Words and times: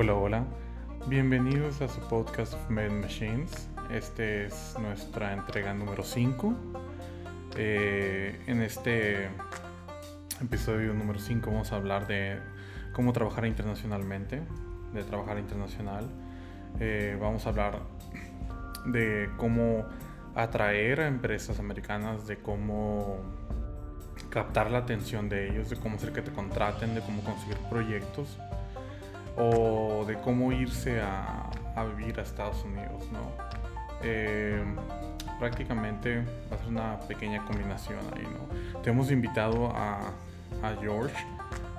Hola, 0.00 0.14
hola. 0.14 0.44
Bienvenidos 1.08 1.82
a 1.82 1.88
su 1.88 1.98
podcast 2.02 2.54
of 2.54 2.70
Made 2.70 2.90
Machines. 2.90 3.68
Este 3.90 4.46
es 4.46 4.76
nuestra 4.80 5.32
entrega 5.32 5.74
número 5.74 6.04
5. 6.04 6.54
Eh, 7.56 8.40
en 8.46 8.62
este 8.62 9.28
episodio 10.40 10.94
número 10.94 11.18
5 11.18 11.50
vamos 11.50 11.72
a 11.72 11.76
hablar 11.76 12.06
de 12.06 12.38
cómo 12.92 13.12
trabajar 13.12 13.44
internacionalmente, 13.44 14.40
de 14.94 15.02
trabajar 15.02 15.36
internacional. 15.36 16.08
Eh, 16.78 17.18
vamos 17.20 17.44
a 17.46 17.48
hablar 17.48 17.80
de 18.86 19.30
cómo 19.36 19.84
atraer 20.36 21.00
a 21.00 21.08
empresas 21.08 21.58
americanas, 21.58 22.24
de 22.28 22.38
cómo 22.38 23.16
captar 24.30 24.70
la 24.70 24.78
atención 24.78 25.28
de 25.28 25.48
ellos, 25.48 25.68
de 25.70 25.76
cómo 25.76 25.96
hacer 25.96 26.12
que 26.12 26.22
te 26.22 26.30
contraten, 26.30 26.94
de 26.94 27.00
cómo 27.00 27.20
conseguir 27.24 27.56
proyectos 27.68 28.38
o 29.38 30.04
de 30.06 30.14
cómo 30.16 30.52
irse 30.52 31.00
a, 31.00 31.50
vivir 31.96 32.18
a 32.18 32.22
Estados 32.22 32.64
Unidos, 32.64 33.08
¿no? 33.12 33.30
Eh, 34.02 34.64
prácticamente 35.38 36.24
va 36.50 36.56
a 36.56 36.58
ser 36.58 36.68
una 36.68 36.98
pequeña 37.00 37.44
combinación 37.44 38.00
ahí, 38.16 38.24
¿no? 38.24 38.82
Te 38.82 38.90
hemos 38.90 39.12
invitado 39.12 39.72
a, 39.74 40.12
George 40.80 41.14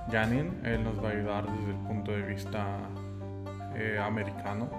Janin, 0.09 0.62
él 0.64 0.84
nos 0.84 1.03
va 1.03 1.09
a 1.09 1.12
ayudar 1.12 1.45
desde 1.52 1.72
el 1.72 1.77
punto 1.86 2.12
de 2.14 2.22
vista 2.22 2.77
eh, 3.76 4.00
americano. 4.02 4.70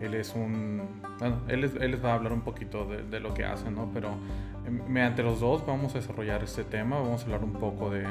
Él 0.00 0.14
es 0.14 0.34
un, 0.34 1.02
bueno, 1.18 1.40
él, 1.48 1.60
les 1.60 2.04
va 2.04 2.12
a 2.12 2.14
hablar 2.14 2.32
un 2.32 2.40
poquito 2.40 2.86
de, 2.86 3.20
lo 3.20 3.34
que 3.34 3.44
hace, 3.44 3.70
¿no? 3.70 3.90
Pero 3.92 4.10
em, 4.66 4.80
mediante 4.88 5.22
los 5.22 5.40
dos 5.40 5.66
vamos 5.66 5.94
a 5.94 5.98
desarrollar 5.98 6.42
este 6.44 6.64
tema, 6.64 6.98
vamos 6.98 7.22
a 7.22 7.24
hablar 7.24 7.44
un 7.44 7.52
poco 7.52 7.90
de 7.90 8.06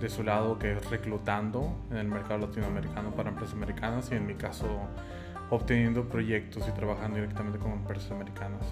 de 0.00 0.08
su 0.08 0.22
lado 0.22 0.58
que 0.58 0.72
es 0.72 0.90
reclutando 0.90 1.74
en 1.90 1.96
el 1.96 2.08
mercado 2.08 2.46
latinoamericano 2.46 3.10
para 3.10 3.30
empresas 3.30 3.54
americanas 3.54 4.10
y 4.12 4.14
en 4.14 4.26
mi 4.26 4.34
caso 4.34 4.66
obteniendo 5.50 6.04
proyectos 6.04 6.66
y 6.68 6.72
trabajando 6.72 7.16
directamente 7.16 7.58
con 7.58 7.72
empresas 7.72 8.10
americanas. 8.12 8.62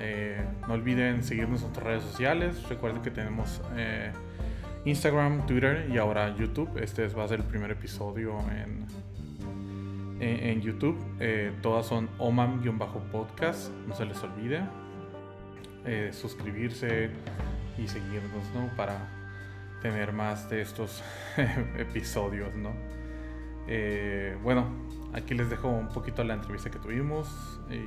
Eh, 0.00 0.44
no 0.66 0.74
olviden 0.74 1.22
seguirnos 1.22 1.60
en 1.60 1.68
nuestras 1.68 1.86
redes 1.86 2.02
sociales. 2.02 2.68
Recuerden 2.68 3.02
que 3.02 3.10
tenemos 3.10 3.62
eh, 3.76 4.12
Instagram, 4.84 5.46
Twitter 5.46 5.88
y 5.90 5.98
ahora 5.98 6.34
YouTube. 6.36 6.70
Este 6.78 7.06
va 7.08 7.24
a 7.24 7.28
ser 7.28 7.40
el 7.40 7.46
primer 7.46 7.70
episodio 7.70 8.38
en, 8.50 8.86
en, 10.20 10.60
YouTube. 10.60 10.98
Eh, 11.20 11.52
todas 11.62 11.86
son 11.86 12.08
omam-podcast. 12.18 13.70
No 13.86 13.94
se 13.94 14.04
les 14.04 14.22
olvide 14.22 14.62
suscribirse 16.10 17.10
y 17.78 17.86
seguirnos 17.86 18.42
¿no? 18.52 18.68
para 18.76 19.15
tener 19.90 20.12
más 20.12 20.50
de 20.50 20.62
estos 20.62 21.02
episodios, 21.78 22.52
¿no? 22.56 22.72
Eh, 23.68 24.36
bueno, 24.42 24.66
aquí 25.12 25.32
les 25.34 25.48
dejo 25.48 25.68
un 25.68 25.88
poquito 25.88 26.24
la 26.24 26.34
entrevista 26.34 26.70
que 26.70 26.78
tuvimos 26.78 27.28
y 27.70 27.84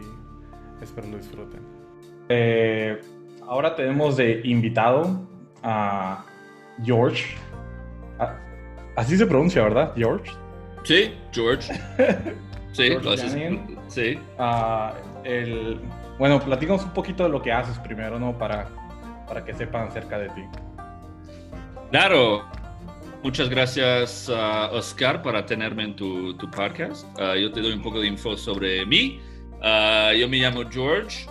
espero 0.81 1.07
lo 1.09 1.17
disfruten. 1.17 1.59
Eh, 2.29 3.01
ahora 3.45 3.75
tenemos 3.75 4.15
de 4.15 4.39
invitado 4.45 5.27
a 5.61 6.23
George. 6.81 7.35
Ah, 8.17 8.35
así 8.95 9.17
se 9.17 9.25
pronuncia, 9.25 9.61
¿verdad? 9.63 9.93
George. 9.97 10.31
Sí, 10.83 11.13
George. 11.33 11.73
sí, 12.71 12.91
lo 12.91 13.11
haces. 13.11 13.35
Sí. 13.87 14.17
Uh, 14.37 15.25
el, 15.25 15.81
bueno, 16.17 16.39
platícanos 16.39 16.85
un 16.85 16.93
poquito 16.93 17.23
de 17.23 17.29
lo 17.29 17.41
que 17.41 17.51
haces 17.51 17.77
primero, 17.79 18.17
¿no? 18.19 18.37
Para, 18.37 18.69
para 19.27 19.43
que 19.43 19.53
sepan 19.53 19.89
acerca 19.89 20.17
de 20.17 20.29
ti. 20.29 20.43
Claro. 21.91 22.47
Muchas 23.21 23.49
gracias, 23.49 24.29
Oscar, 24.29 25.21
para 25.21 25.45
tenerme 25.45 25.83
en 25.83 25.95
tu, 25.95 26.37
podcast. 26.55 27.05
Ah, 27.19 27.35
yo 27.35 27.51
te 27.51 27.61
doy 27.61 27.73
un 27.73 27.81
poco 27.81 27.99
de 27.99 28.07
info 28.07 28.37
sobre 28.37 28.85
mí. 28.85 29.19
Ah, 29.61 30.13
yo 30.17 30.29
me 30.29 30.37
llamo 30.37 30.61
George. 30.71 31.27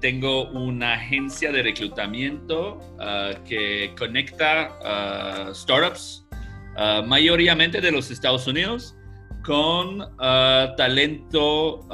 Tengo 0.00 0.50
una 0.50 0.94
agencia 0.94 1.50
de 1.50 1.62
reclutamiento 1.62 2.78
que 3.44 3.92
conecta 3.98 4.70
startups, 5.52 6.26
mayoritariamente 7.06 7.80
de 7.80 7.90
los 7.90 8.12
Estados 8.12 8.46
Unidos, 8.46 8.94
con 9.44 9.98
talento 10.76 11.88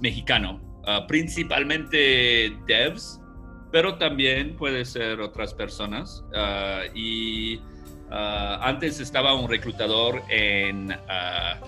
mexicano, 0.00 0.58
principalmente 1.06 2.56
devs 2.66 3.20
pero 3.74 3.96
también 3.96 4.54
puede 4.54 4.84
ser 4.84 5.20
otras 5.20 5.52
personas. 5.52 6.24
Ah, 6.32 6.82
y 6.94 7.58
ah, 8.08 8.60
antes 8.62 9.00
estaba 9.00 9.34
un 9.34 9.50
reclutador 9.50 10.22
en, 10.28 10.92
ah, 11.08 11.58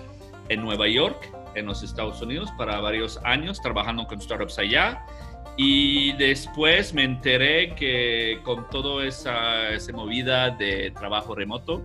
en 0.47 0.61
Nueva 0.61 0.87
York, 0.87 1.29
en 1.55 1.65
los 1.65 1.83
Estados 1.83 2.21
Unidos, 2.21 2.49
para 2.57 2.79
varios 2.79 3.19
años 3.25 3.61
trabajando 3.61 4.07
con 4.07 4.21
startups 4.21 4.57
allá. 4.57 5.05
Y 5.57 6.13
después 6.13 6.93
me 6.93 7.03
enteré 7.03 7.75
que 7.75 8.39
con 8.41 8.69
toda 8.69 9.05
esa, 9.05 9.71
esa 9.71 9.91
movida 9.91 10.51
de 10.51 10.91
trabajo 10.91 11.35
remoto, 11.35 11.83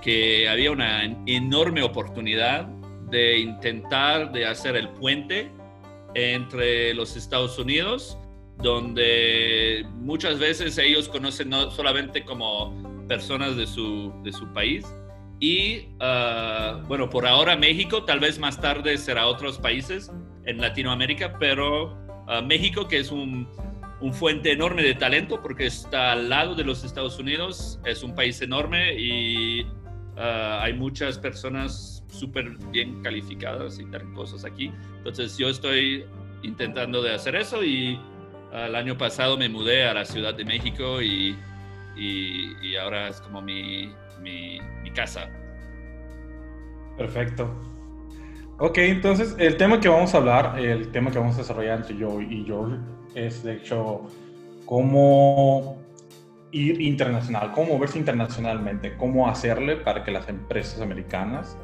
que 0.00 0.48
había 0.48 0.70
una 0.70 1.04
enorme 1.26 1.82
oportunidad 1.82 2.64
de 3.10 3.40
intentar 3.40 4.32
de 4.32 4.46
hacer 4.46 4.74
el 4.74 4.88
puente 4.88 5.50
entre 6.14 6.94
los 6.94 7.14
Estados 7.14 7.58
Unidos 7.58 8.16
donde 8.58 9.86
muchas 9.94 10.38
veces 10.38 10.78
ellos 10.78 11.08
conocen 11.08 11.50
no 11.50 11.70
solamente 11.70 12.24
como 12.24 13.06
personas 13.06 13.56
de 13.56 13.66
su, 13.66 14.12
de 14.22 14.32
su 14.32 14.52
país. 14.52 14.84
Y 15.38 15.88
ah, 16.00 16.82
bueno, 16.88 17.10
por 17.10 17.26
ahora 17.26 17.56
México, 17.56 18.04
tal 18.04 18.20
vez 18.20 18.38
más 18.38 18.60
tarde 18.60 18.96
será 18.96 19.26
otros 19.26 19.58
países 19.58 20.10
en 20.44 20.58
Latinoamérica, 20.58 21.38
pero 21.38 21.96
ah, 22.26 22.40
México, 22.40 22.88
que 22.88 22.98
es 22.98 23.10
un, 23.10 23.46
un, 24.00 24.12
fuente 24.14 24.52
enorme 24.52 24.82
de 24.82 24.94
talento 24.94 25.42
porque 25.42 25.66
está 25.66 26.12
al 26.12 26.30
lado 26.30 26.54
de 26.54 26.64
los 26.64 26.84
Estados 26.84 27.18
Unidos, 27.18 27.78
es 27.84 28.02
un 28.02 28.14
país 28.14 28.40
enorme 28.40 28.98
y 28.98 29.66
ah, 30.16 30.60
hay 30.62 30.72
muchas 30.72 31.18
personas 31.18 32.02
súper 32.08 32.56
bien 32.70 33.02
calificadas 33.02 33.78
y 33.78 33.84
talentosas 33.90 34.44
aquí. 34.46 34.72
Entonces 34.96 35.36
yo 35.36 35.50
estoy 35.50 36.06
intentando 36.42 37.02
de 37.02 37.12
hacer 37.14 37.36
eso 37.36 37.62
y 37.62 37.98
el 38.52 38.74
año 38.74 38.96
pasado 38.96 39.36
me 39.36 39.48
mudé 39.48 39.84
a 39.86 39.94
la 39.94 40.04
Ciudad 40.04 40.34
de 40.34 40.44
México 40.44 41.02
y, 41.02 41.36
y, 41.96 42.76
ahora 42.76 43.08
es 43.08 43.20
como 43.20 43.40
mi, 43.42 43.92
mi, 44.20 44.60
casa. 44.94 45.28
Perfecto. 46.96 47.50
Ok, 48.58 48.78
entonces 48.78 49.36
el 49.38 49.56
tema 49.58 49.80
que 49.80 49.88
vamos 49.88 50.14
a 50.14 50.18
hablar, 50.18 50.58
el 50.58 50.90
tema 50.90 51.10
que 51.10 51.18
vamos 51.18 51.34
a 51.34 51.38
desarrollar 51.38 51.80
entre 51.80 51.98
yo 51.98 52.20
y 52.22 52.44
George 52.46 52.78
es 53.14 53.42
de 53.42 53.56
hecho 53.56 54.02
cómo 54.64 55.78
ir 56.52 56.80
internacional, 56.80 57.52
cómo 57.52 57.74
moverse 57.74 57.98
internacionalmente, 57.98 58.96
cómo 58.96 59.28
hacerle 59.28 59.76
para 59.76 60.04
que 60.04 60.10
las 60.10 60.28
empresas 60.30 60.80
americanas 60.80 61.58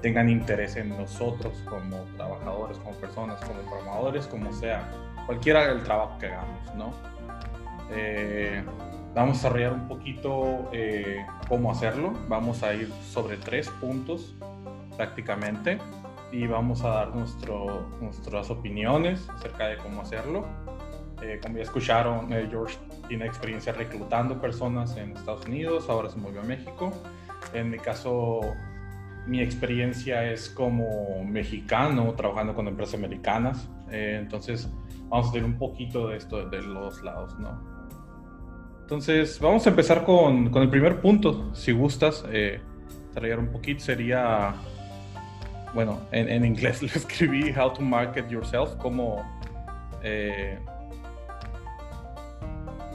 tengan 0.00 0.28
interés 0.28 0.76
en 0.76 0.90
nosotros 0.90 1.60
como 1.68 2.04
trabajadores, 2.16 2.78
como 2.78 2.96
personas, 2.98 3.40
como 3.40 3.60
programadores, 3.62 4.26
como 4.28 4.52
sea 4.52 4.88
cualquiera 5.28 5.68
del 5.68 5.82
trabajo 5.82 6.16
que 6.18 6.24
hagamos, 6.24 6.74
¿no? 6.74 6.90
Eh, 7.90 8.64
vamos 9.14 9.32
a 9.32 9.36
desarrollar 9.36 9.74
un 9.74 9.86
poquito 9.86 10.70
eh, 10.72 11.26
cómo 11.46 11.70
hacerlo. 11.70 12.14
Vamos 12.28 12.62
a 12.62 12.72
ir 12.72 12.90
sobre 13.12 13.36
tres 13.36 13.68
puntos 13.68 14.34
prácticamente 14.96 15.76
y 16.32 16.46
vamos 16.46 16.82
a 16.82 16.88
dar 16.88 17.14
nuestro, 17.14 17.90
nuestras 18.00 18.48
opiniones 18.48 19.28
acerca 19.28 19.66
de 19.66 19.76
cómo 19.76 20.00
hacerlo. 20.00 20.46
Eh, 21.20 21.38
como 21.42 21.58
ya 21.58 21.64
escucharon, 21.64 22.30
George 22.48 22.78
tiene 23.06 23.26
experiencia 23.26 23.74
reclutando 23.74 24.40
personas 24.40 24.96
en 24.96 25.14
Estados 25.14 25.44
Unidos, 25.44 25.90
ahora 25.90 26.08
se 26.08 26.16
movió 26.16 26.40
a 26.40 26.44
México. 26.44 26.90
En 27.52 27.68
mi 27.68 27.78
caso, 27.78 28.40
mi 29.26 29.42
experiencia 29.42 30.24
es 30.24 30.48
como 30.48 31.22
mexicano, 31.22 32.14
trabajando 32.14 32.54
con 32.54 32.66
empresas 32.66 32.94
americanas. 32.94 33.68
entonces, 33.90 34.70
vamos 35.08 35.28
a 35.28 35.32
tener 35.32 35.44
un 35.44 35.58
poquito 35.58 36.08
de 36.08 36.16
esto 36.16 36.48
de 36.48 36.62
los 36.62 37.02
lados, 37.02 37.38
¿no? 37.38 37.78
Entonces, 38.80 39.38
vamos 39.38 39.66
a 39.66 39.70
empezar 39.70 40.04
con, 40.04 40.50
con 40.50 40.62
el 40.62 40.70
primer 40.70 41.00
punto. 41.00 41.54
Si 41.54 41.72
gustas, 41.72 42.24
eh, 42.30 42.60
un 43.38 43.48
poquito, 43.48 43.80
sería, 43.80 44.54
bueno, 45.74 46.00
en, 46.12 46.28
en, 46.28 46.44
inglés 46.44 46.82
lo 46.82 46.88
escribí, 46.88 47.52
How 47.54 47.72
to 47.72 47.82
Market 47.82 48.28
Yourself, 48.28 48.76
como... 48.76 49.22
Eh, 50.02 50.58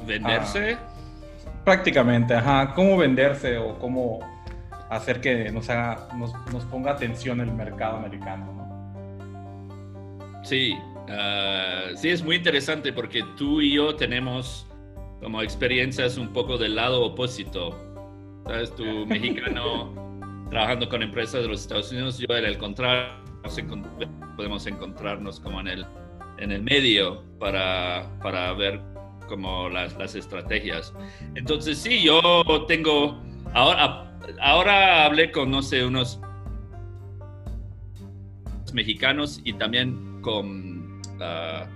¿Venderse? 0.07 0.73
Ah, 0.73 0.79
prácticamente, 1.63 2.33
ajá, 2.33 2.73
cómo 2.73 2.97
venderse 2.97 3.57
o 3.57 3.77
cómo 3.77 4.19
hacer 4.89 5.21
que 5.21 5.51
nos, 5.51 5.69
haga, 5.69 6.07
nos, 6.15 6.33
nos 6.51 6.65
ponga 6.65 6.91
atención 6.91 7.39
el 7.39 7.51
mercado 7.51 7.97
americano, 7.97 8.51
¿no? 8.51 8.63
Sí, 10.43 10.75
Ah, 11.09 11.89
sí, 11.95 12.09
es 12.09 12.23
muy 12.23 12.37
interesante 12.37 12.93
porque 12.93 13.23
tú 13.37 13.61
y 13.61 13.73
yo 13.73 13.95
tenemos 13.95 14.67
como 15.21 15.41
experiencias 15.41 16.17
un 16.17 16.33
poco 16.33 16.57
del 16.57 16.75
lado 16.75 17.03
opuesto. 17.03 17.77
¿Sabes? 18.45 18.75
Tú 18.75 18.83
mexicano 19.07 20.03
trabajando 20.49 20.87
con 20.87 21.01
empresas 21.01 21.41
de 21.41 21.47
los 21.47 21.61
Estados 21.61 21.91
Unidos, 21.91 22.19
yo 22.19 22.35
era 22.35 22.47
el 22.47 22.59
contrario, 22.59 23.11
podemos 24.35 24.67
encontrarnos 24.67 25.39
como 25.39 25.59
en 25.61 25.67
el, 25.67 25.85
en 26.37 26.51
el 26.51 26.61
medio 26.61 27.23
para, 27.39 28.07
para 28.21 28.53
ver 28.53 28.79
como 29.27 29.67
las, 29.69 29.97
las 29.97 30.13
estrategias. 30.13 30.93
Entonces 31.33 31.79
sí, 31.79 32.03
yo 32.03 32.43
tengo, 32.67 33.19
ahora, 33.53 34.15
ahora 34.41 35.05
hablé 35.05 35.31
con, 35.31 35.49
no 35.49 35.63
sé, 35.63 35.83
unos 35.83 36.19
mexicanos 38.73 39.41
y 39.43 39.53
también 39.53 40.21
con 40.21 40.72
ah, 41.23 41.67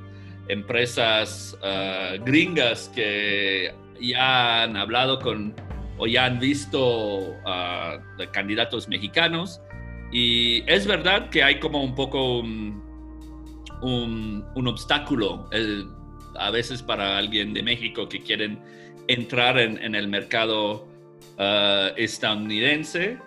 empresas 0.50 1.58
ah, 1.64 2.14
gringas 2.24 2.90
que 2.94 3.74
ya 4.00 4.64
han 4.64 4.78
hablado 4.78 5.20
con 5.20 5.54
o 5.98 6.08
ya 6.08 6.26
han 6.26 6.40
visto 6.40 7.32
uh, 7.32 8.32
candidatos 8.32 8.88
mexicanos. 8.88 9.62
Y 10.12 10.64
es 10.72 10.88
verdad 10.88 11.30
que 11.30 11.44
hay 11.44 11.60
como 11.60 11.84
un 11.84 11.96
poco 11.96 12.40
un, 12.40 12.84
obstáculo 14.56 15.50
a 16.40 16.52
veces 16.52 16.82
para 16.82 17.18
alguien 17.18 17.54
de 17.54 17.64
México 17.64 18.08
que 18.08 18.22
quieren 18.22 18.60
entrar 19.08 19.58
en, 19.58 19.96
el 19.96 20.08
mercado 20.08 20.88
uh, 21.38 21.94
estadounidense 21.98 23.18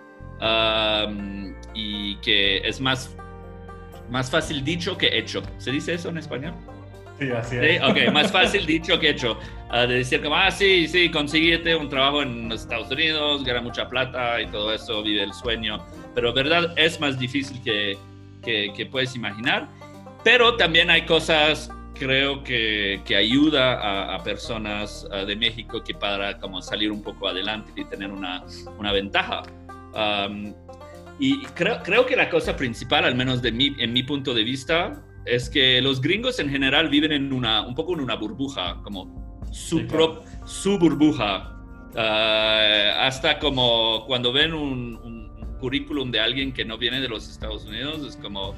y 1.74 2.16
que 2.16 2.58
es 2.58 2.80
más, 2.80 3.14
más 4.10 4.30
fácil 4.30 4.64
dicho 4.64 4.98
que 4.98 5.18
hecho. 5.18 5.42
¿Se 5.58 5.70
dice 5.70 5.94
eso 5.94 6.08
en 6.08 6.18
español? 6.18 6.54
Sí, 7.18 7.30
así 7.30 7.56
es. 7.56 7.82
Ok, 7.82 8.12
más 8.12 8.32
fácil 8.32 8.64
dicho 8.64 8.98
que 8.98 9.10
hecho. 9.10 9.38
Uh, 9.70 9.86
de 9.86 9.96
decir 9.96 10.22
como, 10.22 10.34
ah, 10.34 10.50
sí, 10.50 10.88
sí, 10.88 11.10
consíguete 11.10 11.76
un 11.76 11.88
trabajo 11.88 12.22
en 12.22 12.48
los 12.48 12.62
Estados 12.62 12.90
Unidos, 12.90 13.44
gana 13.44 13.60
mucha 13.60 13.88
plata 13.88 14.40
y 14.40 14.46
todo 14.46 14.72
eso, 14.72 15.02
vive 15.02 15.22
el 15.22 15.32
sueño. 15.32 15.84
Pero 16.14 16.32
verdad 16.32 16.72
es 16.76 16.98
más 16.98 17.18
difícil 17.18 17.62
que, 17.62 17.98
que, 18.42 18.72
que 18.74 18.86
puedes 18.86 19.14
imaginar. 19.14 19.68
Pero 20.24 20.56
también 20.56 20.90
hay 20.90 21.02
cosas, 21.02 21.70
creo 21.94 22.42
que, 22.42 23.02
que 23.04 23.16
ayuda 23.16 23.74
a, 23.74 24.16
a 24.16 24.22
personas 24.22 25.06
uh, 25.12 25.26
de 25.26 25.36
México 25.36 25.84
que 25.84 25.94
para 25.94 26.38
como 26.38 26.62
salir 26.62 26.90
un 26.90 27.02
poco 27.02 27.28
adelante 27.28 27.70
y 27.76 27.84
tener 27.84 28.10
una, 28.10 28.44
una 28.78 28.92
ventaja. 28.92 29.42
Um, 29.92 30.54
y 31.20 31.42
creo, 31.54 31.82
creo 31.82 32.06
que 32.06 32.16
la 32.16 32.30
cosa 32.30 32.56
principal, 32.56 33.04
al 33.04 33.14
menos 33.14 33.42
de 33.42 33.52
mi, 33.52 33.76
en 33.78 33.92
mi 33.92 34.02
punto 34.02 34.32
de 34.32 34.42
vista, 34.42 35.04
es 35.26 35.50
que 35.50 35.82
los 35.82 36.00
gringos 36.00 36.38
en 36.40 36.48
general 36.48 36.88
viven 36.88 37.12
en 37.12 37.32
una, 37.32 37.60
un 37.60 37.74
poco 37.74 37.92
en 37.92 38.00
una 38.00 38.16
burbuja, 38.16 38.80
como 38.82 39.44
su, 39.52 39.86
su 40.46 40.78
burbuja. 40.78 41.56
Ah, 41.96 43.06
hasta 43.06 43.38
como 43.38 44.04
cuando 44.06 44.32
ven 44.32 44.54
un, 44.54 44.96
un, 44.96 45.20
currículum 45.60 46.10
de 46.10 46.18
alguien 46.18 46.54
que 46.54 46.64
no 46.64 46.78
viene 46.78 47.02
de 47.02 47.08
los 47.08 47.28
Estados 47.28 47.66
Unidos, 47.66 48.02
es 48.06 48.16
como, 48.16 48.54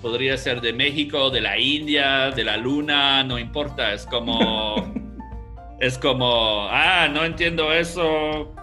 podría 0.00 0.34
ser 0.38 0.62
de 0.62 0.72
México, 0.72 1.28
de 1.28 1.42
la 1.42 1.58
India, 1.58 2.30
de 2.30 2.42
la 2.42 2.56
Luna, 2.56 3.22
no 3.22 3.38
importa, 3.38 3.92
es 3.92 4.06
como, 4.06 4.94
es 5.80 5.98
como, 5.98 6.68
ah, 6.70 7.06
no 7.12 7.26
entiendo 7.26 7.70
eso, 7.70 8.54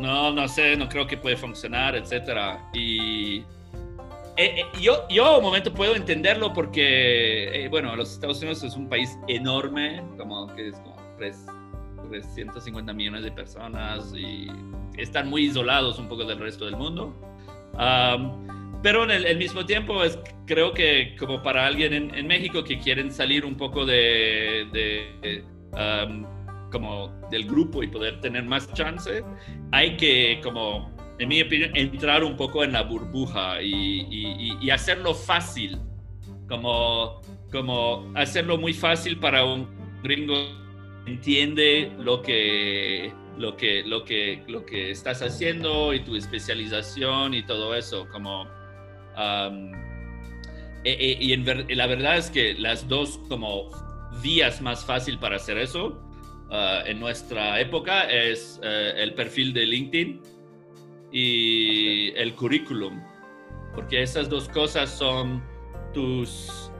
no, 0.00 0.32
no 0.32 0.48
sé, 0.48 0.76
no 0.76 0.88
creo 0.88 1.06
que 1.06 1.16
puede 1.16 1.36
funcionar, 1.36 1.94
etcétera. 1.94 2.70
Y 2.72 3.38
eh, 4.36 4.60
eh, 4.60 4.66
yo, 4.80 5.06
yo 5.08 5.38
un 5.38 5.44
momento 5.44 5.72
puedo 5.72 5.94
entenderlo 5.94 6.52
porque, 6.52 7.64
eh, 7.64 7.68
bueno, 7.68 7.94
los 7.94 8.12
Estados 8.12 8.38
Unidos 8.38 8.62
es 8.62 8.74
un 8.74 8.88
país 8.88 9.18
enorme, 9.28 10.02
como 10.16 10.46
que 10.54 10.68
es 10.68 10.76
como 10.76 10.96
350 11.18 12.92
millones 12.92 13.24
de 13.24 13.32
personas 13.32 14.12
y 14.16 14.48
están 14.96 15.28
muy 15.28 15.46
isolados 15.46 15.98
un 15.98 16.08
poco 16.08 16.24
del 16.24 16.38
resto 16.38 16.64
del 16.64 16.76
mundo. 16.76 17.14
pero 18.82 19.04
en 19.04 19.10
el, 19.10 19.36
mismo 19.36 19.66
tiempo 19.66 20.02
es, 20.02 20.18
creo 20.46 20.72
que 20.72 21.14
como 21.18 21.42
para 21.42 21.66
alguien 21.66 21.92
en, 22.14 22.26
México 22.26 22.64
que 22.64 22.78
quieren 22.78 23.12
salir 23.12 23.44
un 23.44 23.56
poco 23.56 23.84
de 23.84 25.44
como 26.70 27.08
del 27.30 27.46
grupo 27.46 27.82
y 27.82 27.88
poder 27.88 28.20
tener 28.20 28.44
más 28.44 28.72
chance, 28.72 29.24
hay 29.72 29.96
que 29.96 30.40
como 30.42 30.90
en 31.20 31.28
mi 31.28 31.42
opinión, 31.42 31.76
entrar 31.76 32.24
un 32.24 32.34
poco 32.34 32.64
en 32.64 32.72
la 32.72 32.82
burbuja 32.82 33.60
y, 33.60 34.70
hacerlo 34.70 35.14
fácil, 35.14 35.78
como, 36.48 37.20
como 37.52 38.10
hacerlo 38.14 38.56
muy 38.56 38.72
fácil 38.72 39.18
para 39.18 39.44
un 39.44 39.68
gringo 40.02 40.34
que 41.04 41.10
entiende 41.10 41.92
lo 41.98 42.22
que, 42.22 43.12
lo 43.36 43.54
que, 43.54 43.82
lo 43.84 44.02
que, 44.02 44.42
lo 44.48 44.64
que 44.64 44.90
estás 44.90 45.20
haciendo 45.20 45.92
y 45.92 46.00
tu 46.00 46.16
especialización 46.16 47.34
y 47.34 47.42
todo 47.42 47.74
eso, 47.74 48.08
como... 48.10 48.48
E, 50.82 50.92
e, 50.92 51.18
y 51.20 51.34
en 51.34 51.44
la 51.76 51.86
verdad 51.86 52.16
es 52.16 52.30
que 52.30 52.54
las 52.54 52.88
dos 52.88 53.20
como 53.28 53.68
vías 54.22 54.62
más 54.62 54.86
fácil 54.86 55.18
para 55.18 55.36
hacer 55.36 55.58
eso 55.58 56.09
uh, 56.50 56.86
en 56.86 57.00
nuestra 57.00 57.60
época 57.60 58.02
es 58.10 58.60
uh, 58.62 58.66
el 58.96 59.14
perfil 59.14 59.52
de 59.52 59.66
LinkedIn 59.66 60.20
y 61.12 62.10
el 62.16 62.34
currículum, 62.34 63.00
porque 63.74 64.02
esas 64.02 64.28
dos 64.28 64.48
cosas 64.48 64.90
son 64.90 65.42
tus 65.92 66.70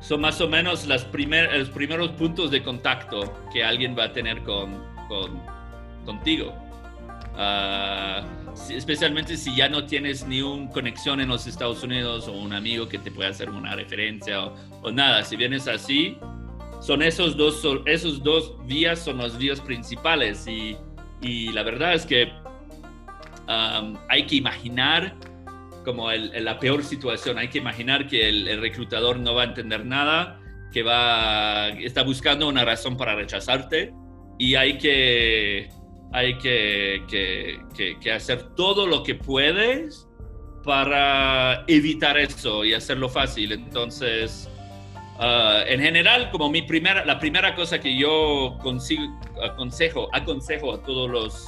son 0.00 0.20
más 0.20 0.40
o 0.40 0.48
menos 0.48 0.86
las 0.86 1.04
primer, 1.04 1.52
los 1.56 1.70
primeros 1.70 2.10
puntos 2.10 2.50
de 2.52 2.62
contacto 2.62 3.32
que 3.52 3.64
alguien 3.64 3.96
va 3.98 4.04
a 4.04 4.12
tener 4.12 4.42
con, 4.44 4.80
con 5.08 5.42
contigo. 6.04 6.54
Uh, 7.34 8.24
especialmente 8.70 9.36
si 9.36 9.54
ya 9.54 9.68
no 9.68 9.84
tienes 9.84 10.26
ni 10.26 10.40
una 10.42 10.70
conexión 10.70 11.20
en 11.20 11.28
los 11.28 11.46
Estados 11.46 11.82
Unidos 11.82 12.26
o 12.26 12.32
un 12.32 12.52
amigo 12.52 12.88
que 12.88 12.98
te 12.98 13.10
pueda 13.10 13.30
hacer 13.30 13.50
una 13.50 13.74
referencia 13.74 14.46
o, 14.46 14.54
o 14.82 14.90
nada. 14.90 15.22
Si 15.24 15.36
vienes 15.36 15.68
así, 15.68 16.16
son 16.80 17.02
esos 17.02 17.36
dos, 17.36 17.62
esos 17.86 18.22
dos 18.22 18.54
vías 18.66 19.00
son 19.00 19.18
las 19.18 19.36
vías 19.36 19.60
principales. 19.60 20.46
Y, 20.46 20.76
y 21.20 21.52
la 21.52 21.62
verdad 21.62 21.94
es 21.94 22.06
que 22.06 22.32
hay 23.48 24.26
que 24.26 24.36
imaginar 24.36 25.16
como 25.84 26.10
la 26.12 26.60
peor 26.60 26.84
situación, 26.84 27.38
hay 27.38 27.48
que 27.48 27.58
imaginar 27.58 28.06
que 28.06 28.28
el, 28.28 28.60
reclutador 28.60 29.18
no 29.18 29.34
va 29.34 29.42
a 29.42 29.44
entender 29.46 29.86
nada, 29.86 30.38
que 30.70 30.82
va, 30.82 31.68
está 31.68 32.02
buscando 32.02 32.46
una 32.46 32.64
razón 32.64 32.96
para 32.96 33.14
rechazarte. 33.14 33.92
Y 34.38 34.54
hay 34.54 34.76
que, 34.76 35.70
hay 36.12 36.36
que, 36.38 37.02
que, 38.00 38.12
hacer 38.12 38.54
todo 38.54 38.86
lo 38.86 39.02
que 39.02 39.14
puedes 39.14 40.06
para 40.62 41.64
evitar 41.68 42.18
eso 42.18 42.64
y 42.64 42.74
hacerlo 42.74 43.08
fácil. 43.08 43.52
Entonces, 43.52 44.50
ah, 45.18 45.62
en 45.66 45.80
general, 45.80 46.30
como 46.30 46.50
mi 46.50 46.62
primera, 46.62 47.04
la 47.04 47.18
primera 47.18 47.54
cosa 47.54 47.78
que 47.80 47.98
yo 47.98 48.58
consigo, 48.62 49.02
aconsejo, 49.42 50.08
aconsejo 50.12 50.74
a 50.74 50.82
todos 50.82 51.10
los 51.10 51.46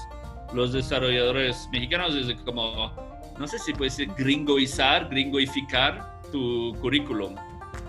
los 0.55 0.73
desarrolladores 0.73 1.69
mexicanos 1.73 2.15
es 2.15 2.35
como, 2.43 2.93
no 3.39 3.47
sé 3.47 3.59
si 3.59 3.73
puede 3.73 3.91
ser 3.91 4.09
gringoizar, 4.17 5.09
gringoificar 5.09 6.21
tu 6.33 6.75
currículum. 6.81 7.35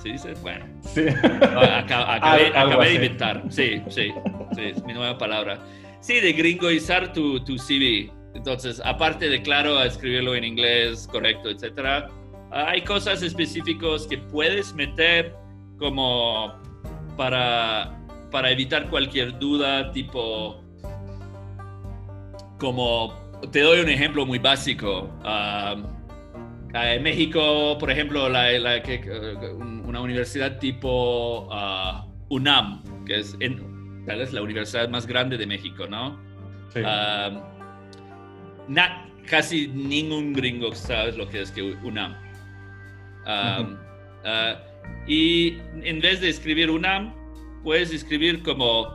¿Se 0.01 0.09
dice? 0.09 0.33
Bueno. 0.41 0.65
Sí. 0.81 1.05
Acabé, 1.41 2.87
de 2.87 2.93
inventar. 2.95 3.43
Sí, 3.49 3.81
sí, 3.89 4.11
sí, 4.55 4.61
es 4.61 4.83
mi 4.83 4.93
nueva 4.93 5.17
palabra. 5.17 5.59
Sí, 5.99 6.19
de 6.19 6.33
gringoizar 6.33 7.13
tu, 7.13 7.43
tu 7.43 7.57
CV. 7.57 8.11
Entonces, 8.33 8.81
aparte 8.83 9.29
de, 9.29 9.41
claro, 9.41 9.81
escribirlo 9.83 10.35
en 10.35 10.43
inglés 10.43 11.07
correcto, 11.11 11.49
etcétera, 11.49 12.07
hay 12.51 12.81
cosas 12.83 13.21
específicas 13.21 14.07
que 14.07 14.17
puedes 14.17 14.73
meter 14.73 15.35
como 15.81 16.53
para, 17.17 17.91
para 18.29 18.51
evitar 18.51 18.87
cualquier 18.89 19.37
duda, 19.39 19.91
tipo 19.91 20.63
como 22.59 23.13
te 23.51 23.61
doy 23.61 23.79
un 23.79 23.89
ejemplo 23.89 24.23
muy 24.25 24.37
básico. 24.37 25.09
Um, 25.25 25.83
en 26.73 27.03
México, 27.03 27.75
por 27.79 27.89
ejemplo, 27.89 28.29
la, 28.29 28.49
una 29.83 29.99
universidad 29.99 30.59
tipo 30.59 31.47
uh, 31.47 32.07
UNAM, 32.29 32.83
que 33.05 33.19
es 33.19 33.35
tal 34.05 34.19
vez 34.19 34.31
la 34.31 34.41
universidad 34.43 34.87
más 34.87 35.07
grande 35.07 35.37
de 35.37 35.47
México, 35.47 35.87
¿no? 35.87 36.17
Casi 39.27 39.67
ningún 39.67 40.33
gringo 40.33 40.73
sabe 40.75 41.13
lo 41.13 41.27
que 41.27 41.41
es 41.41 41.51
que 41.51 41.63
UNAM. 41.63 42.15
Y 45.07 45.57
en 45.83 45.99
vez 45.99 46.21
de 46.21 46.29
escribir 46.29 46.69
UNAM, 46.69 47.13
puedes 47.63 47.93
escribir 47.93 48.41
como 48.43 48.87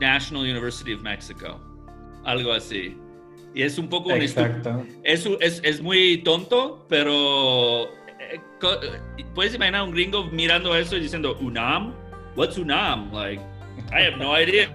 National 0.00 0.42
University 0.42 0.94
of 0.94 1.02
Mexico 1.02 1.60
algo 2.24 2.52
así. 2.52 2.96
Y 3.54 3.62
es 3.62 3.78
un 3.78 3.88
poco 3.88 4.10
Exacto. 4.10 4.84
Es, 5.04 5.26
es, 5.40 5.60
es, 5.62 5.80
muy 5.80 6.18
tonto, 6.18 6.84
pero 6.88 7.84
eh, 8.18 8.40
eh, 8.62 9.24
puedes 9.34 9.54
imaginar 9.54 9.84
un 9.84 9.92
gringo 9.92 10.24
mirando 10.24 10.74
eso 10.74 10.96
y 10.96 11.00
diciendo, 11.00 11.36
UNAM? 11.40 11.94
What's 12.34 12.58
UNAM? 12.58 13.12
Like, 13.12 13.40
I 13.92 14.02
have 14.02 14.16
no 14.16 14.36
idea. 14.36 14.68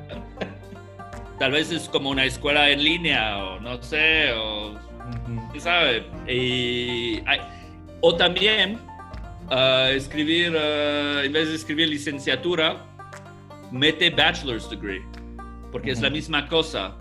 Tal 1.39 1.51
vez 1.51 1.71
es 1.71 1.89
como 1.89 2.09
una 2.09 2.25
escuela 2.25 2.69
en 2.69 2.83
línea 2.83 3.37
o 3.37 3.59
no 3.59 3.81
sé, 3.81 4.31
o 4.33 4.77
sabe. 5.57 6.05
o 8.01 8.15
también 8.15 8.79
uh, 9.51 9.89
escribir, 9.91 10.55
uh, 10.55 11.23
en 11.23 11.31
vez 11.31 11.49
de 11.49 11.55
escribir 11.55 11.89
licenciatura, 11.89 12.85
mete 13.71 14.09
bachelor's 14.09 14.69
degree, 14.69 15.01
porque 15.71 15.91
es 15.91 16.01
la 16.01 16.09
misma 16.09 16.47
cosa. 16.47 16.97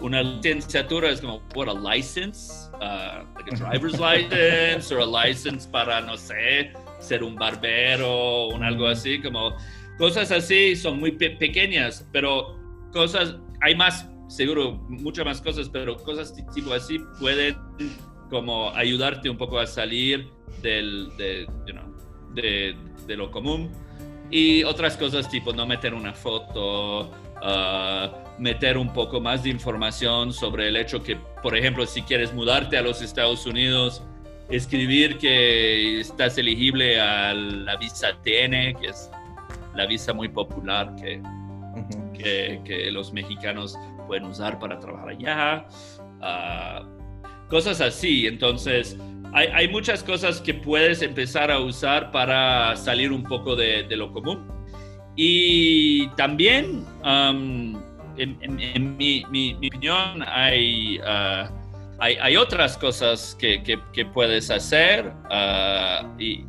Una 0.00 0.22
licenciatura 0.22 1.10
es 1.10 1.20
como, 1.20 1.42
what, 1.54 1.68
a 1.68 1.74
license? 1.74 2.70
Uh, 2.74 3.24
like 3.34 3.50
a 3.50 3.56
driver's 3.56 3.98
license, 4.00 4.92
or 4.92 5.00
a 5.00 5.06
license 5.06 5.66
para, 5.66 6.00
no 6.00 6.16
sé, 6.16 6.72
ser 6.98 7.22
un 7.22 7.34
barbero, 7.36 8.48
o 8.48 8.62
algo 8.62 8.86
así, 8.86 9.20
como 9.20 9.56
cosas 9.98 10.30
así 10.30 10.76
son 10.76 11.00
muy 11.00 11.12
pequeñas, 11.12 12.06
pero 12.12 12.58
cosas, 12.92 13.36
hay 13.62 13.74
más, 13.74 14.08
seguro, 14.28 14.74
muchas 14.88 15.24
más 15.24 15.40
cosas, 15.40 15.68
pero 15.68 15.96
cosas 15.96 16.34
tipo 16.54 16.72
así 16.72 16.98
pueden 17.18 17.56
como 18.28 18.70
ayudarte 18.74 19.30
un 19.30 19.38
poco 19.38 19.58
a 19.58 19.66
salir 19.66 20.35
del, 20.62 21.16
de, 21.16 21.46
de, 23.06 23.16
lo 23.16 23.30
común. 23.30 23.70
Y 24.30 24.64
otras 24.64 24.96
cosas 24.96 25.28
tipo 25.28 25.52
no 25.52 25.66
meter 25.66 25.94
una 25.94 26.12
foto, 26.12 27.10
uh, 27.10 28.40
meter 28.40 28.76
un 28.76 28.92
poco 28.92 29.20
más 29.20 29.44
de 29.44 29.50
información 29.50 30.32
sobre 30.32 30.68
el 30.68 30.76
hecho 30.76 31.02
que, 31.02 31.16
por 31.42 31.56
ejemplo, 31.56 31.86
si 31.86 32.02
quieres 32.02 32.34
mudarte 32.34 32.76
a 32.76 32.82
los 32.82 33.02
Estados 33.02 33.46
Unidos, 33.46 34.02
escribir 34.48 35.18
que 35.18 36.00
estás 36.00 36.38
elegible 36.38 37.00
a 37.00 37.34
la 37.34 37.76
visa 37.76 38.12
TN, 38.22 38.78
que 38.80 38.88
es 38.88 39.10
la 39.74 39.86
visa 39.86 40.12
muy 40.12 40.28
popular 40.28 40.94
que, 40.96 41.22
que, 42.64 42.90
los 42.90 43.12
mexicanos 43.12 43.76
pueden 44.06 44.24
usar 44.24 44.58
para 44.58 44.78
trabajar 44.78 45.10
allá. 45.10 45.66
Uh, 46.20 47.48
cosas 47.48 47.80
así. 47.80 48.26
Entonces, 48.26 48.96
hay, 49.36 49.68
muchas 49.68 50.02
cosas 50.02 50.40
que 50.40 50.54
puedes 50.54 51.02
empezar 51.02 51.50
a 51.50 51.60
usar 51.60 52.10
para 52.10 52.74
salir 52.74 53.12
un 53.12 53.22
poco 53.22 53.54
de, 53.54 53.84
lo 53.90 54.10
común. 54.10 54.50
Y 55.14 56.08
también, 56.16 56.86
um, 57.04 57.78
en, 58.16 58.96
mi, 58.96 59.54
opinión, 59.54 60.24
hay, 60.26 60.98
uh, 61.00 61.50
hay, 61.98 62.36
otras 62.38 62.78
cosas 62.78 63.36
que, 63.38 63.62
que, 63.62 64.06
puedes 64.06 64.50
hacer 64.50 65.12
uh, 65.30 66.18
y, 66.18 66.46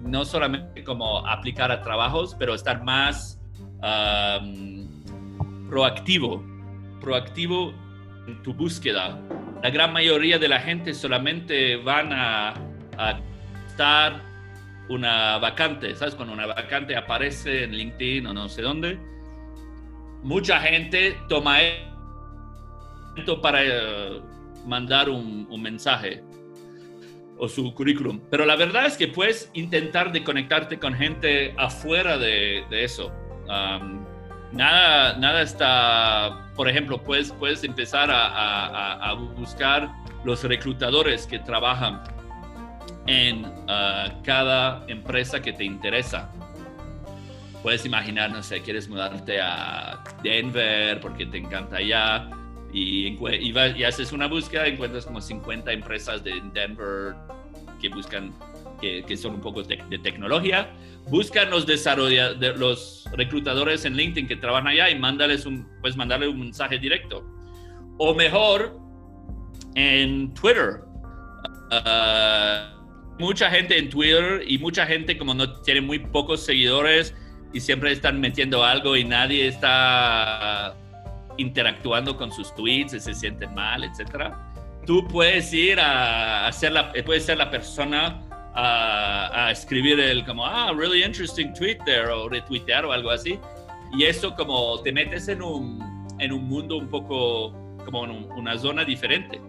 no 0.00 0.24
solamente 0.24 0.82
como 0.82 1.26
aplicar 1.26 1.70
a 1.70 1.82
trabajos, 1.82 2.34
pero 2.38 2.54
estar 2.54 2.82
más 2.82 3.38
um, 3.82 5.68
proactivo, 5.68 6.42
proactivo 7.00 7.72
en 8.26 8.42
tu 8.42 8.54
búsqueda 8.54 9.20
la 9.62 9.70
gran 9.70 9.92
mayoría 9.92 10.38
de 10.38 10.48
la 10.48 10.58
gente 10.58 10.92
solamente 10.92 11.76
van 11.76 12.12
a, 12.12 12.54
estar 13.68 14.20
una 14.88 15.38
vacante, 15.38 15.94
¿sabes? 15.94 16.14
Cuando 16.14 16.34
una 16.34 16.46
vacante 16.46 16.96
aparece 16.96 17.64
en 17.64 17.72
LinkedIn 17.72 18.26
o 18.26 18.34
no 18.34 18.48
sé 18.48 18.60
dónde, 18.60 18.98
mucha 20.22 20.60
gente 20.60 21.16
toma 21.28 21.58
esto 23.16 23.40
para 23.40 23.60
eh, 23.64 24.20
mandar 24.66 25.08
un, 25.08 25.48
mensaje 25.62 26.22
o 27.38 27.48
su 27.48 27.72
currículum. 27.72 28.20
Pero 28.30 28.44
la 28.44 28.56
verdad 28.56 28.86
es 28.86 28.96
que 28.96 29.08
puedes 29.08 29.50
intentar 29.54 30.12
de 30.12 30.22
conectarte 30.24 30.78
con 30.78 30.92
gente 30.94 31.54
afuera 31.56 32.18
de, 32.18 32.64
eso. 32.70 33.12
Nada, 34.52 35.16
nada 35.18 35.42
está 35.42 36.42
por 36.56 36.68
ejemplo, 36.68 37.02
puedes, 37.02 37.32
puedes 37.32 37.64
empezar 37.64 38.10
a, 38.12 39.14
buscar 39.36 39.90
los 40.24 40.44
reclutadores 40.44 41.26
que 41.26 41.38
trabajan 41.38 42.02
en 43.06 43.44
uh, 43.44 44.22
cada 44.22 44.84
empresa 44.86 45.40
que 45.40 45.52
te 45.52 45.64
interesa. 45.64 46.30
Puedes 47.62 47.86
imaginar, 47.86 48.30
no 48.30 48.42
sé, 48.42 48.60
quieres 48.60 48.88
mudarte 48.88 49.40
a 49.40 50.02
Denver 50.22 51.00
porque 51.00 51.26
te 51.26 51.38
encanta 51.38 51.76
allá 51.76 52.28
y, 52.72 53.18
y, 53.18 53.84
haces 53.84 54.12
una 54.12 54.26
búsqueda, 54.26 54.66
encuentras 54.66 55.06
como 55.06 55.20
50 55.20 55.72
empresas 55.72 56.22
de 56.22 56.40
Denver 56.52 57.14
que 57.80 57.88
buscan, 57.88 58.32
que, 58.80 59.04
que 59.04 59.16
son 59.16 59.34
un 59.34 59.40
poco 59.40 59.62
de 59.62 59.98
tecnología 59.98 60.68
los 61.50 61.66
desarrolladores, 61.66 62.58
los 62.58 63.04
reclutadores 63.12 63.84
en 63.84 63.96
LinkedIn 63.96 64.28
que 64.28 64.36
trabajan 64.36 64.68
allá 64.68 64.90
y 64.90 64.98
mándales 64.98 65.46
un, 65.46 65.68
pues 65.80 65.96
mandarle 65.96 66.28
un 66.28 66.40
mensaje 66.40 66.78
directo. 66.78 67.24
O 67.98 68.14
mejor, 68.14 68.78
en 69.74 70.32
Twitter. 70.34 70.80
Ah, 71.70 72.72
mucha 73.18 73.50
gente 73.50 73.78
en 73.78 73.88
Twitter 73.90 74.42
y 74.46 74.58
mucha 74.58 74.86
gente 74.86 75.16
como 75.16 75.34
no 75.34 75.60
tiene 75.62 75.80
muy 75.80 75.98
pocos 75.98 76.44
seguidores 76.44 77.14
y 77.52 77.60
siempre 77.60 77.92
están 77.92 78.20
metiendo 78.20 78.64
algo 78.64 78.96
y 78.96 79.04
nadie 79.04 79.48
está 79.48 80.74
interactuando 81.38 82.16
con 82.16 82.30
sus 82.32 82.54
tweets 82.54 83.02
se 83.02 83.14
sienten 83.14 83.54
mal, 83.54 83.84
etc. 83.84 84.34
Tú 84.86 85.06
puedes 85.08 85.52
ir 85.52 85.80
a 85.80 86.46
hacer 86.46 86.72
la, 86.72 86.92
puedes 87.04 87.24
ser 87.24 87.38
la 87.38 87.50
persona 87.50 88.20
a, 88.54 89.50
escribir 89.50 90.00
el 90.00 90.24
como, 90.24 90.44
ah, 90.44 90.72
really 90.74 91.02
interesting 91.02 91.52
tweet 91.54 91.78
there, 91.84 92.08
o 92.08 92.28
retuitear 92.28 92.84
o 92.84 92.92
algo 92.92 93.10
así. 93.10 93.38
Y 93.92 94.04
eso 94.04 94.34
como 94.34 94.80
te 94.82 94.92
metes 94.92 95.28
en 95.28 95.42
un, 95.42 95.80
en 96.18 96.32
un 96.32 96.48
mundo 96.48 96.76
un 96.76 96.88
poco, 96.88 97.52
como 97.84 98.04
en 98.04 98.30
una 98.32 98.56
zona 98.58 98.84
diferente. 98.84 99.40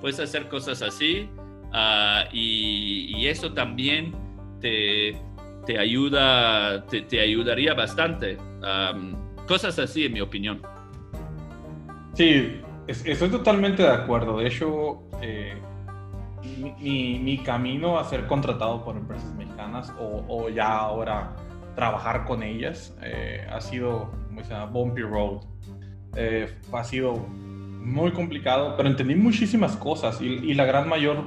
Puedes 0.00 0.18
hacer 0.20 0.48
cosas 0.48 0.80
así 0.82 1.28
ah, 1.72 2.24
y, 2.32 3.26
eso 3.26 3.52
también 3.52 4.14
te, 4.60 5.14
te 5.66 5.78
ayuda, 5.78 6.84
te, 6.86 7.20
ayudaría 7.20 7.74
bastante. 7.74 8.38
cosas 9.46 9.78
así, 9.78 10.06
en 10.06 10.14
mi 10.14 10.20
opinión. 10.20 10.62
Sí, 12.14 12.60
estoy 12.86 13.28
totalmente 13.28 13.82
de 13.82 13.90
acuerdo. 13.90 14.38
De 14.38 14.48
hecho, 14.48 15.02
eh, 15.22 15.54
mi, 16.42 17.18
mi, 17.18 17.38
camino 17.38 17.98
a 17.98 18.04
ser 18.04 18.26
contratado 18.26 18.84
por 18.84 18.96
empresas 18.96 19.32
mexicanas 19.34 19.92
o, 19.98 20.48
ya 20.48 20.78
ahora 20.78 21.36
trabajar 21.74 22.24
con 22.24 22.42
ellas 22.42 22.96
eh, 23.02 23.46
ha 23.50 23.60
sido, 23.60 24.10
como 24.26 24.42
se 24.42 24.50
llama, 24.50 24.66
bumpy 24.66 25.02
road. 25.02 25.42
Eh, 26.16 26.52
ha 26.72 26.84
sido 26.84 27.14
muy 27.16 28.12
complicado, 28.12 28.74
pero 28.76 28.88
entendí 28.88 29.14
muchísimas 29.14 29.76
cosas 29.76 30.20
y, 30.20 30.26
y 30.26 30.54
la 30.54 30.64
gran 30.64 30.88
mayor, 30.88 31.24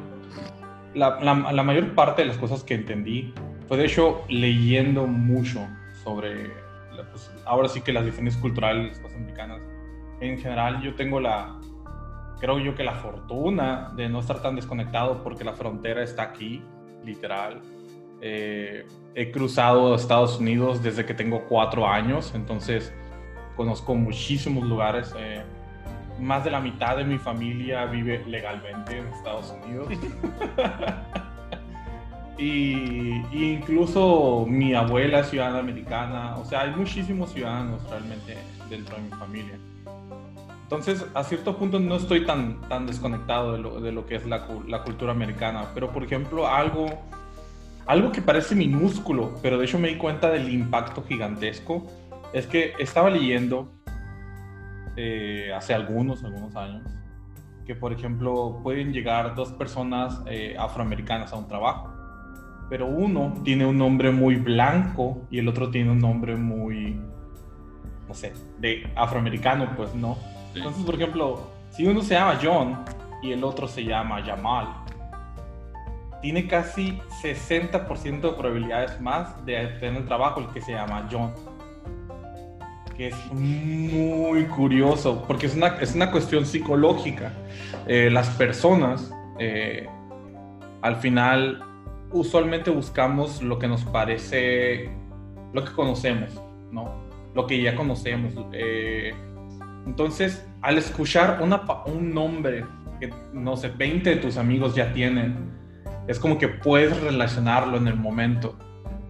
la, 0.94 1.20
la, 1.20 1.64
mayor 1.64 1.96
parte 1.96 2.22
de 2.22 2.28
las 2.28 2.38
cosas 2.38 2.64
que 2.64 2.76
entendí 2.76 3.34
fue 3.68 3.78
de 3.78 3.86
hecho 3.86 4.24
leyendo 4.30 5.08
mucho 5.08 5.66
sobre, 6.04 6.52
pues, 7.12 7.32
ahora 7.46 7.70
sí 7.70 7.82
que 7.82 7.94
las 7.94 8.06
diferencias 8.06 8.42
culturales 8.42 9.02
las 9.02 9.14
mexicanas. 9.14 9.62
En 10.20 10.38
general 10.38 10.82
yo 10.82 10.94
tengo 10.96 11.20
la, 11.20 11.60
creo 12.40 12.60
yo 12.60 12.76
que 12.76 12.84
la 12.84 12.96
fortuna 12.96 13.92
de 13.96 14.10
no 14.10 14.20
estar 14.20 14.42
tan 14.42 14.56
desconectado 14.56 15.24
porque 15.24 15.44
la 15.44 15.54
frontera 15.54 16.04
está 16.04 16.24
aquí, 16.24 16.62
literal. 17.04 17.62
Eh, 18.22 18.86
he 19.16 19.32
cruzado 19.32 19.96
Estados 19.96 20.40
Unidos 20.40 20.82
desde 20.82 21.06
que 21.06 21.14
tengo 21.14 21.46
cuatro 21.50 21.88
años, 21.88 22.34
entonces 22.36 22.94
conozco 23.56 23.96
muchísimos 23.96 24.66
lugares. 24.66 25.14
Eh, 25.18 25.44
más 26.20 26.44
de 26.44 26.52
la 26.52 26.60
mitad 26.60 26.98
de 26.98 27.04
mi 27.04 27.18
familia 27.18 27.86
vive 27.86 28.24
legalmente 28.26 28.98
en 28.98 29.08
Estados 29.08 29.54
Unidos. 29.64 29.90
y, 32.38 33.22
incluso 33.32 34.46
mi 34.48 34.74
abuela 34.74 35.20
es 35.20 35.28
ciudadana 35.28 35.60
americana. 35.60 36.36
O 36.38 36.46
sea, 36.46 36.62
hay 36.62 36.72
muchísimos 36.72 37.32
ciudadanos 37.32 37.82
realmente 37.90 38.38
dentro 38.70 38.96
de 38.96 39.02
mi 39.04 39.10
familia. 39.10 39.58
Entonces, 40.74 41.06
a 41.14 41.24
cierto 41.24 41.56
punto 41.56 41.80
no 41.80 41.98
estoy 41.98 42.26
tan, 42.26 42.60
tan 42.62 42.88
desconectado 42.88 43.52
de 43.52 43.60
lo, 43.60 43.80
de 43.80 43.92
lo 43.92 44.08
que 44.08 44.16
es 44.16 44.26
la, 44.26 44.48
la, 44.68 44.82
cultura 44.82 45.12
americana, 45.12 45.68
pero 45.76 45.92
por 45.92 46.04
ejemplo, 46.04 46.48
algo, 46.48 46.88
algo 47.86 48.12
que 48.12 48.24
parece 48.24 48.56
minúsculo, 48.56 49.36
pero 49.44 49.60
de 49.60 49.66
hecho 49.66 49.78
me 49.78 49.90
di 49.90 49.98
cuenta 49.98 50.32
del 50.32 50.52
impacto 50.52 51.04
gigantesco, 51.04 51.86
es 52.34 52.48
que 52.48 52.74
estaba 52.80 53.12
leyendo 53.12 53.72
eh, 54.96 55.52
hace 55.56 55.76
algunos, 55.76 56.24
algunos 56.24 56.56
años, 56.56 56.82
que 57.68 57.76
por 57.76 57.94
ejemplo 57.94 58.60
pueden 58.64 58.94
llegar 58.94 59.36
dos 59.36 59.52
personas 59.52 60.24
eh, 60.26 60.56
afroamericanas 60.58 61.34
a 61.34 61.36
un 61.36 61.48
trabajo, 61.48 61.94
pero 62.72 62.88
uno 62.88 63.36
tiene 63.44 63.68
un 63.68 63.78
nombre 63.78 64.10
muy 64.10 64.38
blanco 64.38 65.22
y 65.30 65.38
el 65.38 65.48
otro 65.48 65.70
tiene 65.70 65.92
un 65.92 66.00
nombre 66.00 66.36
muy, 66.36 67.00
no 68.08 68.14
sé, 68.16 68.34
de 68.58 68.92
afroamericano, 68.96 69.76
pues 69.78 69.94
no 69.94 70.18
entonces, 70.56 70.84
por 70.84 70.96
ejemplo, 70.96 71.48
si 71.72 71.86
uno 71.86 72.02
se 72.02 72.14
llama 72.14 72.40
John 72.42 72.86
y 73.22 73.32
el 73.32 73.44
otro 73.44 73.68
se 73.68 73.84
llama 73.84 74.22
Jamal, 74.24 74.68
tiene 76.22 76.48
casi 76.48 77.00
60% 77.22 78.22
de 78.22 78.30
probabilidades 78.30 79.00
más 79.02 79.46
de 79.46 79.68
tener 79.80 80.06
trabajo 80.06 80.40
el 80.40 80.48
que 80.48 80.62
se 80.62 80.72
llama 80.72 81.08
John. 81.12 81.34
Que 82.96 83.08
es 83.08 83.34
muy 83.34 84.46
curioso, 84.46 85.24
porque 85.28 85.48
es 85.48 85.56
una, 85.56 85.68
es 85.80 85.96
una 85.96 86.12
cuestión 86.12 86.46
psicológica. 86.46 87.34
Eh, 87.88 88.10
las 88.12 88.30
personas 88.30 89.12
Eh, 89.40 89.88
al 90.82 90.98
final, 90.98 91.64
usualmente 92.12 92.70
buscamos 92.70 93.42
lo 93.42 93.58
que 93.58 93.68
nos 93.68 93.84
parece, 93.86 94.90
lo 95.54 95.64
que 95.64 95.72
conocemos, 95.72 96.30
¿no? 96.72 96.92
Lo 97.34 97.48
que 97.48 97.62
ya 97.62 97.76
conocemos. 97.76 98.34
Eh, 98.52 99.14
entonces, 99.86 100.46
al 100.62 100.78
escuchar 100.78 101.42
un 101.86 102.14
nombre 102.14 102.66
que, 103.00 103.14
no 103.34 103.58
sé, 103.58 103.70
20 103.70 104.10
de 104.10 104.16
tus 104.18 104.38
amigos 104.38 104.76
ya 104.76 104.94
tienen, 104.94 105.52
es 106.08 106.20
como 106.20 106.38
que 106.38 106.48
puedes 106.48 107.00
relacionarlo 107.02 107.78
en 107.78 107.88
el 107.88 107.96
momento 107.96 108.58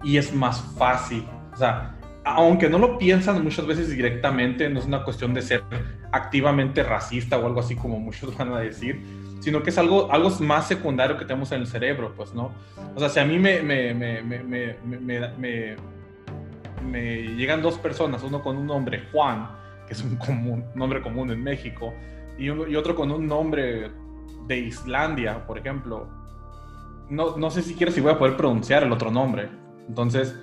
y 0.02 0.16
es 0.16 0.34
más 0.34 0.60
fácil. 0.76 1.24
O 1.52 1.56
sea, 1.56 1.96
aunque 2.24 2.68
no 2.68 2.78
lo 2.78 2.98
piensan 2.98 3.42
muchas 3.42 3.66
veces 3.66 3.90
directamente, 3.90 4.68
no 4.68 4.80
es 4.80 4.86
una 4.86 5.04
cuestión 5.04 5.32
de 5.34 5.42
ser 5.42 5.62
activamente 6.10 6.82
racista 6.82 7.38
o 7.38 7.46
algo 7.46 7.60
así 7.60 7.76
como 7.76 7.98
muchos 8.00 8.36
van 8.38 8.52
a 8.52 8.58
decir, 8.58 9.02
sino 9.40 9.62
que 9.62 9.70
es 9.70 9.78
algo, 9.78 10.10
algo 10.10 10.30
más 10.40 10.66
secundario 10.66 11.16
que 11.18 11.24
tenemos 11.24 11.52
en 11.52 11.60
el 11.60 11.66
cerebro, 11.66 12.14
pues, 12.16 12.34
¿no? 12.34 12.52
O 12.94 12.98
sea, 12.98 13.08
si 13.08 13.20
a 13.20 13.24
mí 13.24 13.38
me, 13.38 13.62
me, 13.62 13.94
me, 13.94 14.22
me, 14.22 15.76
me 16.82 17.22
llegan 17.36 17.62
dos 17.62 17.78
personas, 17.78 18.22
uno 18.22 18.42
con 18.42 18.56
un 18.56 18.66
nombre 18.66 19.04
Juan, 19.12 19.63
es 19.94 20.02
un 20.02 20.64
nombre 20.74 21.00
común 21.00 21.30
en 21.30 21.42
México, 21.42 21.94
y, 22.38 22.46
y 22.46 22.76
otro 22.76 22.94
con 22.94 23.10
un 23.10 23.26
nombre 23.26 23.90
de 24.46 24.58
Islandia, 24.58 25.46
por 25.46 25.58
ejemplo, 25.58 26.08
no, 27.08 27.36
no 27.36 27.50
sé 27.50 27.62
siquiera 27.62 27.92
si 27.92 28.00
voy 28.00 28.12
a 28.12 28.18
poder 28.18 28.36
pronunciar 28.36 28.82
el 28.82 28.92
otro 28.92 29.10
nombre. 29.10 29.48
Entonces, 29.88 30.34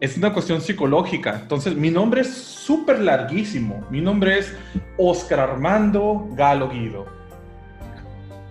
es 0.00 0.16
una 0.16 0.32
cuestión 0.32 0.60
psicológica. 0.60 1.40
Entonces, 1.42 1.74
mi 1.74 1.90
nombre 1.90 2.22
es 2.22 2.32
súper 2.32 3.00
larguísimo. 3.00 3.84
Mi 3.90 4.00
nombre 4.00 4.38
es 4.38 4.56
Oscar 4.96 5.40
Armando 5.40 6.28
Galo 6.32 6.68
Guido. 6.68 7.06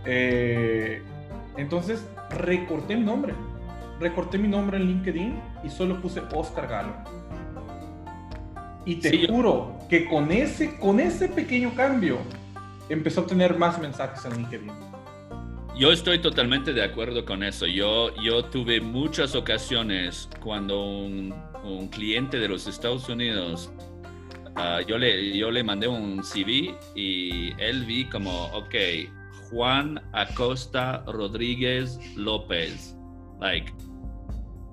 Eh, 0.05 1.01
entonces, 1.57 2.05
recorté 2.29 2.95
mi 2.95 3.03
nombre. 3.03 3.33
Recorté 3.99 4.37
mi 4.37 4.47
nombre 4.47 4.77
en 4.77 4.85
LinkedIn 4.85 5.39
y 5.63 5.69
solo 5.69 5.99
puse 6.01 6.21
Oscar 6.33 6.67
Galo. 6.67 6.93
Y 8.87 8.95
te 8.95 9.27
juro 9.27 9.77
que 9.89 10.05
con 10.05 10.31
ese, 10.31 10.77
con 10.77 11.01
ese 11.01 11.27
pequeño 11.27 11.75
cambio 11.75 12.19
empezó 12.87 13.19
a 13.19 13.23
obtener 13.23 13.57
más 13.57 13.77
mensajes 13.81 14.23
en 14.23 14.37
LinkedIn. 14.37 14.71
Yo 15.77 15.91
estoy 15.91 16.19
totalmente 16.19 16.71
de 16.71 16.81
acuerdo 16.81 17.25
con 17.25 17.43
eso. 17.43 17.67
Yo, 17.67 18.15
yo 18.23 18.45
tuve 18.45 18.79
muchas 18.79 19.35
ocasiones 19.35 20.29
cuando 20.41 20.85
un, 20.85 21.35
un 21.65 21.89
cliente 21.89 22.39
de 22.39 22.47
los 22.47 22.65
Estados 22.65 23.09
Unidos, 23.09 23.69
uh, 24.55 24.79
yo, 24.87 24.97
le, 24.97 25.37
yo 25.37 25.51
le 25.51 25.65
mandé 25.65 25.89
un 25.89 26.23
CV 26.23 26.73
y 26.95 27.51
él 27.61 27.83
vi 27.83 28.05
como, 28.05 28.45
ok, 28.53 28.75
Juan 29.49 30.01
Acosta 30.13 31.03
Rodríguez 31.05 31.99
López. 32.15 32.95
Like, 33.41 33.69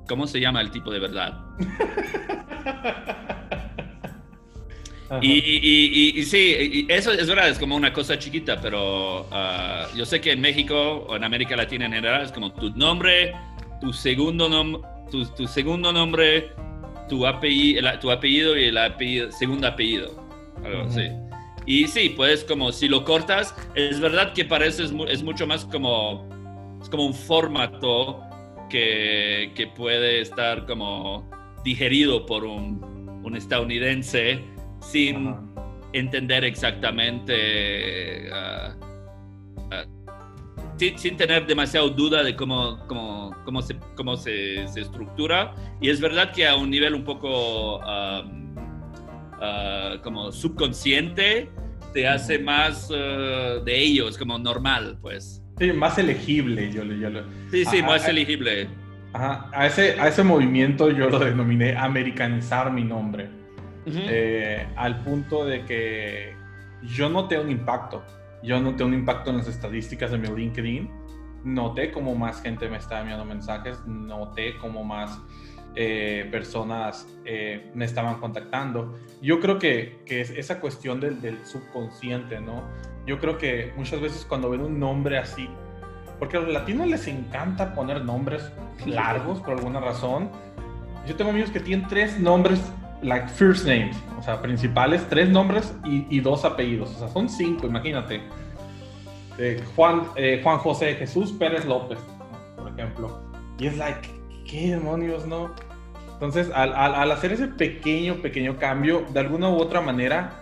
¿cómo 0.08 0.28
se 0.28 0.38
llama 0.38 0.60
el 0.60 0.70
tipo 0.70 0.92
de 0.92 1.00
verdad? 1.00 1.36
Y, 5.20 6.22
sí, 6.24 6.86
eso 6.88 7.12
es 7.12 7.28
verdad, 7.28 7.48
es 7.50 7.58
como 7.58 7.76
una 7.76 7.92
cosa 7.92 8.18
chiquita, 8.18 8.60
pero 8.60 9.26
ah, 9.30 9.86
yo 9.94 10.06
sé 10.06 10.20
que 10.20 10.32
en 10.32 10.40
México 10.40 11.04
o 11.08 11.16
en 11.16 11.24
América 11.24 11.56
Latina 11.56 11.86
en 11.86 11.92
general 11.92 12.22
es 12.22 12.32
como 12.32 12.52
tu 12.52 12.70
nombre, 12.70 13.32
tu 13.80 13.92
segundo, 13.92 14.48
nom 14.48 14.80
tu, 15.10 15.46
segundo 15.46 15.92
nombre, 15.92 16.52
tu 17.08 17.26
apellido, 17.26 17.98
tu 18.00 18.10
apellido 18.10 18.56
y 18.58 18.64
el 18.64 18.78
apellido, 18.78 19.30
segundo 19.30 19.68
apellido. 19.68 20.24
Y 21.66 21.86
sí, 21.86 22.10
pues 22.10 22.44
como 22.44 22.72
si 22.72 22.88
lo 22.88 23.04
cortas, 23.04 23.54
es 23.74 24.00
verdad 24.00 24.32
que 24.32 24.44
parece 24.44 24.84
es, 24.84 25.22
mucho 25.22 25.46
más 25.46 25.64
como, 25.66 26.28
es 26.82 26.88
como 26.88 27.06
un 27.06 27.14
formato 27.14 28.22
que, 28.70 29.52
que 29.54 29.66
puede 29.66 30.20
estar 30.20 30.66
como 30.66 31.30
digerido 31.62 32.26
por 32.26 32.44
un, 32.44 33.20
un 33.22 33.36
estadounidense 33.36 34.53
sin 34.90 35.34
entender 35.92 36.44
exactamente, 36.44 38.30
ah, 38.32 38.74
ah, 39.70 39.84
sin, 40.76 41.16
tener 41.16 41.46
demasiado 41.46 41.88
duda 41.90 42.22
de 42.22 42.34
cómo, 42.34 42.78
cómo, 42.86 43.34
cómo, 43.44 43.62
se, 43.62 43.76
cómo 43.96 44.16
se, 44.16 44.66
se, 44.68 44.80
estructura. 44.80 45.54
Y 45.80 45.88
es 45.88 46.00
verdad 46.00 46.32
que 46.32 46.46
a 46.46 46.56
un 46.56 46.70
nivel 46.70 46.94
un 46.94 47.04
poco 47.04 47.80
ah, 47.82 48.22
como 50.02 50.32
subconsciente 50.32 51.50
te 51.92 52.08
hace 52.08 52.38
más 52.38 52.88
de 52.88 53.78
ellos, 53.78 54.16
como 54.16 54.38
normal, 54.38 54.98
pues. 55.02 55.42
Sí, 55.58 55.72
más 55.72 55.98
elegible, 55.98 56.72
yo, 56.72 56.82
yo 56.82 57.10
Sí, 57.50 57.64
sí, 57.66 57.82
más 57.82 58.08
elegible. 58.08 58.68
Ajá. 59.12 59.48
A, 59.52 59.66
ese, 59.66 60.00
a 60.00 60.08
ese 60.08 60.24
movimiento 60.24 60.90
yo 60.90 61.08
lo 61.08 61.18
denominé 61.20 61.76
americanizar 61.76 62.72
mi 62.72 62.82
nombre. 62.82 63.43
Eh, 63.86 64.66
al 64.76 65.02
punto 65.02 65.44
de 65.44 65.64
que 65.64 66.36
yo 66.82 67.08
noté 67.08 67.38
un 67.38 67.50
impacto. 67.50 68.02
Yo 68.42 68.60
noté 68.60 68.84
un 68.84 68.94
impacto 68.94 69.30
en 69.30 69.38
las 69.38 69.48
estadísticas 69.48 70.10
de 70.10 70.18
mi 70.18 70.28
LinkedIn. 70.28 70.90
Noté 71.44 71.90
cómo 71.90 72.14
más 72.14 72.42
gente 72.42 72.68
me 72.68 72.78
estaba 72.78 73.00
enviando 73.00 73.24
mensajes. 73.24 73.84
Noté 73.86 74.56
cómo 74.58 74.84
más 74.84 75.18
eh, 75.76 76.28
personas 76.30 77.06
eh, 77.24 77.70
me 77.74 77.84
estaban 77.84 78.20
contactando. 78.20 78.94
Yo 79.20 79.40
creo 79.40 79.58
que, 79.58 80.02
es 80.06 80.30
esa 80.30 80.60
cuestión 80.60 81.00
del, 81.00 81.20
del, 81.20 81.44
subconsciente, 81.44 82.40
¿no? 82.40 82.62
Yo 83.06 83.18
creo 83.18 83.38
que 83.38 83.72
muchas 83.76 84.00
veces 84.00 84.24
cuando 84.24 84.50
ven 84.50 84.60
un 84.60 84.78
nombre 84.78 85.18
así, 85.18 85.48
porque 86.18 86.36
a 86.36 86.40
los 86.40 86.52
latinos 86.52 86.86
les 86.86 87.08
encanta 87.08 87.74
poner 87.74 88.04
nombres 88.04 88.52
largos 88.86 89.40
por 89.40 89.54
alguna 89.58 89.80
razón. 89.80 90.30
Yo 91.06 91.16
tengo 91.16 91.30
amigos 91.30 91.50
que 91.50 91.60
tienen 91.60 91.88
tres 91.88 92.18
nombres 92.20 92.60
like 93.04 93.28
first 93.28 93.66
names, 93.66 93.96
o 94.18 94.22
sea, 94.22 94.40
principales, 94.40 95.06
tres 95.08 95.28
nombres 95.28 95.74
y, 95.84 96.20
dos 96.20 96.44
apellidos, 96.44 96.90
o 96.96 96.98
sea, 96.98 97.08
son 97.08 97.28
cinco, 97.28 97.66
imagínate. 97.66 98.22
Eh, 99.38 99.62
Juan, 99.76 100.04
eh, 100.16 100.40
Juan 100.42 100.58
José 100.58 100.94
Jesús 100.94 101.32
Pérez 101.32 101.64
López, 101.66 101.98
por 102.56 102.68
ejemplo. 102.68 103.20
Y 103.58 103.66
es 103.66 103.76
like, 103.76 104.08
¿qué 104.46 104.70
demonios, 104.70 105.26
no? 105.26 105.54
Entonces, 106.14 106.50
al, 106.54 106.72
al, 106.72 107.10
hacer 107.12 107.32
ese 107.32 107.48
pequeño, 107.48 108.16
pequeño 108.16 108.56
cambio, 108.56 109.04
de 109.12 109.20
alguna 109.20 109.48
u 109.50 109.56
otra 109.56 109.80
manera, 109.80 110.32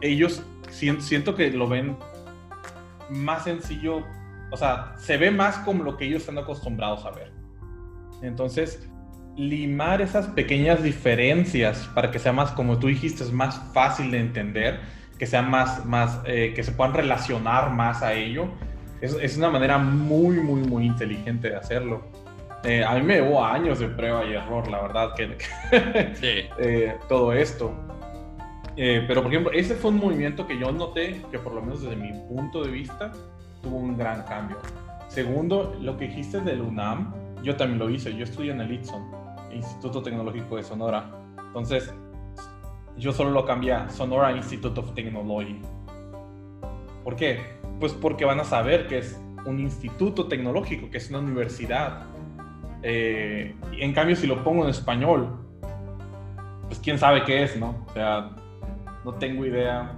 ellos 0.00 0.42
siento 0.70 1.34
que 1.36 1.50
lo 1.50 1.68
ven 1.68 1.96
más 3.10 3.44
sencillo, 3.44 4.02
o 4.50 4.56
sea, 4.56 4.94
se 4.98 5.16
ve 5.16 5.30
más 5.30 5.58
como 5.58 5.84
lo 5.84 5.96
que 5.96 6.06
ellos 6.06 6.22
están 6.22 6.38
acostumbrados 6.38 7.04
a 7.04 7.10
ver. 7.10 7.30
Entonces, 8.22 8.89
limar 9.36 10.02
esas 10.02 10.26
pequeñas 10.28 10.82
diferencias 10.82 11.88
para 11.94 12.10
que 12.10 12.18
sea 12.18 12.32
más, 12.32 12.50
como 12.52 12.78
tú 12.78 12.88
dijiste, 12.88 13.24
es 13.24 13.32
más 13.32 13.60
fácil 13.72 14.10
de 14.10 14.18
entender, 14.18 14.80
que 15.18 15.26
sea 15.26 15.42
más, 15.42 15.84
más 15.86 16.20
eh, 16.24 16.52
que 16.54 16.62
se 16.62 16.72
puedan 16.72 16.94
relacionar 16.94 17.70
más 17.70 18.02
a 18.02 18.14
ello. 18.14 18.48
Es, 19.00 19.14
es, 19.14 19.36
una 19.36 19.50
manera 19.50 19.78
muy, 19.78 20.40
muy, 20.40 20.60
muy 20.62 20.86
inteligente 20.86 21.50
de 21.50 21.56
hacerlo. 21.56 22.02
Eh, 22.64 22.84
a 22.84 22.94
mí 22.94 23.02
me 23.02 23.14
llevó 23.14 23.42
años 23.42 23.78
de 23.78 23.88
prueba 23.88 24.24
y 24.26 24.34
error, 24.34 24.68
la 24.68 24.82
verdad, 24.82 25.14
que, 25.14 25.38
eh, 26.58 26.96
todo 27.08 27.32
esto. 27.32 27.72
pero, 28.76 29.22
por 29.22 29.32
ejemplo, 29.32 29.52
ese 29.52 29.74
fue 29.74 29.90
un 29.90 29.98
movimiento 29.98 30.46
que 30.46 30.58
yo 30.58 30.70
noté 30.70 31.22
que, 31.30 31.38
por 31.38 31.54
lo 31.54 31.62
menos 31.62 31.82
desde 31.82 31.96
mi 31.96 32.12
punto 32.28 32.62
de 32.62 32.70
vista, 32.70 33.12
tuvo 33.62 33.78
un 33.78 33.96
gran 33.96 34.22
cambio. 34.24 34.58
Segundo, 35.08 35.76
lo 35.80 35.96
que 35.96 36.08
dijiste 36.08 36.40
del 36.40 36.60
UNAM, 36.60 37.14
yo 37.42 37.56
también 37.56 37.78
lo 37.78 37.88
hice. 37.88 38.14
Yo 38.14 38.24
estudié 38.24 38.52
en 38.52 38.60
el 38.60 38.72
ITSON 38.72 39.19
Instituto 39.52 40.02
Tecnológico 40.02 40.56
de 40.56 40.62
Sonora. 40.62 41.10
Entonces, 41.46 41.92
yo 42.96 43.12
solo 43.12 43.30
lo 43.30 43.44
cambié 43.44 43.72
a 43.72 43.88
Sonora 43.88 44.32
Institute 44.36 44.78
of 44.78 44.94
Technology. 44.94 45.60
¿Por 47.04 47.16
qué? 47.16 47.58
Pues 47.78 47.92
porque 47.92 48.24
van 48.24 48.40
a 48.40 48.44
saber 48.44 48.86
que 48.86 48.98
es 48.98 49.20
un 49.46 49.58
instituto 49.58 50.26
tecnológico, 50.26 50.90
que 50.90 50.98
es 50.98 51.08
una 51.08 51.20
universidad. 51.20 52.06
Eh, 52.82 53.56
en 53.72 53.92
cambio, 53.92 54.16
si 54.16 54.26
lo 54.26 54.44
pongo 54.44 54.64
en 54.64 54.70
español, 54.70 55.38
pues 56.66 56.78
quién 56.78 56.98
sabe 56.98 57.24
qué 57.24 57.42
es, 57.42 57.58
¿no? 57.58 57.84
O 57.88 57.92
sea, 57.92 58.30
no 59.04 59.14
tengo 59.14 59.46
idea 59.46 59.96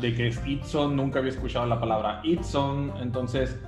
de 0.00 0.14
qué 0.14 0.28
es 0.28 0.40
Itson, 0.46 0.96
nunca 0.96 1.18
había 1.18 1.30
escuchado 1.30 1.66
la 1.66 1.78
palabra 1.78 2.20
Itson, 2.24 2.92
entonces, 3.00 3.60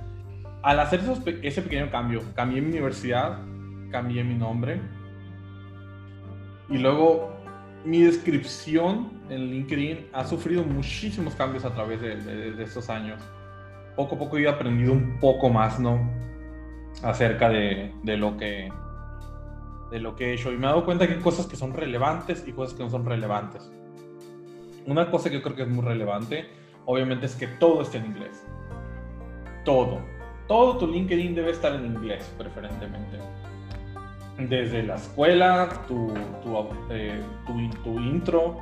al 0.63 0.79
hacer 0.79 1.01
ese 1.43 1.61
pequeño 1.61 1.89
cambio, 1.89 2.21
cambié 2.35 2.61
mi 2.61 2.69
universidad 2.69 3.39
cambié 3.89 4.23
mi 4.23 4.35
nombre. 4.35 4.81
Y 6.69 6.77
luego 6.77 7.37
mi 7.85 8.01
descripción 8.01 9.11
en 9.29 9.49
LinkedIn 9.51 10.07
ha 10.13 10.25
sufrido 10.25 10.63
muchísimos 10.63 11.35
cambios 11.35 11.65
a 11.65 11.73
través 11.73 12.01
de, 12.01 12.61
estos 12.61 12.89
años. 12.89 13.21
Poco 13.95 14.15
a 14.15 14.19
poco 14.19 14.37
he 14.37 14.47
aprendido 14.47 14.93
un 14.93 15.19
poco 15.19 15.49
más, 15.49 15.79
¿no? 15.79 16.11
Acerca 17.03 17.49
de, 17.49 17.93
lo 18.03 18.37
que 18.37 18.71
de 19.91 19.99
lo 19.99 20.15
que 20.15 20.31
he 20.31 20.33
hecho 20.33 20.51
y 20.51 20.57
me 20.57 20.65
he 20.65 20.69
dado 20.69 20.83
cuenta 20.83 21.07
que 21.07 21.13
hay 21.13 21.19
cosas 21.19 21.45
que 21.45 21.55
son 21.55 21.73
relevantes 21.73 22.43
y 22.45 22.51
cosas 22.51 22.75
que 22.75 22.83
no 22.83 22.89
son 22.89 23.05
relevantes. 23.05 23.71
Una 24.85 25.09
cosa 25.09 25.29
que 25.29 25.37
yo 25.37 25.41
creo 25.41 25.55
que 25.55 25.61
es 25.63 25.69
muy 25.69 25.83
relevante, 25.83 26.47
obviamente, 26.85 27.25
es 27.25 27.35
que 27.35 27.47
todo 27.47 27.81
esté 27.81 27.97
en 27.99 28.07
inglés. 28.07 28.45
todo. 29.63 30.01
Todo 30.47 30.77
tu 30.77 30.87
LinkedIn 30.87 31.35
debe 31.35 31.51
estar 31.51 31.73
en 31.73 31.85
inglés, 31.85 32.33
preferentemente. 32.37 33.17
Desde 34.37 34.83
la 34.83 34.95
escuela, 34.95 35.67
tu, 35.87 36.13
tu, 36.43 36.69
eh, 36.91 37.23
tu, 37.83 37.99
intro 37.99 38.57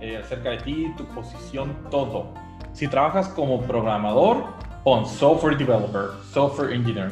eh, 0.00 0.18
acerca 0.18 0.50
de 0.50 0.58
ti, 0.58 0.94
tu 0.96 1.04
posición, 1.06 1.76
todo. 1.90 2.32
Si 2.72 2.86
trabajas 2.86 3.28
como 3.28 3.60
programador, 3.62 4.44
pon 4.84 5.04
software 5.04 5.56
developer, 5.56 6.10
software 6.30 6.72
engineer, 6.72 7.10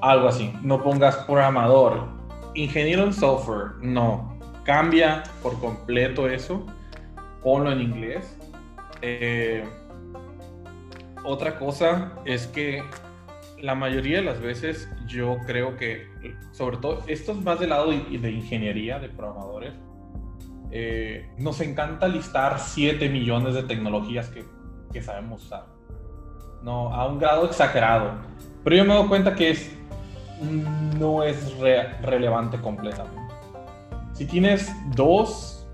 algo 0.00 0.28
así. 0.28 0.52
No 0.62 0.80
pongas 0.82 1.16
programador, 1.26 2.06
ingeniero 2.54 3.02
en 3.02 3.12
software, 3.12 3.72
no. 3.80 4.38
Cambia 4.64 5.24
por 5.42 5.58
completo 5.58 6.28
eso, 6.28 6.64
ponlo 7.42 7.72
en 7.72 7.80
inglés. 7.80 8.38
Eh, 9.02 9.64
otra 11.24 11.58
cosa 11.58 12.12
es 12.24 12.46
que 12.46 12.84
la 13.60 13.74
mayoría 13.74 14.18
de 14.18 14.24
las 14.24 14.40
veces 14.40 14.88
yo 15.06 15.38
creo 15.46 15.76
que, 15.76 16.06
sobre 16.52 16.76
todo, 16.76 17.02
esto 17.06 17.32
es 17.32 17.38
más 17.38 17.58
del 17.58 17.70
lado 17.70 17.90
de, 17.90 18.30
ingeniería, 18.30 18.98
de 18.98 19.08
programadores, 19.08 19.72
eh, 20.70 21.30
nos 21.38 21.60
encanta 21.60 22.08
listar 22.08 22.58
7 22.58 23.08
millones 23.08 23.54
de 23.54 23.62
tecnologías 23.62 24.28
que, 24.28 25.02
sabemos 25.02 25.44
usar. 25.44 25.66
No, 26.62 26.92
a 26.92 27.06
un 27.06 27.20
grado 27.20 27.46
exagerado. 27.46 28.14
Pero 28.64 28.76
yo 28.76 28.84
me 28.84 28.94
doy 28.94 29.06
cuenta 29.06 29.34
que 29.34 29.50
es, 29.50 29.72
no 30.98 31.22
es 31.22 31.56
relevante 32.02 32.60
completamente. 32.60 33.22
Si 34.12 34.26
tienes 34.26 34.72
dos, 34.96 35.68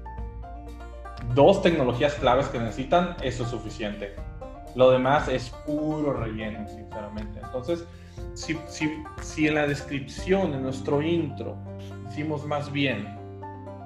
dos 1.34 1.62
tecnologías 1.62 2.14
claves 2.16 2.48
que 2.48 2.58
necesitan, 2.58 3.16
eso 3.22 3.44
es 3.44 3.48
suficiente. 3.48 4.14
Lo 4.74 4.90
demás 4.90 5.28
es 5.28 5.50
puro 5.66 6.12
relleno, 6.12 6.66
sinceramente. 6.68 7.40
Entonces, 7.42 7.86
si, 8.34 9.46
en 9.46 9.54
la 9.54 9.66
descripción, 9.66 10.54
en 10.54 10.62
nuestro 10.62 11.02
intro, 11.02 11.56
decimos 12.06 12.46
más 12.46 12.72
bien 12.72 13.06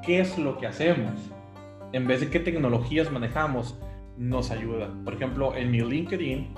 qué 0.03 0.21
es 0.21 0.39
lo 0.39 0.59
que 0.59 0.67
hacemos, 0.67 1.13
en 1.93 2.07
vez 2.07 2.21
de 2.21 2.31
qué 2.31 2.41
tecnologías 2.41 3.11
manejamos, 3.11 3.79
nos 4.17 4.51
ayuda. 4.51 4.91
Por 5.05 5.15
ejemplo, 5.15 5.55
en 5.55 5.71
mi 5.71 5.81
LinkedIn, 5.81 6.55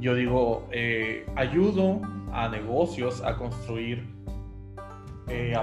yo 0.00 0.14
digo, 0.14 0.68
eh, 0.72 1.26
ayudo 1.36 2.00
a 2.32 2.48
negocios 2.48 3.22
a 3.22 3.36
construir 3.36 4.06
eh, 5.28 5.54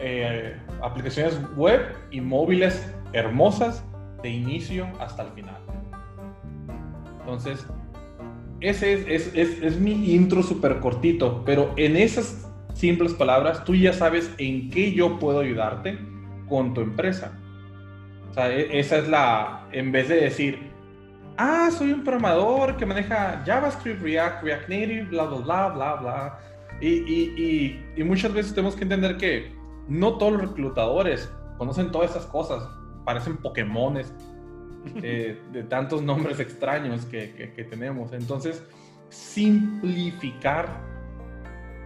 eh, 0.00 0.60
aplicaciones 0.82 1.40
web 1.56 1.94
y 2.10 2.20
móviles 2.20 2.92
hermosas 3.12 3.84
de 4.22 4.30
inicio 4.30 4.88
hasta 4.98 5.24
el 5.24 5.32
final. 5.32 5.65
Entonces, 7.26 7.66
ese 8.60 8.92
es, 9.12 9.34
es, 9.34 9.60
es, 9.60 9.80
mi 9.80 10.14
intro 10.14 10.44
súper 10.44 10.78
cortito, 10.78 11.42
pero 11.44 11.72
en 11.76 11.96
esas 11.96 12.48
simples 12.72 13.14
palabras 13.14 13.64
tú 13.64 13.74
ya 13.74 13.92
sabes 13.92 14.32
en 14.38 14.70
qué 14.70 14.92
yo 14.92 15.18
puedo 15.18 15.40
ayudarte 15.40 15.98
con 16.48 16.72
tu 16.72 16.82
empresa. 16.82 17.32
O 18.30 18.32
sea, 18.32 18.52
e, 18.52 18.78
esa 18.78 18.98
es 18.98 19.08
la, 19.08 19.66
en 19.72 19.90
vez 19.90 20.08
de 20.08 20.20
decir, 20.20 20.70
ah, 21.36 21.68
soy 21.76 21.90
un 21.90 22.04
programador 22.04 22.76
que 22.76 22.86
maneja 22.86 23.42
JavaScript, 23.44 24.00
React, 24.00 24.44
React 24.44 24.68
Native, 24.68 25.02
bla, 25.10 25.24
bla, 25.24 25.38
bla, 25.38 25.68
bla, 25.70 25.94
bla. 25.96 26.38
Y, 26.80 26.88
y, 26.88 27.34
y, 27.36 28.00
y 28.00 28.04
muchas 28.04 28.32
veces 28.32 28.54
tenemos 28.54 28.76
que 28.76 28.84
entender 28.84 29.16
que 29.16 29.52
no 29.88 30.16
todos 30.16 30.34
los 30.34 30.42
reclutadores 30.42 31.28
conocen 31.58 31.90
todas 31.90 32.12
esas 32.12 32.26
cosas, 32.26 32.62
parecen 33.04 33.36
Pokémones 33.36 34.14
eh, 35.02 35.40
de 35.52 35.62
tantos 35.64 36.02
nombres 36.02 36.40
extraños 36.40 37.04
que, 37.06 37.52
que, 37.54 37.64
tenemos. 37.64 38.12
Entonces, 38.12 38.62
simplificar 39.08 40.80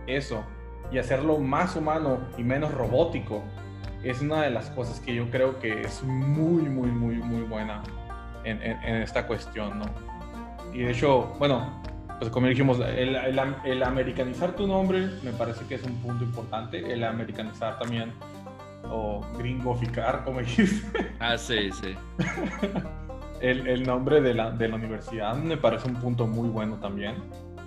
eso 0.07 0.45
y 0.93 0.99
hacerlo 0.99 1.39
más 1.39 1.77
humano 1.77 2.19
y 2.37 2.43
menos 2.43 2.73
robótico 2.73 3.43
es 4.03 4.21
una 4.21 4.43
de 4.43 4.51
las 4.51 4.71
cosas 4.71 5.01
que 5.01 5.15
yo 5.15 5.31
creo 5.31 5.59
que 5.59 5.83
es 5.83 6.03
muy, 6.03 6.63
muy, 6.63 6.91
muy, 6.91 7.17
muy 7.17 7.43
buena 7.43 7.83
en, 8.45 8.63
en, 8.63 9.03
esta 9.03 9.27
cuestión, 9.27 9.79
¿no? 9.79 9.85
Y 10.73 10.81
de 10.81 10.93
hecho, 10.93 11.35
bueno, 11.39 11.83
pues 12.19 12.31
como 12.31 12.47
dijimos, 12.47 12.79
el, 12.81 13.17
el, 13.17 13.41
el, 13.65 13.83
americanizar 13.83 14.53
tu 14.53 14.67
nombre 14.67 15.09
me 15.23 15.33
parece 15.33 15.67
que 15.67 15.75
es 15.75 15.83
un 15.83 15.97
punto 15.97 16.25
importante, 16.25 16.93
el 16.93 17.05
americanizar 17.05 17.79
también 17.79 18.13
o 18.91 19.21
gringoficar, 19.39 20.25
como 20.25 20.41
dijiste. 20.41 21.13
Ah, 21.19 21.39
sí, 21.39 21.71
sí. 21.73 21.95
el, 23.41 23.67
el, 23.67 23.83
nombre 23.85 24.21
de 24.21 24.35
la, 24.35 24.51
de 24.51 24.69
la, 24.69 24.77
universidad 24.77 25.37
me 25.37 25.57
parece 25.57 25.89
un 25.89 25.97
punto 25.97 26.27
muy 26.27 26.49
bueno 26.49 26.77
también, 26.77 27.17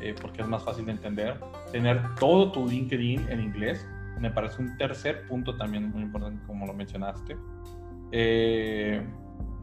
eh, 0.01 0.13
porque 0.21 0.41
es 0.41 0.47
más 0.47 0.63
fácil 0.63 0.85
de 0.85 0.91
entender. 0.91 1.39
Tener 1.71 2.15
todo 2.15 2.51
tu 2.51 2.67
LinkedIn 2.67 3.29
en 3.29 3.39
inglés 3.39 3.85
me 4.19 4.31
parece 4.31 4.61
un 4.61 4.77
tercer 4.77 5.27
punto 5.27 5.55
también 5.55 5.91
muy 5.91 6.03
importante, 6.03 6.41
como 6.47 6.65
lo 6.65 6.73
mencionaste. 6.73 7.35
Eh, 8.11 9.01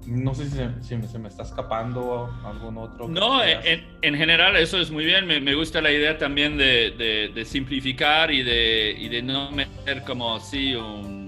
no 0.06 0.34
sé 0.34 0.46
si, 0.46 0.56
se, 0.56 1.08
se, 1.08 1.18
me 1.18 1.28
está 1.28 1.42
escapando 1.42 2.30
algún 2.44 2.78
otro. 2.78 3.08
No, 3.08 3.44
en, 3.44 3.84
en, 4.02 4.14
general 4.14 4.56
eso 4.56 4.78
es 4.78 4.90
muy 4.90 5.04
bien. 5.04 5.26
Me, 5.26 5.40
me 5.40 5.54
gusta 5.54 5.80
la 5.80 5.92
idea 5.92 6.18
también 6.18 6.56
de, 6.56 6.90
de, 6.90 7.30
de, 7.34 7.44
simplificar 7.44 8.30
y 8.30 8.42
de, 8.42 8.94
y 8.98 9.08
de 9.08 9.22
no 9.22 9.50
meter 9.50 10.02
como 10.02 10.40
sí 10.40 10.74
un, 10.74 11.19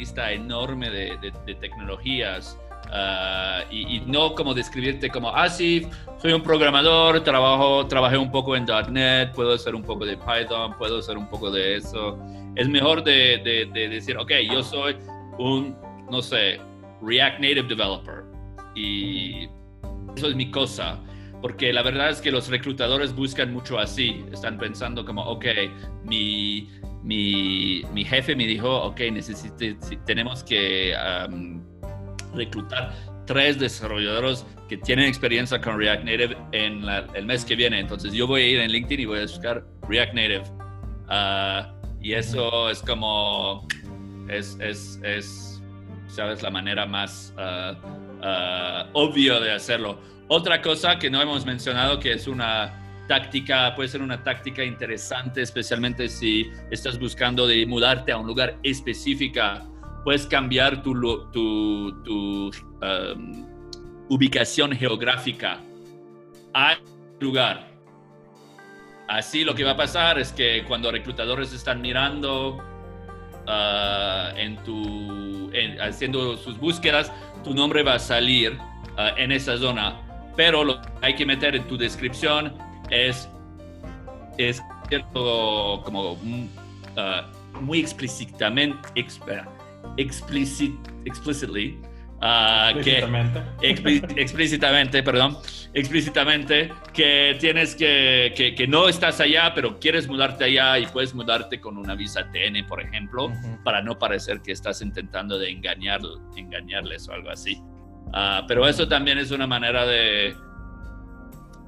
lista 0.00 0.32
enorme 0.32 0.90
de, 0.90 1.32
de 1.46 1.54
tecnologías. 1.54 2.58
Uh, 2.86 3.62
y, 3.70 3.96
y, 3.96 4.00
no 4.06 4.34
como 4.34 4.52
describirte 4.52 5.10
como, 5.10 5.28
ah, 5.28 5.48
soy 5.48 5.86
un 6.24 6.42
programador, 6.42 7.22
trabajo, 7.22 7.86
trabajé 7.86 8.16
un 8.16 8.32
poco 8.32 8.56
en 8.56 8.66
.NET, 8.90 9.32
puedo 9.32 9.52
hacer 9.52 9.76
un 9.76 9.82
poco 9.84 10.04
de 10.04 10.16
Python, 10.16 10.74
puedo 10.76 10.98
hacer 10.98 11.16
un 11.16 11.28
poco 11.28 11.50
de 11.52 11.76
eso. 11.76 12.18
Es 12.56 12.68
mejor 12.68 13.04
de, 13.04 13.68
de 13.72 13.88
decir, 13.88 14.16
ok, 14.16 14.32
yo 14.50 14.62
soy 14.62 14.96
un 15.38 15.76
no 16.10 16.20
sé, 16.20 16.60
React 17.02 17.40
Native 17.40 17.68
Developer. 17.68 18.24
Y 18.74 19.48
eso 20.16 20.28
es 20.28 20.34
mi 20.34 20.50
cosa. 20.50 20.98
Porque 21.40 21.72
la 21.72 21.82
verdad 21.82 22.10
es 22.10 22.20
que 22.20 22.30
los 22.30 22.48
reclutadores 22.48 23.14
buscan 23.14 23.52
mucho 23.52 23.78
así. 23.78 24.24
Están 24.32 24.58
pensando 24.58 25.04
como, 25.04 25.22
ok, 25.22 25.46
mi, 26.04 26.68
mi, 27.02 27.82
mi 27.94 28.04
jefe 28.04 28.36
me 28.36 28.46
dijo, 28.46 28.68
ok, 28.84 29.00
necesite, 29.12 29.76
tenemos 30.04 30.44
que 30.44 30.94
reclutar 32.34 32.94
tres 33.26 33.58
desarrolladores 33.58 34.44
que 34.68 34.76
tienen 34.76 35.06
experiencia 35.06 35.60
con 35.60 35.78
React 35.78 36.04
Native 36.04 36.36
en 36.52 36.84
el 37.14 37.26
mes 37.26 37.44
que 37.44 37.56
viene. 37.56 37.80
Entonces 37.80 38.12
yo 38.12 38.26
voy 38.26 38.42
a 38.42 38.48
ir 38.48 38.60
en 38.60 38.70
LinkedIn 38.70 39.00
y 39.00 39.04
voy 39.06 39.18
a 39.20 39.22
buscar 39.22 39.64
React 39.88 40.14
Native. 40.14 40.42
Ah, 41.08 41.74
y 42.00 42.12
eso 42.12 42.70
es 42.70 42.82
como, 42.82 43.66
es, 44.28 44.56
es, 44.60 45.00
es 45.02 45.62
¿sabes? 46.08 46.42
La 46.42 46.50
manera 46.50 46.86
más 46.86 47.34
uh, 47.36 47.72
uh, 48.18 48.88
obvia 48.92 49.40
de 49.40 49.52
hacerlo. 49.52 49.98
Otra 50.32 50.62
cosa 50.62 50.96
que 50.96 51.10
no 51.10 51.20
hemos 51.20 51.44
mencionado, 51.44 51.98
que 51.98 52.12
es 52.12 52.28
una 52.28 52.72
táctica, 53.08 53.74
puede 53.74 53.88
ser 53.88 54.00
una 54.00 54.22
táctica 54.22 54.62
interesante, 54.62 55.42
especialmente 55.42 56.08
si 56.08 56.48
estás 56.70 57.00
buscando 57.00 57.48
de 57.48 57.66
mudarte 57.66 58.12
a 58.12 58.16
un 58.16 58.28
lugar 58.28 58.56
específico, 58.62 59.40
puedes 60.04 60.28
cambiar 60.28 60.84
tu, 60.84 60.94
tu, 61.32 62.00
tu 62.04 62.46
um, 62.46 63.44
ubicación 64.08 64.70
geográfica 64.70 65.58
al 66.52 66.78
lugar. 67.18 67.68
Así 69.08 69.42
lo 69.42 69.56
que 69.56 69.64
va 69.64 69.72
a 69.72 69.76
pasar 69.76 70.20
es 70.20 70.30
que 70.30 70.64
cuando 70.68 70.92
reclutadores 70.92 71.52
están 71.52 71.80
mirando 71.80 72.58
uh, 73.48 74.36
en 74.36 74.62
tu 74.62 75.50
haciendo 75.80 76.36
sus 76.36 76.56
búsquedas, 76.56 77.10
tu 77.42 77.52
nombre 77.52 77.82
va 77.82 77.94
a 77.94 77.98
salir 77.98 78.56
ah, 78.96 79.10
en 79.16 79.32
esa 79.32 79.58
zona. 79.58 80.06
Pero 80.40 80.64
lo 80.64 80.80
que 80.80 80.88
hay 81.02 81.14
que 81.14 81.26
meter 81.26 81.54
en 81.54 81.64
tu 81.64 81.76
descripción 81.76 82.54
es, 82.88 83.28
es 84.38 84.62
como 85.12 86.16
mm, 86.22 86.46
ah, 86.96 87.30
muy 87.60 87.80
explícitamente, 87.80 88.88
explicit, 89.98 90.74
explicitly, 91.04 91.78
uh, 92.22 92.70
explícitamente. 92.70 93.42
Que, 93.60 94.02
explícitamente, 94.16 95.02
perdón, 95.02 95.36
explícitamente 95.74 96.72
que 96.94 97.36
tienes 97.38 97.74
que, 97.74 98.32
que, 98.34 98.54
que, 98.54 98.66
no 98.66 98.88
estás 98.88 99.20
allá, 99.20 99.52
pero 99.54 99.78
quieres 99.78 100.08
mudarte 100.08 100.44
allá 100.44 100.78
y 100.78 100.86
puedes 100.86 101.14
mudarte 101.14 101.60
con 101.60 101.76
una 101.76 101.94
visa 101.94 102.30
TN, 102.32 102.66
por 102.66 102.80
ejemplo, 102.80 103.30
para 103.62 103.82
no 103.82 103.98
parecer 103.98 104.40
que 104.40 104.52
estás 104.52 104.80
intentando 104.80 105.38
de 105.38 105.50
engañar, 105.50 106.00
engañarles 106.34 107.10
o 107.10 107.12
algo 107.12 107.28
así. 107.28 107.62
Uh, 108.12 108.44
pero 108.48 108.66
eso 108.66 108.88
también 108.88 109.18
es 109.18 109.30
una 109.30 109.46
manera 109.46 109.86
de, 109.86 110.36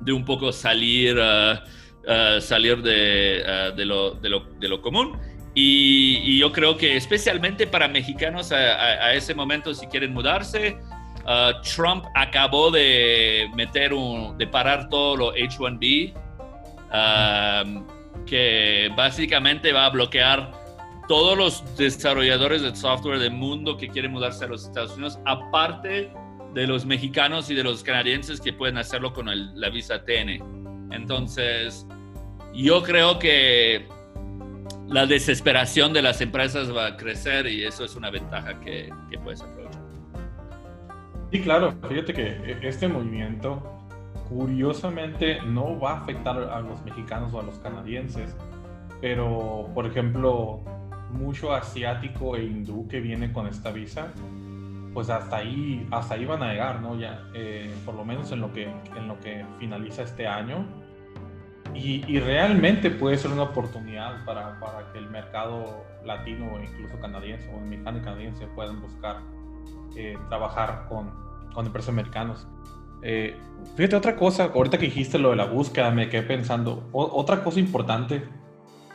de 0.00 0.12
un 0.12 0.24
poco 0.24 0.50
salir, 0.50 1.16
uh, 1.16 2.40
salir 2.40 2.82
de, 2.82 3.72
de, 3.76 3.84
lo, 3.84 4.12
de, 4.14 4.28
lo, 4.28 4.40
de 4.58 4.68
lo 4.68 4.82
común. 4.82 5.18
Y, 5.54 6.38
yo 6.38 6.50
creo 6.50 6.76
que 6.76 6.96
especialmente 6.96 7.66
para 7.66 7.86
mexicanos 7.86 8.52
a, 8.52 9.12
ese 9.12 9.34
momento, 9.34 9.74
si 9.74 9.86
quieren 9.86 10.12
mudarse, 10.12 10.78
Trump 11.76 12.04
acabó 12.14 12.70
de 12.70 13.48
meter 13.54 13.92
un, 13.92 14.36
de 14.38 14.46
parar 14.46 14.88
todo 14.88 15.16
lo 15.16 15.34
H1B, 15.34 16.14
um, 16.92 17.86
que 18.24 18.90
básicamente 18.96 19.72
va 19.72 19.86
a 19.86 19.90
bloquear 19.90 20.50
todos 21.06 21.36
los 21.36 21.76
desarrolladores 21.76 22.62
de 22.62 22.74
software 22.74 23.18
del 23.18 23.32
mundo 23.32 23.76
que 23.76 23.88
quieren 23.88 24.12
mudarse 24.12 24.44
a 24.44 24.48
los 24.48 24.64
Estados 24.64 24.92
Unidos, 24.94 25.18
aparte 25.26 26.10
de 26.54 26.66
los 26.66 26.84
mexicanos 26.84 27.50
y 27.50 27.54
de 27.54 27.64
los 27.64 27.82
canadienses 27.82 28.40
que 28.40 28.52
pueden 28.52 28.78
hacerlo 28.78 29.12
con 29.12 29.28
la 29.58 29.70
visa 29.70 30.04
TN. 30.04 30.90
Entonces, 30.92 31.86
yo 32.54 32.82
creo 32.82 33.18
que 33.18 33.88
la 34.88 35.06
desesperación 35.06 35.92
de 35.92 36.02
las 36.02 36.20
empresas 36.20 36.74
va 36.74 36.86
a 36.86 36.96
crecer 36.96 37.46
y 37.46 37.64
eso 37.64 37.84
es 37.84 37.96
una 37.96 38.10
ventaja 38.10 38.60
que, 38.60 38.92
que 39.10 39.18
puedes 39.18 39.40
aprovechar. 39.40 39.82
Sí, 41.30 41.40
claro. 41.40 41.74
Fíjate 41.88 42.12
que 42.12 42.26
e, 42.26 42.58
este 42.62 42.88
movimiento 42.88 43.62
curiosamente 44.28 45.40
no 45.42 45.78
va 45.80 45.92
a 45.92 46.00
afectar 46.02 46.36
a 46.38 46.60
los 46.60 46.82
mexicanos 46.84 47.32
o 47.32 47.40
a 47.40 47.42
los 47.42 47.58
canadienses, 47.58 48.36
pero 49.00 49.70
por 49.74 49.86
ejemplo, 49.86 50.62
mucho 51.10 51.54
asiático 51.54 52.36
e 52.36 52.44
hindú 52.44 52.86
que 52.88 53.00
viene 53.00 53.32
con 53.32 53.46
esta 53.46 53.70
visa, 53.70 54.12
pues 54.92 55.10
hasta 55.10 55.36
ahí, 55.36 55.86
hasta 55.90 56.14
ahí 56.14 56.24
van 56.24 56.42
a 56.42 56.52
llegar, 56.52 56.80
¿no? 56.80 56.98
Ya, 56.98 57.24
eh, 57.34 57.74
por 57.84 57.94
lo 57.94 58.04
menos 58.04 58.30
en 58.32 58.40
lo 58.40 58.52
que, 58.52 58.64
en 58.64 59.08
lo 59.08 59.18
que 59.20 59.44
finaliza 59.58 60.02
este 60.02 60.26
año 60.26 60.66
y, 61.74 62.20
realmente 62.20 62.90
puede 62.90 63.16
ser 63.16 63.30
una 63.30 63.44
oportunidad 63.44 64.24
para, 64.26 64.60
para, 64.60 64.92
que 64.92 64.98
el 64.98 65.08
mercado 65.08 65.84
latino 66.04 66.52
o 66.52 66.60
incluso 66.60 67.00
canadiense 67.00 67.48
o 67.48 67.58
mexicano 67.60 67.98
y 67.98 68.00
canadiense 68.02 68.46
puedan 68.48 68.80
buscar 68.82 69.20
eh, 69.96 70.18
trabajar 70.28 70.86
con, 70.88 71.10
con, 71.54 71.66
empresas 71.66 71.88
americanas. 71.88 72.46
Eh, 73.00 73.36
fíjate 73.74 73.96
otra 73.96 74.16
cosa, 74.16 74.50
ahorita 74.54 74.76
que 74.76 74.86
dijiste 74.86 75.18
lo 75.18 75.30
de 75.30 75.36
la 75.36 75.46
búsqueda, 75.46 75.90
me 75.90 76.10
quedé 76.10 76.22
pensando, 76.22 76.88
otra 76.92 77.42
cosa 77.42 77.58
importante, 77.58 78.22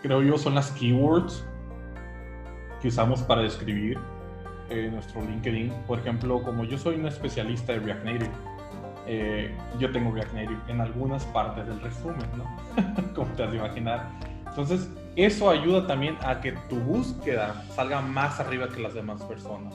creo 0.04 0.22
yo, 0.22 0.38
son 0.38 0.54
las 0.54 0.72
keywords 0.72 1.46
que 2.82 2.90
usamos 2.90 3.24
para 3.24 3.42
describir 3.42 3.98
eh, 4.70 4.90
nuestro 4.92 5.22
LinkedIn. 5.22 5.72
Por 5.88 6.00
ejemplo, 6.00 6.42
como 6.42 6.64
yo 6.64 6.78
soy 6.78 6.96
un 6.96 7.06
especialista 7.06 7.74
de 7.74 7.80
React 7.80 8.06
Native, 8.06 8.32
eh, 9.08 9.56
yo 9.80 9.92
tengo 9.92 10.12
React 10.12 10.34
Native 10.34 10.60
en 10.68 10.82
algunas 10.82 11.24
partes 11.26 11.66
del 11.66 11.80
resumen, 11.80 12.28
¿no? 12.36 13.14
Como 13.16 13.32
te 13.34 13.44
has 13.44 13.52
de 13.52 13.58
imaginar. 13.58 14.10
Entonces, 14.48 14.90
eso 15.16 15.50
ayuda 15.50 15.88
también 15.88 16.18
a 16.22 16.42
que 16.42 16.52
tu 16.70 16.76
búsqueda 16.76 17.64
salga 17.74 18.02
más 18.02 18.40
arriba 18.40 18.68
que 18.68 18.82
las 18.82 18.94
demás 18.94 19.22
personas. 19.24 19.74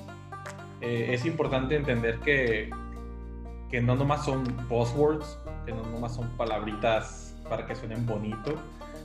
Eh, 0.82 1.14
es 1.14 1.24
importante 1.24 1.76
entender 1.76 2.18
que, 2.18 2.70
que 3.70 3.80
no 3.80 3.94
nomás 3.94 4.24
son 4.24 4.44
buzzwords, 4.68 5.38
que 5.64 5.72
no 5.72 5.82
nomás 5.84 6.14
son 6.14 6.28
palabritas 6.36 7.34
para 7.48 7.66
que 7.66 7.74
suenen 7.74 8.04
bonito, 8.04 8.54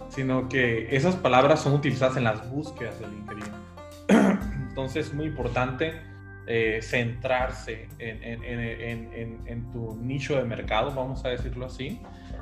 sino 0.10 0.50
que 0.50 0.96
esas 0.96 1.16
palabras 1.16 1.62
son 1.62 1.74
utilizadas 1.74 2.18
en 2.18 2.26
las 2.26 2.50
búsquedas 2.50 3.00
de 3.00 3.08
LinkedIn. 3.08 4.48
Entonces, 4.78 5.08
es 5.08 5.14
muy 5.16 5.26
importante 5.26 6.00
eh, 6.46 6.82
centrarse 6.84 7.90
en, 7.98 9.72
tu 9.72 9.98
nicho 10.00 10.38
de 10.38 10.44
mercado, 10.44 10.94
vamos 10.94 11.26
a 11.26 11.30
decirlo 11.30 11.66
así, 11.66 12.00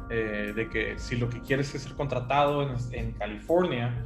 eh, 0.09 0.51
de 0.53 0.67
que 0.67 0.99
si 0.99 1.15
lo 1.15 1.29
que 1.29 1.39
quieres 1.39 1.73
es 1.73 1.83
ser 1.83 1.93
contratado 1.93 2.69
en, 2.91 3.13
California 3.13 4.05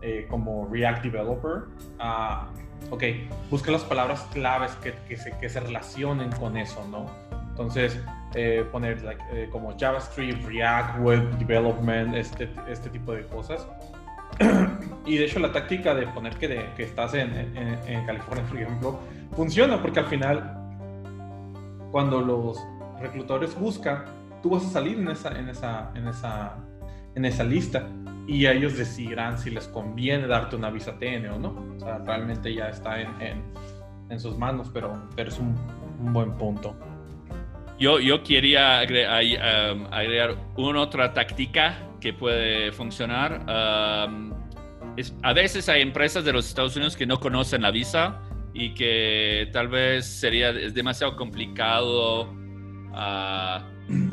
eh, 0.00 0.26
como 0.30 0.66
React 0.72 1.04
Developer, 1.04 1.64
uh, 2.00 2.90
ok, 2.90 3.04
busca 3.50 3.70
las 3.70 3.84
palabras 3.84 4.26
claves 4.32 4.72
que, 5.06 5.18
se, 5.18 5.36
que 5.36 5.50
se 5.50 5.60
relacionen 5.60 6.32
con 6.32 6.56
eso, 6.56 6.88
¿no? 6.88 7.04
Entonces, 7.50 8.00
poner 8.72 9.18
como 9.50 9.76
JavaScript, 9.78 10.42
React, 10.46 11.00
Web 11.00 11.36
Development, 11.36 12.14
este, 12.14 12.48
este 12.66 12.88
tipo 12.88 13.12
de 13.12 13.26
cosas. 13.26 13.68
Y 15.06 15.16
de 15.16 15.24
hecho 15.24 15.38
la 15.38 15.52
táctica 15.52 15.94
de 15.94 16.06
poner 16.08 16.36
que, 16.36 16.70
que 16.76 16.82
estás 16.82 17.14
en, 17.14 17.32
en, 17.56 18.06
California, 18.06 18.44
por 18.48 18.58
ejemplo, 18.58 19.00
funciona 19.34 19.80
porque 19.80 20.00
al 20.00 20.06
final, 20.06 20.56
cuando 21.90 22.20
los 22.20 22.58
reclutadores 23.00 23.58
buscan, 23.58 24.04
tú 24.42 24.50
vas 24.50 24.64
a 24.66 24.68
salir 24.68 24.98
en 24.98 25.08
esa, 25.08 25.38
en 25.38 25.48
esa, 25.48 25.90
en 25.94 26.08
esa, 26.08 26.56
en 27.14 27.24
esa 27.24 27.44
lista 27.44 27.88
y 28.26 28.46
ellos 28.46 28.76
decidirán 28.76 29.38
si 29.38 29.50
les 29.50 29.66
conviene 29.68 30.26
darte 30.26 30.56
una 30.56 30.70
visa 30.70 30.98
TN 30.98 31.26
o 31.30 31.38
no. 31.38 31.74
O 31.76 31.80
sea, 31.80 31.98
realmente 31.98 32.54
ya 32.54 32.68
está 32.68 33.00
en, 33.00 33.42
en, 34.10 34.20
sus 34.20 34.36
manos, 34.36 34.70
pero, 34.72 35.08
pero 35.16 35.30
es 35.30 35.38
un, 35.38 35.54
un 36.00 36.12
buen 36.12 36.32
punto. 36.36 36.76
Yo, 37.78 38.00
yo 38.00 38.22
quería 38.22 38.80
agregar, 38.80 39.22
agregar 39.92 40.36
una 40.56 40.80
otra 40.80 41.12
táctica 41.12 41.78
que 42.00 42.12
puede 42.12 42.72
funcionar. 42.72 43.44
Um, 43.48 44.27
es, 44.98 45.14
a 45.22 45.32
veces 45.32 45.68
hay 45.68 45.80
empresas 45.80 46.24
de 46.24 46.32
los 46.32 46.48
Estados 46.48 46.74
Unidos 46.74 46.96
que 46.96 47.06
no 47.06 47.20
conocen 47.20 47.62
la 47.62 47.70
visa 47.70 48.20
y 48.52 48.74
que 48.74 49.48
tal 49.52 49.68
vez 49.68 50.06
sería 50.06 50.50
es 50.50 50.74
demasiado 50.74 51.14
complicado. 51.14 52.32
Uh, 52.90 54.10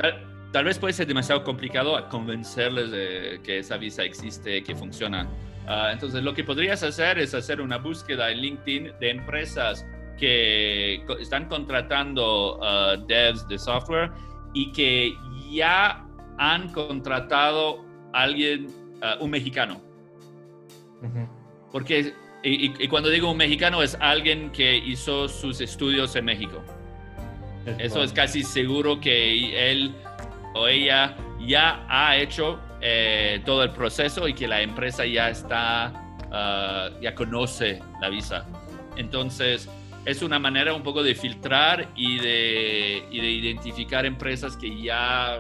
tal, 0.52 0.64
vez 0.64 0.78
puede 0.78 0.94
ser 0.94 1.08
demasiado 1.08 1.44
complicado 1.44 1.98
a 1.98 2.08
convencerles 2.08 2.92
de 2.92 3.42
que 3.44 3.60
esa 3.60 3.78
visa 3.78 4.04
existe, 4.04 4.64
que 4.64 4.76
funciona. 4.76 5.28
Uh, 5.68 5.92
entonces, 5.92 6.22
lo 6.24 6.36
que 6.36 6.44
podrías 6.44 6.84
hacer 6.84 7.18
es 7.18 7.34
hacer 7.34 7.62
una 7.62 7.78
búsqueda 7.78 8.30
en 8.30 8.38
LinkedIn 8.42 8.92
de 9.00 9.10
empresas 9.10 9.84
que 10.20 11.04
están 11.20 11.46
contratando 11.50 12.60
uh, 12.60 13.04
devs 13.08 13.48
de 13.48 13.58
software 13.58 14.12
y 14.54 14.72
que 14.72 15.14
ya 15.52 16.06
han 16.38 16.72
contratado 16.72 17.84
a 18.14 18.22
alguien, 18.22 18.68
uh, 19.02 19.24
un 19.24 19.32
mexicano. 19.32 19.85
Porque, 21.72 22.14
y, 22.44 22.88
cuando 22.88 23.10
digo 23.10 23.32
un 23.32 23.38
mexicano, 23.38 23.82
es 23.82 23.98
alguien 24.00 24.52
que 24.52 24.78
hizo 24.78 25.28
sus 25.28 25.62
estudios 25.62 26.16
en 26.16 26.26
México. 26.26 26.64
Eso 27.80 28.04
es 28.04 28.14
casi 28.14 28.44
seguro 28.44 29.00
que 29.00 29.72
él 29.72 29.94
o 30.54 30.68
ella 30.68 31.18
ya 31.46 31.86
ha 31.90 32.16
hecho 32.16 32.60
eh, 32.82 33.42
todo 33.46 33.64
el 33.64 33.72
proceso 33.72 34.28
y 34.28 34.34
que 34.34 34.48
la 34.48 34.62
empresa 34.62 35.06
ya 35.06 35.30
está, 35.30 35.92
uh, 36.28 37.02
ya 37.02 37.16
conoce 37.16 37.82
la 38.00 38.10
visa. 38.10 38.46
Entonces, 38.96 39.68
es 40.06 40.22
una 40.22 40.38
manera 40.38 40.74
un 40.74 40.84
poco 40.84 41.02
de 41.02 41.16
filtrar 41.16 41.90
y 41.96 42.20
de, 42.20 43.04
y 43.10 43.20
de 43.20 43.32
identificar 43.32 44.06
empresas 44.06 44.56
que 44.56 44.82
ya 44.82 45.38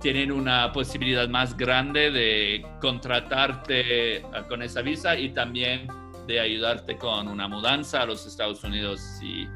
tienen 0.00 0.32
una 0.32 0.72
posibilidad 0.72 1.28
más 1.28 1.56
grande 1.56 2.10
de 2.10 2.66
contratarte 2.80 4.16
eh, 4.16 4.22
con 4.48 4.62
esa 4.62 4.82
visa 4.82 5.16
y 5.16 5.30
también 5.30 5.88
de 6.26 6.40
ayudarte 6.40 6.96
con 6.96 7.28
una 7.28 7.48
mudanza 7.48 8.02
a 8.02 8.06
los 8.06 8.26
Estados 8.26 8.64
Unidos 8.64 9.00
si, 9.18 9.46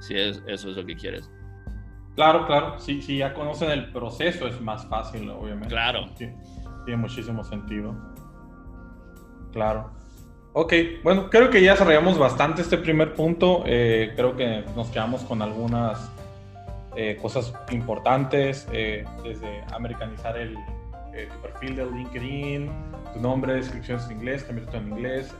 si 0.00 0.14
es, 0.14 0.42
eso 0.46 0.70
es 0.70 0.76
lo 0.76 0.84
que 0.84 0.94
quieres. 0.94 1.30
Claro, 2.14 2.46
claro. 2.46 2.78
Si, 2.78 3.02
si 3.02 3.18
ya 3.18 3.34
conocen 3.34 3.70
el 3.70 3.90
proceso 3.90 4.46
es 4.46 4.60
más 4.60 4.86
fácil, 4.86 5.28
obviamente. 5.30 5.68
Claro. 5.68 6.08
tiene 6.16 6.96
muchísimo 6.96 7.42
sentido. 7.42 7.94
Claro. 9.52 9.90
Ok, 10.52 10.72
bueno, 11.02 11.28
creo 11.30 11.50
que 11.50 11.60
ya 11.60 11.72
desarrollamos 11.72 12.16
bastante 12.16 12.62
este 12.62 12.78
primer 12.78 13.14
punto. 13.14 13.64
Eh, 13.66 14.12
creo 14.14 14.36
que 14.36 14.64
nos 14.76 14.88
quedamos 14.88 15.22
con 15.22 15.42
algunas 15.42 16.13
eh, 16.96 17.18
cosas 17.20 17.52
importantes, 17.70 18.68
eh, 18.72 19.04
desde 19.24 19.64
americanizar 19.72 20.36
el, 20.36 20.56
eh, 21.12 21.28
perfil 21.42 21.76
de 21.76 21.86
LinkedIn, 21.86 22.70
tu 23.12 23.20
nombre, 23.20 23.54
descripciones 23.54 24.06
en 24.06 24.12
inglés, 24.12 24.44
cambiarlo 24.44 24.78
en 24.78 24.88
inglés, 24.88 25.34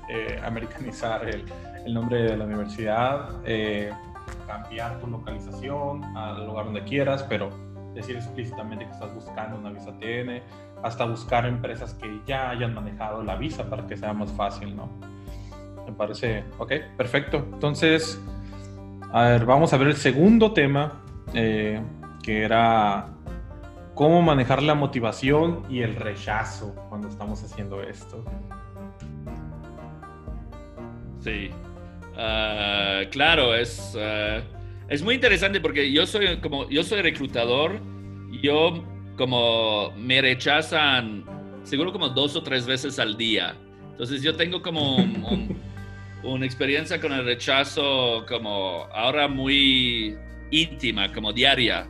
americanizar 0.45 1.29
el, 1.29 1.45
el, 1.85 1.95
nombre 1.95 2.23
de 2.23 2.37
la 2.37 2.45
universidad, 2.45 3.31
cambiar 4.47 5.01
tu 5.01 5.09
localización 5.09 6.05
al 6.17 6.47
lugar 6.47 6.67
donde 6.67 6.85
quieras, 6.85 7.25
pero 7.25 7.51
decir 7.95 8.17
explícitamente 8.17 8.85
que 8.85 8.93
estás 8.93 9.13
buscando 9.15 9.57
una 9.57 9.71
visa 9.71 9.93
TN, 9.99 10.43
hasta 10.83 11.05
buscar 11.07 11.47
empresas 11.47 11.95
que 11.95 12.21
ya 12.27 12.51
hayan 12.51 12.75
manejado 12.75 13.23
la 13.23 13.37
visa 13.37 13.69
para 13.69 13.87
que 13.87 13.97
sea 13.97 14.13
más 14.13 14.31
fácil, 14.33 14.77
¿no? 14.77 14.89
Me 15.87 15.93
parece, 15.93 16.45
ok, 16.59 16.73
perfecto. 16.97 17.47
Entonces, 17.53 18.21
a 19.13 19.23
ver, 19.23 19.47
vamos 19.47 19.73
a 19.73 19.77
ver 19.77 19.89
el 19.89 19.97
segundo 19.97 20.53
tema 20.53 21.04
eh, 21.33 21.81
que 22.23 22.43
era 22.43 23.09
cómo 23.95 24.23
manejar 24.23 24.63
la 24.63 24.75
motivación 24.75 25.63
y 25.71 25.81
el 25.81 25.97
rechazo 25.97 26.75
cuando 26.89 27.09
estamos 27.09 27.43
haciendo 27.43 27.83
esto. 27.83 28.25
Sí, 31.21 31.51
ah, 32.17 33.03
claro, 33.11 33.55
es, 33.55 33.97
ah, 33.99 34.43
es 34.89 35.03
muy 35.03 35.15
interesante 35.15 35.61
porque 35.61 35.91
yo 35.91 36.07
soy 36.07 36.39
como 36.41 36.69
yo 36.69 36.83
soy 36.83 37.03
reclutador, 37.03 37.81
yo 38.43 38.85
como 39.17 39.93
me 39.93 40.21
rechazan 40.21 41.25
seguro 41.63 41.93
como 41.93 42.09
dos 42.09 42.37
o 42.37 42.43
tres 42.43 42.67
veces 42.67 42.99
al 42.99 43.17
día. 43.17 43.55
Entonces 43.93 44.23
yo 44.23 44.35
tengo 44.37 44.61
como 44.61 44.97
un 44.97 45.57
una 46.25 46.47
experiencia 46.47 47.01
con 47.01 47.13
el 47.13 47.25
rechazo 47.25 48.25
como 48.27 48.87
ahora 48.93 49.29
muy 49.29 50.17
íntima, 50.51 51.13
como 51.13 51.33
diaria. 51.33 51.87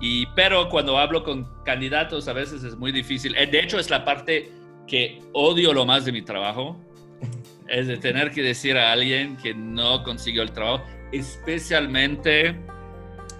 y, 0.00 0.26
pero 0.34 0.68
cuando 0.68 0.98
hablo 0.98 1.22
con 1.22 1.46
candidatos 1.64 2.28
a 2.28 2.32
veces 2.32 2.64
es 2.64 2.76
muy 2.76 2.92
difícil. 2.92 3.36
Eh, 3.36 3.46
de 3.46 3.60
hecho, 3.60 3.78
es 3.78 3.90
la 3.90 4.04
parte 4.04 4.50
que 4.86 5.20
odio 5.32 5.72
lo 5.72 5.84
más 5.86 6.04
de 6.04 6.12
mi 6.12 6.22
trabajo. 6.22 6.76
Es 7.68 7.86
de 7.86 7.98
tener 7.98 8.32
que 8.32 8.42
decir 8.42 8.76
a 8.76 8.90
alguien 8.90 9.36
que 9.36 9.54
no 9.54 10.02
consiguió 10.02 10.42
el 10.42 10.50
trabajo, 10.50 10.84
especialmente 11.12 12.56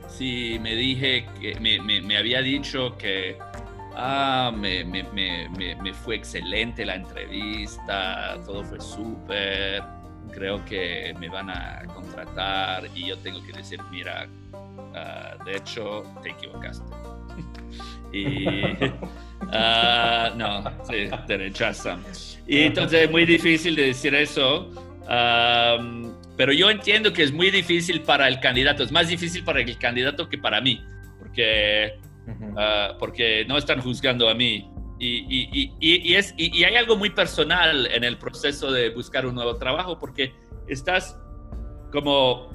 si 0.08 0.56
me 0.60 0.76
dije 0.76 1.26
que 1.40 1.58
me, 1.58 1.80
me 1.80 2.16
había 2.16 2.40
dicho 2.40 2.96
que 2.96 3.36
ah, 3.96 4.52
me, 4.54 4.84
me, 4.84 5.02
me, 5.12 5.94
fue 5.94 6.16
excelente 6.16 6.84
la 6.84 6.96
entrevista, 6.96 8.38
todo 8.44 8.64
fue 8.64 8.80
súper, 8.80 9.82
creo 10.30 10.64
que 10.64 11.14
me 11.18 11.28
van 11.28 11.50
a 11.50 11.82
contratar 11.94 12.84
y 12.94 13.08
yo 13.08 13.18
tengo 13.18 13.42
que 13.44 13.52
decir, 13.52 13.80
mira, 13.90 14.28
ah, 14.94 15.36
de 15.44 15.56
hecho, 15.56 16.02
te 16.22 16.30
equivocaste. 16.30 16.84
y 18.12 18.46
uh, 18.46 20.36
no, 20.36 20.64
sí, 20.84 21.08
te 21.26 21.36
rechazan. 21.36 22.02
Y 22.46 22.62
entonces 22.62 23.02
es 23.04 23.10
muy 23.10 23.24
difícil 23.24 23.76
de 23.76 23.86
decir 23.86 24.14
eso. 24.14 24.70
pero 26.36 26.52
yo 26.52 26.70
entiendo 26.70 27.12
que 27.12 27.22
es 27.22 27.32
muy 27.32 27.50
difícil 27.50 28.02
para 28.02 28.28
el 28.28 28.40
candidato, 28.40 28.82
es 28.82 28.92
más 28.92 29.08
difícil 29.08 29.44
para 29.44 29.60
el 29.60 29.78
candidato 29.78 30.28
que 30.28 30.38
para 30.38 30.60
mí, 30.60 30.84
porque 31.18 31.98
Ah, 32.56 32.96
porque 32.98 33.44
no 33.46 33.56
están 33.56 33.80
juzgando 33.80 34.28
a 34.28 34.34
mí. 34.34 34.68
Y, 35.02 35.72
y, 35.80 36.14
es, 36.14 36.34
y, 36.36 36.62
hay 36.62 36.76
algo 36.76 36.94
muy 36.94 37.08
personal 37.08 37.86
en 37.86 38.04
el 38.04 38.18
proceso 38.18 38.70
de 38.70 38.90
buscar 38.90 39.24
un 39.24 39.34
nuevo 39.34 39.56
trabajo, 39.56 39.98
porque 39.98 40.34
estás 40.68 41.18
como 41.90 42.50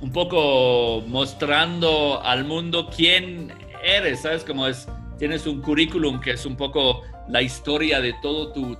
un 0.00 0.12
poco 0.12 1.02
mostrando 1.08 2.22
al 2.22 2.44
mundo 2.44 2.88
quién 2.94 3.52
eres, 3.82 4.22
¿sabes? 4.22 4.44
Como 4.44 4.68
es, 4.68 4.86
tienes 5.18 5.44
un 5.48 5.60
currículum 5.60 6.20
que 6.20 6.32
es 6.32 6.46
un 6.46 6.56
poco 6.56 7.02
la 7.28 7.42
historia 7.42 8.00
de 8.00 8.14
todo 8.22 8.52
tu, 8.52 8.78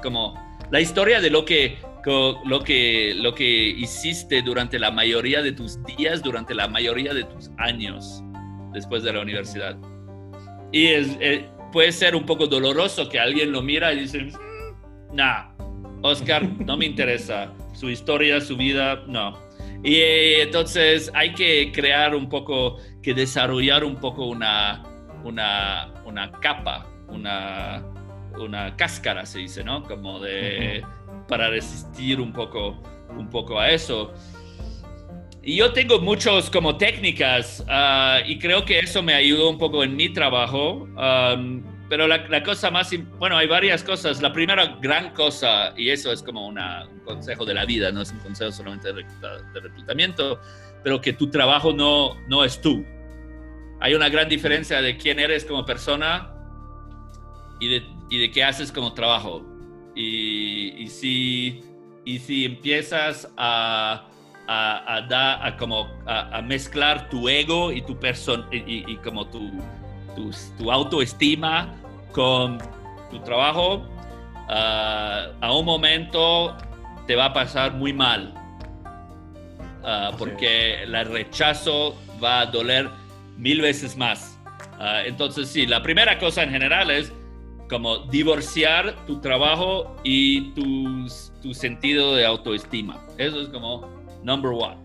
como 0.00 0.34
la 0.70 0.80
historia 0.80 1.20
de 1.20 1.30
lo 1.30 1.44
que, 1.44 1.78
lo 2.44 2.62
que, 2.62 3.14
lo 3.16 3.34
que 3.34 3.44
hiciste 3.44 4.42
durante 4.42 4.78
la 4.78 4.92
mayoría 4.92 5.42
de 5.42 5.50
tus 5.50 5.82
días, 5.84 6.22
durante 6.22 6.54
la 6.54 6.68
mayoría 6.68 7.12
de 7.12 7.24
tus 7.24 7.50
años 7.58 8.22
después 8.72 9.02
de 9.02 9.12
la 9.12 9.22
universidad. 9.22 9.76
Y 10.70 10.86
es, 10.86 11.16
eh, 11.20 11.48
puede 11.72 11.92
ser 11.92 12.14
un 12.14 12.24
poco 12.24 12.46
doloroso 12.46 13.08
que 13.08 13.18
alguien 13.18 13.52
lo 13.52 13.62
mira 13.62 13.92
y 13.92 14.00
dice, 14.00 14.22
mm, 14.22 15.14
nah, 15.14 15.48
Oscar 16.02 16.42
no 16.64 16.76
me 16.76 16.86
interesa, 16.86 17.52
su 17.72 17.90
historia, 17.90 18.40
su 18.40 18.56
vida, 18.56 19.02
no. 19.06 19.38
Y 19.82 19.96
eh, 19.96 20.42
entonces 20.42 21.10
hay 21.14 21.32
que 21.34 21.70
crear 21.72 22.14
un 22.14 22.28
poco, 22.28 22.78
que 23.02 23.14
desarrollar 23.14 23.84
un 23.84 23.96
poco 23.96 24.26
una, 24.26 24.82
una, 25.24 25.92
una 26.04 26.32
capa, 26.32 26.86
una, 27.08 27.84
una 28.38 28.76
cáscara, 28.76 29.26
se 29.26 29.40
dice, 29.40 29.62
¿no? 29.62 29.82
Como 29.82 30.20
de, 30.20 30.84
para 31.28 31.50
resistir 31.50 32.20
un 32.20 32.32
poco, 32.32 32.82
un 33.16 33.28
poco 33.28 33.58
a 33.58 33.70
eso. 33.70 34.12
Y 35.48 35.54
yo 35.54 35.72
tengo 35.72 36.00
muchos 36.00 36.50
como 36.50 36.76
técnicas 36.76 37.64
ah, 37.68 38.18
y 38.26 38.36
creo 38.40 38.64
que 38.64 38.80
eso 38.80 39.00
me 39.00 39.14
ayudó 39.14 39.48
un 39.48 39.58
poco 39.58 39.84
en 39.84 39.94
mi 39.94 40.08
trabajo. 40.08 40.88
pero 41.88 42.08
la, 42.08 42.42
cosa 42.42 42.68
más, 42.72 42.90
bueno, 43.20 43.36
hay 43.36 43.46
varias 43.46 43.84
cosas. 43.84 44.20
La 44.20 44.32
primera 44.32 44.76
gran 44.82 45.14
cosa, 45.14 45.72
y 45.76 45.90
eso 45.90 46.10
es 46.10 46.20
como 46.20 46.48
un 46.48 46.58
consejo 47.04 47.44
de 47.44 47.54
la 47.54 47.64
vida, 47.64 47.92
no 47.92 48.02
es 48.02 48.10
un 48.10 48.18
consejo 48.18 48.50
solamente 48.50 48.92
de, 48.92 49.04
reclutamiento, 49.54 50.40
pero 50.82 51.00
que 51.00 51.12
tu 51.12 51.30
trabajo 51.30 51.72
no, 51.72 52.16
no 52.26 52.42
es 52.42 52.60
tú. 52.60 52.84
Hay 53.78 53.94
una 53.94 54.08
gran 54.08 54.28
diferencia 54.28 54.82
de 54.82 54.96
quién 54.96 55.20
eres 55.20 55.44
como 55.44 55.64
persona 55.64 56.34
y 57.60 57.68
de, 57.68 57.86
y 58.10 58.18
de 58.18 58.32
qué 58.32 58.42
haces 58.42 58.72
como 58.72 58.94
trabajo. 58.94 59.46
Y, 59.94 60.74
y, 60.76 60.88
si, 60.88 61.62
y 62.04 62.18
si 62.18 62.46
empiezas 62.46 63.32
a 63.36 64.08
a, 64.48 65.46
a, 65.46 65.56
como 65.56 65.88
a, 66.06 66.40
mezclar 66.42 67.08
tu 67.08 67.28
ego 67.28 67.72
y 67.72 67.82
tu 67.82 67.98
persona 67.98 68.46
y, 68.52 68.96
como 68.96 69.26
tu, 69.26 69.50
tu, 70.58 70.70
autoestima 70.70 71.74
con 72.12 72.58
tu 73.10 73.18
trabajo, 73.20 73.84
a 74.48 75.52
un 75.52 75.64
momento 75.64 76.56
te 77.06 77.16
va 77.16 77.26
a 77.26 77.32
pasar 77.32 77.74
muy 77.74 77.92
mal. 77.92 78.34
porque 80.18 80.82
el 80.82 81.06
rechazo 81.06 81.96
va 82.22 82.40
a 82.40 82.46
doler 82.46 82.88
mil 83.36 83.60
veces 83.60 83.96
más. 83.96 84.38
entonces, 85.04 85.48
sí, 85.48 85.66
la 85.66 85.82
primera 85.82 86.18
cosa 86.18 86.42
en 86.42 86.50
general 86.50 86.90
es 86.90 87.12
como 87.68 87.98
divorciar 87.98 88.94
tu 89.06 89.20
trabajo 89.20 89.96
y 90.04 90.52
tu, 90.52 91.08
tu 91.42 91.52
sentido 91.52 92.14
de 92.14 92.24
autoestima. 92.24 93.00
Eso 93.18 93.40
es 93.40 93.48
como 93.48 93.95
number 94.26 94.52
one. 94.52 94.76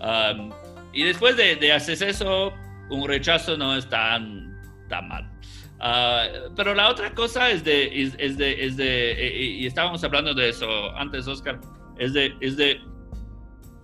Um, 0.00 0.50
y 0.92 1.04
después 1.04 1.36
de, 1.36 1.72
hacer 1.72 2.02
eso, 2.02 2.52
un 2.88 3.06
rechazo 3.06 3.56
no 3.56 3.76
es 3.76 3.88
tan, 3.88 4.60
tan 4.88 5.06
mal. 5.06 5.30
Uh, 5.78 6.52
pero 6.56 6.74
la 6.74 6.90
otra 6.90 7.14
cosa 7.14 7.50
es 7.50 7.62
de, 7.62 8.02
es, 8.02 8.36
de, 8.36 8.64
es 8.64 8.76
de 8.76 9.32
y 9.36 9.66
estábamos 9.66 10.02
hablando 10.02 10.34
de 10.34 10.48
eso 10.48 10.68
antes, 10.96 11.26
Oscar, 11.26 11.60
es 11.98 12.12
de, 12.12 12.34
es 12.40 12.56
de 12.56 12.80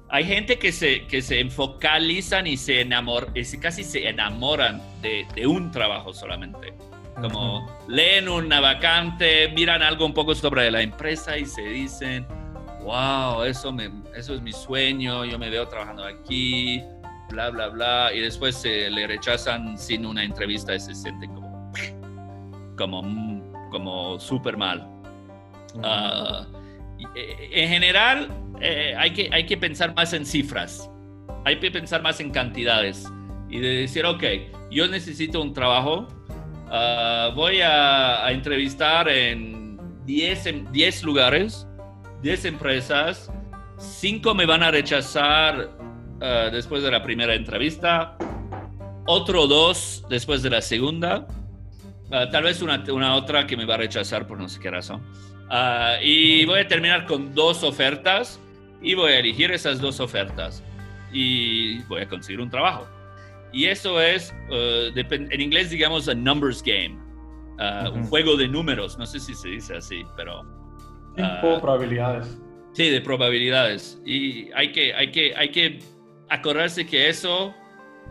hay 0.09 0.25
gente 0.25 0.59
que 0.59 0.73
se, 0.73 1.07
que 1.07 1.21
se 1.21 1.41
enfocalizan 1.41 2.47
y 2.47 2.57
se 2.57 2.81
enamoran, 2.83 3.33
casi 3.61 3.83
se 3.83 4.09
enamoran 4.09 4.81
de, 5.03 5.27
de 5.35 5.47
un 5.47 5.71
trabajo 5.71 6.13
solamente. 6.13 6.75
Como 7.21 7.67
leen 7.89 8.29
una 8.29 8.61
vacante, 8.61 9.49
miran 9.49 9.83
algo 9.83 10.05
un 10.05 10.13
poco 10.13 10.35
sobre 10.35 10.71
la 10.71 10.83
empresa 10.83 11.39
y 11.39 11.47
se 11.47 11.63
dicen, 11.63 12.27
wow, 12.87 13.43
eso, 13.43 13.73
me, 13.73 13.91
eso 14.15 14.35
es 14.35 14.41
mi 14.41 14.53
sueño, 14.53 15.25
yo 15.25 15.39
me 15.41 15.51
veo 15.51 15.67
trabajando 15.67 16.05
aquí, 16.05 16.81
bla, 17.31 17.51
bla, 17.51 17.69
bla, 17.69 18.11
y 18.15 18.21
después 18.21 18.55
se 18.55 18.89
le 18.89 19.09
rechazan 19.09 19.77
sin 19.77 20.07
una 20.07 20.23
entrevista 20.23 20.73
y 20.73 20.79
se 20.79 20.95
siente 20.95 21.27
como, 21.27 21.73
como, 22.79 23.71
como 23.71 24.21
súper 24.21 24.57
mal. 24.57 24.89
Eh, 27.17 27.51
en 27.53 27.69
general, 27.69 28.29
eh, 28.61 28.95
hay, 28.97 29.13
que, 29.13 29.29
hay 29.33 29.47
que 29.47 29.57
pensar 29.57 29.93
más 29.97 30.13
en 30.13 30.25
cifras, 30.25 30.89
hay 31.45 31.59
que 31.59 31.73
pensar 31.73 32.03
más 32.03 32.21
en 32.21 32.31
cantidades 32.31 33.05
y 33.49 33.59
de 33.59 33.81
decir, 33.81 34.07
ok, 34.07 34.23
yo 34.71 34.87
necesito 34.87 35.43
un 35.43 35.53
trabajo, 35.53 36.07
ah, 36.71 37.33
voy 37.35 37.63
a, 37.63 38.25
a, 38.25 38.31
entrevistar 38.31 39.09
en 39.09 39.77
10, 40.05 40.71
10 40.71 41.03
lugares 41.03 41.67
10 42.27 42.45
empresas, 42.47 43.31
5 43.79 44.35
me 44.35 44.47
van 44.47 44.65
a 44.65 44.73
rechazar 44.73 45.71
eh, 46.21 46.49
después 46.51 46.83
de 46.83 46.91
la 46.91 47.01
primera 47.01 47.37
entrevista, 47.37 48.19
otro 49.07 49.47
dos 49.47 50.05
después 50.11 50.43
de 50.43 50.51
la 50.51 50.61
segunda, 50.61 51.29
eh, 52.11 52.27
tal 52.33 52.43
vez 52.43 52.63
una, 52.63 52.83
una, 52.93 53.15
otra 53.15 53.47
que 53.47 53.57
me 53.57 53.65
va 53.65 53.75
a 53.75 53.77
rechazar 53.77 54.27
por 54.27 54.41
no 54.41 54.49
sé 54.49 54.59
qué 54.59 54.73
razón. 54.73 55.03
Eh, 55.53 55.99
y 56.03 56.45
voy 56.47 56.59
a 56.59 56.67
terminar 56.67 57.07
con 57.07 57.33
dos 57.33 57.63
ofertas 57.63 58.41
y 58.83 58.95
voy 58.95 59.13
a 59.13 59.21
elegir 59.21 59.53
esas 59.53 59.81
dos 59.81 60.01
ofertas 60.01 60.65
y 61.13 61.79
voy 61.85 62.01
a 62.03 62.09
conseguir 62.09 62.41
un 62.41 62.51
trabajo. 62.51 62.89
Y 63.53 63.67
eso 63.67 64.01
es, 64.01 64.35
en 64.51 65.41
inglés 65.41 65.71
digamos, 65.71 66.09
a 66.09 66.15
numbers 66.17 66.61
game, 66.61 66.99
un 67.95 68.05
juego 68.09 68.37
de 68.37 68.49
números, 68.49 68.99
no 68.99 69.07
sé 69.07 69.21
si 69.21 69.33
se 69.33 69.49
dice 69.49 69.77
así, 69.77 70.03
pero 70.17 70.66
Tipo 71.17 71.61
probabilidades. 71.61 72.39
Sí, 72.77 72.91
de 72.91 73.01
probabilidades. 73.01 73.99
Y 74.05 74.53
hay 74.53 74.71
que, 74.71 74.93
hay 74.93 75.11
que, 75.11 75.35
hay 75.35 75.49
que 75.49 75.79
acordarse 76.29 76.87
que 76.87 77.09
eso, 77.09 77.55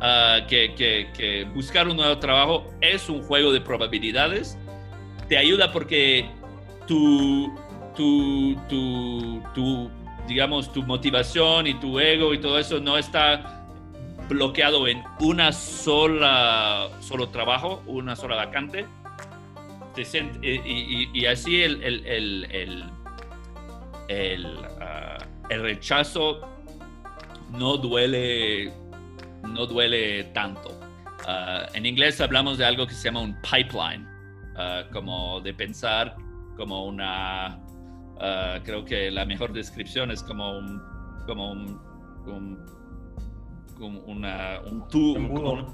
ah, 0.02 0.40
que, 0.48 0.74
que, 0.74 1.12
que, 1.16 1.44
buscar 1.54 1.88
un 1.88 1.98
nuevo 1.98 2.18
trabajo 2.18 2.66
es 2.82 3.08
un 3.08 3.22
juego 3.22 3.54
de 3.54 3.62
probabilidades. 3.62 4.58
Te 5.30 5.38
ayuda 5.38 5.72
porque 5.72 6.28
tu, 6.88 7.54
tu, 7.96 8.56
tu, 8.68 9.40
tu, 9.54 9.92
digamos, 10.28 10.74
tu 10.74 10.82
motivación 10.82 11.68
y 11.68 11.76
tu 11.76 12.00
ego 12.00 12.34
y 12.34 12.40
todo 12.40 12.58
eso 12.58 12.80
no 12.80 12.98
está 12.98 13.68
bloqueado 14.28 14.88
en 14.88 15.04
una 15.20 15.52
sola, 15.52 16.90
solo 17.02 17.30
trabajo, 17.30 17.84
una 17.86 18.16
sola 18.16 18.36
vacante. 18.36 18.88
y, 20.42 21.10
y, 21.14 21.26
así 21.28 21.62
el, 21.62 21.84
el, 21.84 22.06
el, 22.52 22.84
Ah, 22.84 22.95
el, 24.08 24.58
rechazo 25.50 26.42
no 27.52 27.78
duele, 27.78 28.72
no 29.44 29.66
duele 29.66 30.26
tanto. 30.26 30.80
Ah, 31.28 31.66
en 31.74 31.86
inglés 31.86 32.22
hablamos 32.22 32.58
de 32.58 32.66
algo 32.66 32.86
que 32.86 32.94
se 32.94 33.06
llama 33.06 33.22
un 33.22 33.36
pipeline, 33.42 34.08
ah, 34.58 34.84
como 34.92 35.42
de 35.42 35.54
pensar 35.54 36.16
como 36.56 36.86
una, 36.86 37.60
Ah, 38.20 38.60
creo 38.64 38.86
que 38.86 39.12
la 39.12 39.26
mejor 39.26 39.52
descripción 39.52 40.12
es 40.12 40.24
como 40.24 40.58
un, 40.58 40.82
como 41.26 41.52
un, 41.52 41.80
un, 42.26 44.04
una, 44.06 44.60
un 44.66 44.88
tubo. 44.88 45.52
¿Un, 45.52 45.66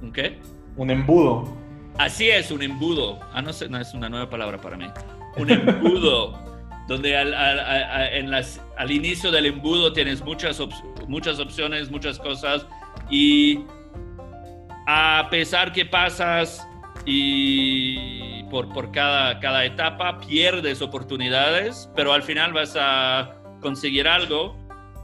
¿Un 0.00 0.12
qué? 0.12 0.38
Un 0.76 0.90
embudo. 0.90 1.54
Así 1.98 2.30
es, 2.30 2.50
un 2.50 2.62
embudo. 2.62 3.20
Ah, 3.34 3.42
no 3.42 3.52
sé, 3.52 3.68
no 3.68 3.78
es 3.78 3.92
una 3.92 4.08
nueva 4.08 4.30
palabra 4.30 4.58
para 4.58 4.76
mí. 4.76 4.86
Un 5.36 5.50
embudo, 5.50 6.32
donde 6.88 7.16
al, 7.16 7.34
al, 7.34 8.44
al 8.76 8.90
inicio 8.90 9.30
del 9.30 9.46
embudo 9.46 9.92
tienes 9.92 10.22
muchas, 10.22 10.60
muchas 11.08 11.38
opciones, 11.38 11.90
muchas 11.90 12.18
cosas, 12.18 12.66
y 13.10 13.60
a 14.86 15.28
pesar 15.30 15.72
que 15.72 15.84
pasas 15.84 16.66
y 17.04 18.42
por, 18.44 18.68
por 18.72 18.90
cada, 18.92 19.40
cada 19.40 19.64
etapa 19.64 20.18
pierdes 20.18 20.82
oportunidades, 20.82 21.90
pero 21.96 22.12
al 22.12 22.22
final 22.22 22.52
vas 22.52 22.76
a 22.78 23.34
conseguir 23.60 24.06
algo 24.06 24.56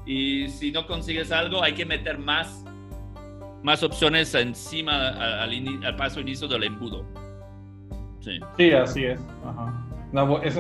y 0.07 0.49
si 0.49 0.73
no 0.73 0.87
consigues 0.87 1.33
algo 1.33 1.63
hay 1.63 1.75
que 1.75 1.85
meter 1.85 2.19
más, 2.19 2.65
más 3.63 3.83
opciones 3.83 4.35
encima 4.35 5.43
al, 5.43 5.97
paso 5.97 6.21
inicio 6.21 6.49
del 6.49 6.65
embudo. 6.65 7.05
Sí, 8.21 8.39
sí 8.57 8.73
así 8.73 9.05
es. 9.05 9.21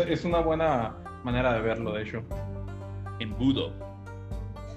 es. 0.09 0.25
una 0.25 0.41
buena 0.41 0.95
manera 1.31 1.53
de 1.53 1.61
verlo, 1.61 1.93
de 1.93 2.05
hecho. 2.05 2.23
Embudo. 3.21 3.75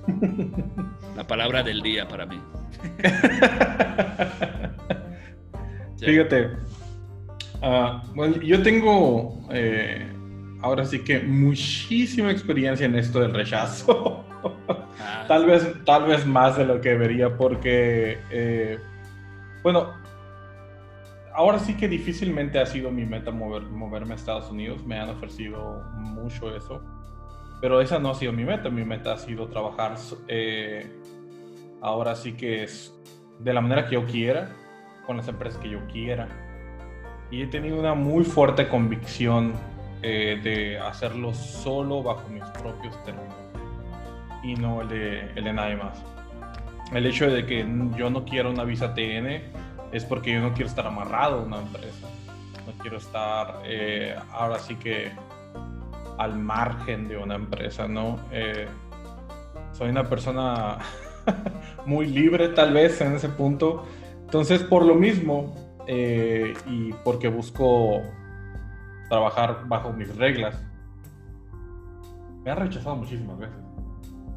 La 1.15 1.25
palabra 1.25 1.63
del 1.63 1.81
día 1.81 2.05
para 2.07 2.25
mí. 2.25 2.41
Fíjate, 5.97 6.49
ah, 7.61 8.03
bueno, 8.15 8.35
yo 8.41 8.61
tengo 8.61 9.47
eh, 9.51 10.11
ahora 10.61 10.83
sí 10.83 10.99
que 10.99 11.19
muchísima 11.21 12.31
experiencia 12.31 12.85
en 12.85 12.95
esto 12.95 13.21
del 13.21 13.33
rechazo. 13.33 14.25
Ah. 14.99 15.23
tal, 15.29 15.45
vez, 15.45 15.73
tal 15.85 16.05
vez 16.05 16.25
más 16.25 16.57
de 16.57 16.65
lo 16.65 16.81
que 16.81 16.89
debería 16.89 17.37
porque, 17.37 18.19
eh, 18.29 18.77
bueno, 19.63 19.93
ahora 21.33 21.59
sí 21.59 21.75
que 21.75 21.87
difícilmente 21.87 22.59
ha 22.59 22.65
sido 22.65 22.91
mi 22.91 23.05
meta 23.05 23.31
mover, 23.31 23.63
moverme 23.63 24.13
a 24.13 24.15
Estados 24.15 24.49
Unidos. 24.51 24.83
Me 24.85 24.99
han 24.99 25.09
ofrecido 25.09 25.83
mucho 25.95 26.55
eso. 26.55 26.81
Pero 27.61 27.81
esa 27.81 27.99
no 27.99 28.09
ha 28.09 28.15
sido 28.15 28.33
mi 28.33 28.43
meta. 28.43 28.69
Mi 28.69 28.83
meta 28.83 29.13
ha 29.13 29.17
sido 29.17 29.47
trabajar 29.47 29.95
eh, 30.27 30.91
ahora 31.81 32.15
sí 32.15 32.33
que 32.33 32.63
es 32.63 32.93
de 33.39 33.53
la 33.53 33.61
manera 33.61 33.87
que 33.87 33.95
yo 33.95 34.05
quiera 34.05 34.55
con 35.05 35.17
las 35.17 35.27
empresas 35.27 35.59
que 35.61 35.69
yo 35.69 35.85
quiera. 35.87 36.27
Y 37.29 37.43
he 37.43 37.47
tenido 37.47 37.79
una 37.79 37.93
muy 37.93 38.23
fuerte 38.23 38.67
convicción 38.67 39.53
eh, 40.01 40.39
de 40.43 40.79
hacerlo 40.79 41.33
solo 41.33 42.03
bajo 42.03 42.27
mis 42.29 42.43
propios 42.61 43.01
términos 43.03 43.35
y 44.43 44.55
no 44.55 44.81
el 44.81 44.89
de, 44.89 45.31
el 45.35 45.43
de 45.43 45.53
nadie 45.53 45.75
más. 45.75 46.03
El 46.93 47.05
hecho 47.05 47.29
de 47.29 47.45
que 47.45 47.65
yo 47.95 48.09
no 48.09 48.25
quiero 48.25 48.49
una 48.49 48.63
visa 48.63 48.93
TN 48.93 49.60
es 49.91 50.05
porque 50.05 50.33
yo 50.33 50.41
no 50.41 50.53
quiero 50.53 50.67
estar 50.67 50.85
amarrado 50.85 51.39
a 51.39 51.43
una 51.43 51.59
empresa. 51.59 52.07
No 52.65 52.73
quiero 52.81 52.97
estar 52.97 53.61
eh, 53.65 54.15
ahora 54.31 54.59
sí 54.59 54.75
que 54.75 55.11
al 56.17 56.37
margen 56.37 57.07
de 57.07 57.17
una 57.17 57.35
empresa, 57.35 57.87
¿no? 57.87 58.19
Eh, 58.31 58.67
soy 59.71 59.89
una 59.89 60.07
persona 60.07 60.77
muy 61.85 62.07
libre 62.07 62.49
tal 62.49 62.73
vez 62.73 63.01
en 63.01 63.15
ese 63.15 63.29
punto 63.29 63.85
entonces, 64.31 64.63
por 64.63 64.85
lo 64.85 64.95
mismo, 64.95 65.53
eh, 65.87 66.53
y 66.65 66.93
porque 67.03 67.27
busco 67.27 68.01
trabajar 69.09 69.67
bajo 69.67 69.91
mis 69.91 70.15
reglas, 70.15 70.63
me 72.41 72.49
han 72.49 72.59
rechazado 72.59 72.95
muchísimas 72.95 73.37
veces. 73.37 73.57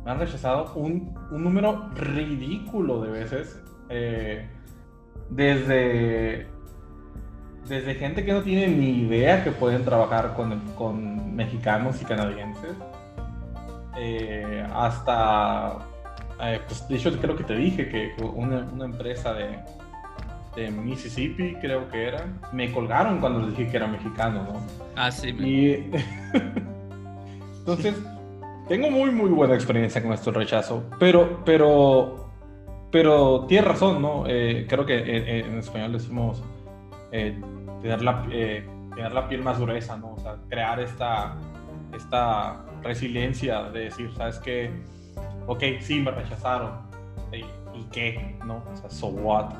Me 0.05 0.11
han 0.11 0.19
rechazado 0.19 0.75
un, 0.75 1.15
número 1.31 1.91
ridículo 1.95 3.03
de 3.03 3.11
veces. 3.13 3.63
Eh, 3.89 4.51
desde, 5.31 6.47
desde 7.68 7.95
gente 7.95 8.25
que 8.25 8.33
no 8.33 8.43
tiene 8.43 8.68
ni 8.68 9.01
idea 9.01 9.43
que 9.45 9.51
pueden 9.51 9.85
trabajar 9.85 10.35
con, 10.35 11.35
mexicanos 11.35 12.01
y 12.01 12.05
canadienses. 12.05 12.77
Eh, 13.97 14.66
hasta, 14.75 15.79
pues 16.66 16.89
de 16.89 16.97
hecho 16.97 17.16
creo 17.20 17.37
que 17.37 17.45
te 17.45 17.55
dije 17.55 17.89
que 17.89 18.14
una 18.22 18.85
empresa 18.85 19.33
de, 19.35 19.59
de 20.57 20.70
Mississippi, 20.70 21.55
creo 21.61 21.89
que 21.89 22.09
era, 22.09 22.27
me 22.53 22.70
colgaron 22.72 23.18
cuando 23.18 23.41
les 23.41 23.57
dije 23.57 23.70
que 23.70 23.77
era 23.77 23.87
mexicano, 23.87 24.45
¿no? 24.45 24.66
Ah, 24.97 25.11
sí. 25.11 25.29
Y... 25.31 25.91
Entonces, 27.59 27.95
tengo 28.68 28.91
muy, 28.91 29.11
muy 29.11 29.31
buena 29.31 29.55
experiencia 29.55 30.03
con 30.03 30.12
esto 30.12 30.31
rechazo, 30.31 30.85
pero, 30.99 31.43
pero, 31.45 32.24
pero 32.95 33.45
tiene 33.49 33.67
razón, 33.67 34.01
¿no? 34.01 34.23
Eh, 34.29 34.67
creo 34.69 34.87
que 34.87 35.41
en, 35.41 35.59
español 35.59 35.95
decimos 35.95 36.45
eh, 37.11 37.37
tener, 37.83 38.03
la, 38.03 38.25
eh, 38.31 38.65
tener 38.95 39.11
la 39.11 39.29
piel 39.29 39.43
más 39.43 39.59
gruesa, 39.59 39.97
¿no? 39.97 40.13
O 40.13 40.21
sea, 40.21 40.37
crear 40.49 40.79
esta, 40.79 41.35
esta 41.93 42.65
resiliencia 42.85 43.65
de 43.65 43.87
decir, 43.87 44.13
¿sabes 44.17 44.39
qué? 44.39 44.71
Ok, 45.49 45.65
sí, 45.81 45.99
me 45.99 46.13
rechazaron. 46.13 46.71
¿Y 47.33 47.83
qué? 47.91 48.37
¿No? 48.47 48.63
O 48.73 48.77
sea, 48.77 48.89
so 48.89 49.09
what? 49.09 49.53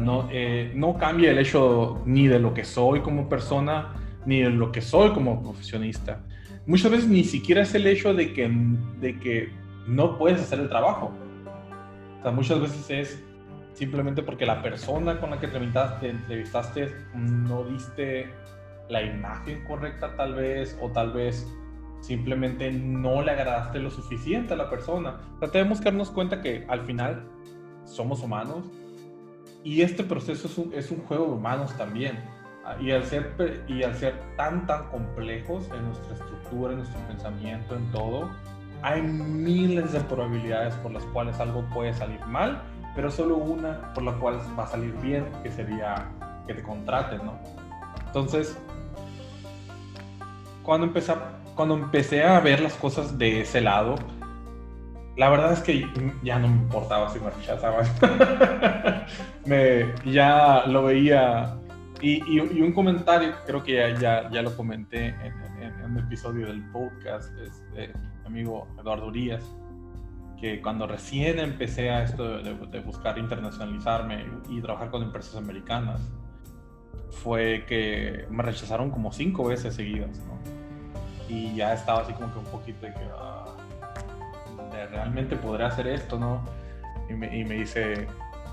no, 0.00 0.26
eh, 0.32 0.72
no 0.74 0.96
cambia 0.96 1.32
el 1.32 1.40
hecho 1.40 2.00
ni 2.06 2.26
de 2.26 2.38
lo 2.38 2.54
que 2.54 2.64
soy 2.64 3.00
como 3.00 3.28
persona, 3.28 3.92
ni 4.24 4.40
de 4.40 4.48
lo 4.48 4.72
que 4.72 4.80
soy 4.80 5.10
como 5.10 5.42
profesionista. 5.42 6.20
Muchas 6.64 6.90
veces 6.90 7.06
ni 7.06 7.24
siquiera 7.24 7.60
es 7.60 7.74
el 7.74 7.86
hecho 7.86 8.14
de 8.14 8.32
que, 8.32 8.50
de 8.98 9.18
que 9.18 9.50
no 9.86 10.16
puedes 10.16 10.40
hacer 10.40 10.60
el 10.60 10.70
trabajo. 10.70 11.12
Sea, 12.22 12.30
muchas 12.30 12.60
veces 12.60 12.90
es 12.90 13.24
simplemente 13.74 14.22
porque 14.22 14.46
la 14.46 14.62
persona 14.62 15.18
con 15.18 15.30
la 15.30 15.40
que 15.40 15.48
te 15.48 15.56
entrevistaste 15.56 16.94
no 17.14 17.64
diste 17.64 18.30
la 18.88 19.02
imagen 19.02 19.64
correcta 19.64 20.14
tal 20.16 20.34
vez, 20.34 20.78
o 20.80 20.90
tal 20.90 21.12
vez 21.12 21.46
simplemente 22.00 22.70
no 22.72 23.22
le 23.22 23.30
agradaste 23.30 23.78
lo 23.78 23.90
suficiente 23.90 24.54
a 24.54 24.56
la 24.56 24.68
persona. 24.68 25.20
Tenemos 25.52 25.78
que 25.78 25.86
darnos 25.86 26.10
cuenta 26.10 26.42
que 26.42 26.66
al 26.68 26.82
final 26.82 27.24
somos 27.84 28.22
humanos 28.22 28.64
y 29.64 29.82
este 29.82 30.04
proceso 30.04 30.48
es 30.48 30.58
un, 30.58 30.74
es 30.74 30.90
un 30.90 30.98
juego 31.04 31.26
de 31.26 31.32
humanos 31.32 31.76
también. 31.76 32.18
Ah, 32.64 32.76
y 32.80 32.92
al, 32.92 33.04
ser, 33.04 33.64
y 33.66 33.82
al 33.82 33.94
ser 33.96 34.14
tan, 34.36 34.66
tan 34.66 34.88
complejos 34.90 35.68
en 35.74 35.84
nuestra 35.86 36.14
estructura, 36.14 36.72
en 36.72 36.78
nuestro 36.78 37.00
pensamiento, 37.08 37.74
en 37.74 37.90
todo, 37.90 38.30
hay 38.82 39.02
miles 39.02 39.92
de 39.92 40.00
probabilidades 40.00 40.74
por 40.76 40.92
las 40.92 41.04
cuales 41.06 41.38
algo 41.38 41.64
puede 41.72 41.94
salir 41.94 42.24
mal, 42.26 42.62
pero 42.94 43.10
solo 43.10 43.36
una 43.36 43.92
por 43.94 44.02
la 44.02 44.12
cual 44.14 44.40
va 44.58 44.64
a 44.64 44.66
salir 44.66 44.92
bien, 45.00 45.26
que 45.42 45.50
sería 45.50 46.08
que 46.46 46.54
te 46.54 46.62
contraten, 46.62 47.24
¿no? 47.24 47.38
Entonces, 48.06 48.58
cuando 50.62 50.86
empecé, 50.86 51.14
cuando 51.54 51.74
empecé 51.74 52.24
a 52.24 52.40
ver 52.40 52.60
las 52.60 52.74
cosas 52.74 53.16
de 53.18 53.42
ese 53.42 53.60
lado, 53.60 53.94
la 55.16 55.28
verdad 55.28 55.52
es 55.52 55.60
que 55.60 55.86
ya 56.22 56.38
no 56.38 56.48
me 56.48 56.56
importaba 56.56 57.08
si 57.10 57.20
me 57.20 57.30
rechazaban. 57.30 57.86
me, 59.46 59.92
ya 60.10 60.64
lo 60.66 60.84
veía. 60.84 61.58
Y, 62.00 62.40
un 62.40 62.72
comentario, 62.72 63.32
creo 63.46 63.62
que 63.62 63.94
ya, 64.00 64.28
ya, 64.28 64.42
lo 64.42 64.56
comenté 64.56 65.14
en, 65.22 65.32
un 65.84 65.98
episodio 65.98 66.46
del 66.46 66.62
podcast, 66.70 67.30
es 67.38 67.62
mi 67.76 68.11
amigo 68.24 68.68
Eduardo 68.80 69.06
Urias, 69.06 69.44
que 70.40 70.60
cuando 70.60 70.86
recién 70.86 71.38
empecé 71.38 71.90
a 71.90 72.02
esto 72.02 72.38
de, 72.42 72.80
buscar 72.80 73.18
internacionalizarme 73.18 74.26
y, 74.48 74.60
trabajar 74.60 74.90
con 74.90 75.02
empresas 75.02 75.36
americanas, 75.36 76.00
fue 77.10 77.64
que 77.66 78.26
me 78.30 78.42
rechazaron 78.42 78.90
como 78.90 79.12
cinco 79.12 79.44
veces 79.44 79.74
seguidas, 79.74 80.18
¿no? 80.26 80.38
Y 81.28 81.54
ya 81.54 81.72
estaba 81.74 82.00
así 82.00 82.12
como 82.12 82.32
que 82.32 82.38
un 82.38 82.44
poquito 82.46 82.86
de 82.86 82.92
que... 82.92 83.08
Ah, 83.16 83.44
realmente 84.90 85.36
podré 85.36 85.64
hacer 85.64 85.86
esto, 85.86 86.18
¿no? 86.18 86.42
Y 87.08 87.14
me, 87.14 87.36
y 87.36 87.44
me 87.44 87.56
dice, 87.56 88.06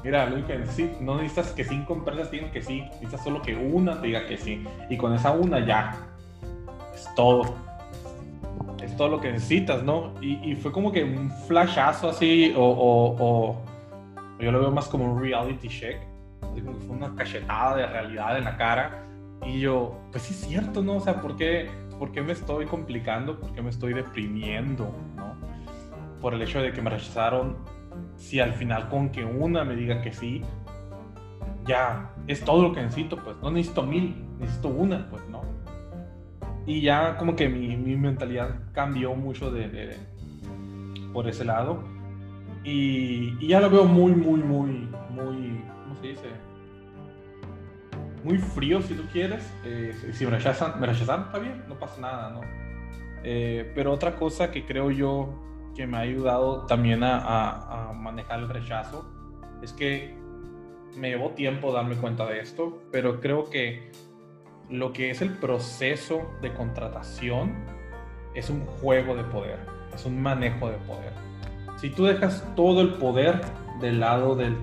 mira, 0.04 0.30
lo 0.30 0.46
que 0.46 0.58
no 1.02 1.16
necesitas 1.16 1.52
que 1.54 1.64
cinco 1.64 1.94
empresas 1.94 2.32
digan 2.32 2.52
que 2.52 2.62
sí, 2.62 2.82
necesitas 2.82 3.24
solo 3.24 3.42
que 3.42 3.56
una 3.56 4.00
te 4.00 4.08
diga 4.08 4.26
que 4.26 4.38
sí. 4.38 4.66
Y 4.90 4.98
con 4.98 5.14
esa 5.14 5.32
una 5.32 5.66
ya, 5.66 5.96
es 6.94 7.08
todo. 7.16 7.56
Es 8.84 8.96
todo 8.96 9.10
lo 9.10 9.22
que 9.22 9.32
necesitas, 9.32 9.84
¿no? 9.84 10.14
Y, 10.22 10.52
y 10.52 10.56
fue 10.56 10.72
como 10.72 10.92
que 10.92 11.04
un 11.04 11.32
flashazo 11.48 12.10
así, 12.10 12.54
o, 12.56 13.16
o, 13.20 13.64
yo 14.40 14.52
lo 14.52 14.60
veo 14.60 14.72
más 14.72 14.88
como 14.88 15.14
un 15.14 15.22
reality 15.22 15.68
check. 15.68 15.98
Así 16.42 16.62
como 16.62 16.78
que 16.78 16.86
fue 16.86 16.96
una 16.96 17.14
cachetada 17.16 17.76
de 17.76 17.88
realidad 17.88 18.38
en 18.38 18.46
la 18.46 18.58
cara. 18.58 19.04
Y 19.46 19.60
yo, 19.60 19.98
pues 20.12 20.24
sí 20.24 20.34
es 20.34 20.42
cierto, 20.42 20.82
¿no? 20.82 20.98
O 20.98 21.00
sea, 21.00 21.22
¿por 21.22 21.36
qué, 21.36 21.70
¿por 21.98 22.12
qué 22.12 22.22
me 22.22 22.34
estoy 22.34 22.66
complicando? 22.66 23.40
¿Por 23.40 23.54
qué 23.54 23.62
me 23.62 23.70
estoy 23.70 23.94
deprimiendo? 23.94 24.94
¿no? 25.16 25.30
por 26.22 26.34
el 26.34 26.42
hecho 26.42 26.62
de 26.62 26.72
que 26.72 26.82
me 26.82 26.90
rechazaron, 26.90 27.58
si 28.18 28.40
al 28.40 28.54
final 28.54 28.90
con 28.90 29.10
que 29.10 29.24
una 29.24 29.64
me 29.64 29.76
diga 29.76 30.02
que 30.02 30.12
sí, 30.12 30.42
ya 31.66 32.14
es 32.28 32.44
todo 32.44 32.64
lo 32.64 32.74
que 32.74 32.82
necesito, 32.82 33.18
pues 33.18 33.38
no 33.42 33.52
necesito 33.52 33.84
mil, 33.84 34.16
necesito 34.40 34.70
una, 34.70 35.10
pues. 35.10 35.24
Y 36.70 36.82
ya 36.82 37.18
como 37.18 37.36
que 37.36 37.50
mi, 37.50 37.76
mi 37.76 37.96
mentalidad 37.96 38.60
cambió 38.74 39.16
mucho 39.16 39.50
de, 39.50 39.98
por 41.12 41.28
ese 41.28 41.44
lado. 41.44 41.84
Y, 42.64 43.36
y, 43.40 43.48
ya 43.48 43.60
lo 43.60 43.72
veo 43.72 43.86
muy, 43.86 44.12
muy, 44.12 44.40
muy, 44.40 44.88
muy, 45.10 45.64
¿cómo 45.84 45.96
se 46.00 46.10
dice? 46.10 46.28
Muy 48.24 48.38
frío 48.38 48.84
si 48.84 48.94
tú 48.94 49.02
quieres. 49.12 49.52
Eh, 49.66 49.96
si 50.14 50.26
me 50.26 50.30
rechazan, 50.30 50.80
me 50.80 50.86
rechazan, 50.86 51.22
está 51.22 51.40
bien, 51.40 51.64
no 51.68 51.74
pasa 51.80 52.00
nada, 52.02 52.30
¿no? 52.30 52.42
Eh, 53.24 53.72
pero 53.74 53.92
otra 53.92 54.16
cosa 54.16 54.52
que 54.52 54.64
creo 54.64 54.92
yo 54.92 55.34
que 55.76 55.88
me 55.88 55.98
ha 55.98 56.02
ayudado 56.02 56.68
también 56.68 57.02
a, 57.04 57.90
a, 57.90 57.94
manejar 57.94 58.42
el 58.42 58.48
rechazo 58.48 59.10
es 59.64 59.74
que 59.74 60.16
me 60.96 61.10
llevó 61.10 61.32
tiempo 61.32 61.74
darme 61.74 61.96
cuenta 61.96 62.28
de 62.28 62.42
esto, 62.42 62.84
pero 62.92 63.20
creo 63.20 63.50
que 63.50 63.90
lo 64.70 64.94
que 64.94 65.10
es 65.10 65.22
el 65.22 65.34
proceso 65.34 66.32
de 66.42 66.54
contratación 66.54 67.54
es 68.36 68.50
un 68.50 68.66
juego 68.66 69.16
de 69.16 69.24
poder, 69.24 69.60
es 69.94 70.06
un 70.06 70.22
manejo 70.22 70.70
de 70.70 70.78
poder. 70.78 71.12
Si 71.78 71.90
tú 71.90 72.06
dejas 72.06 72.46
todo 72.56 72.82
el 72.82 72.94
poder 72.96 73.42
del 73.82 74.00
lado 74.00 74.36
del, 74.36 74.58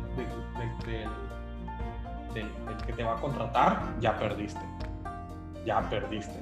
que 2.87 2.93
te 2.93 3.03
va 3.03 3.17
a 3.17 3.21
contratar, 3.21 3.95
ya 4.01 4.17
perdiste. 4.17 4.61
Ya 5.65 5.89
perdiste. 5.91 6.39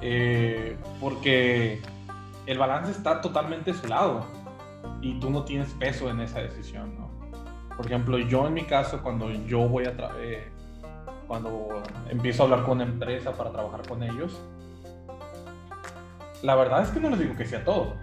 Eh, 0.00 0.76
porque 1.00 1.82
el 2.46 2.58
balance 2.58 2.92
está 2.92 3.20
totalmente 3.20 3.72
a 3.72 3.74
su 3.74 3.88
lado 3.88 4.26
y 5.00 5.18
tú 5.18 5.30
no 5.30 5.44
tienes 5.44 5.70
peso 5.74 6.08
en 6.10 6.20
esa 6.20 6.40
decisión, 6.40 6.94
¿no? 6.96 7.10
Por 7.76 7.86
ejemplo, 7.86 8.18
yo 8.18 8.46
en 8.46 8.54
mi 8.54 8.64
caso, 8.64 9.02
cuando 9.02 9.30
yo 9.30 9.68
voy 9.68 9.86
a 9.86 9.94
eh, 10.18 10.48
cuando 11.30 11.68
empiezo 12.08 12.42
a 12.42 12.46
hablar 12.46 12.64
con 12.64 12.78
una 12.78 12.90
empresa 12.90 13.30
para 13.30 13.52
trabajar 13.52 13.86
con 13.86 14.02
ellos, 14.02 14.42
la 16.42 16.56
verdad 16.56 16.82
es 16.82 16.88
que 16.88 16.98
no 16.98 17.08
les 17.08 17.20
digo 17.20 17.36
que 17.36 17.46
sea 17.46 17.64
todo. 17.64 17.94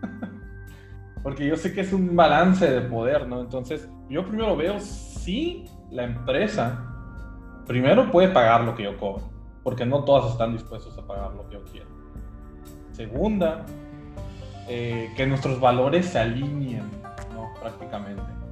Porque 1.22 1.46
yo 1.46 1.58
sé 1.58 1.74
que 1.74 1.82
es 1.82 1.92
un 1.92 2.16
balance 2.16 2.66
de 2.66 2.80
poder, 2.80 3.28
¿no? 3.28 3.42
Entonces, 3.42 3.86
yo 4.08 4.24
primero 4.26 4.56
veo 4.56 4.80
si 4.80 5.66
la 5.90 6.04
empresa 6.04 6.90
primero 7.66 8.10
puede 8.10 8.28
pagar 8.28 8.62
lo 8.62 8.74
que 8.74 8.84
yo 8.84 8.96
cobro 8.96 9.30
porque 9.62 9.84
no 9.84 10.04
todas 10.04 10.32
están 10.32 10.54
dispuestos 10.54 10.96
a 10.96 11.06
pagar 11.06 11.34
lo 11.34 11.46
que 11.46 11.56
yo 11.56 11.64
quiero. 11.70 11.88
Segunda, 12.92 13.66
eh, 14.68 15.12
que 15.18 15.26
nuestros 15.26 15.60
valores 15.60 16.06
se 16.06 16.18
alineen, 16.18 16.90
¿no? 17.34 17.52
Prácticamente. 17.60 18.43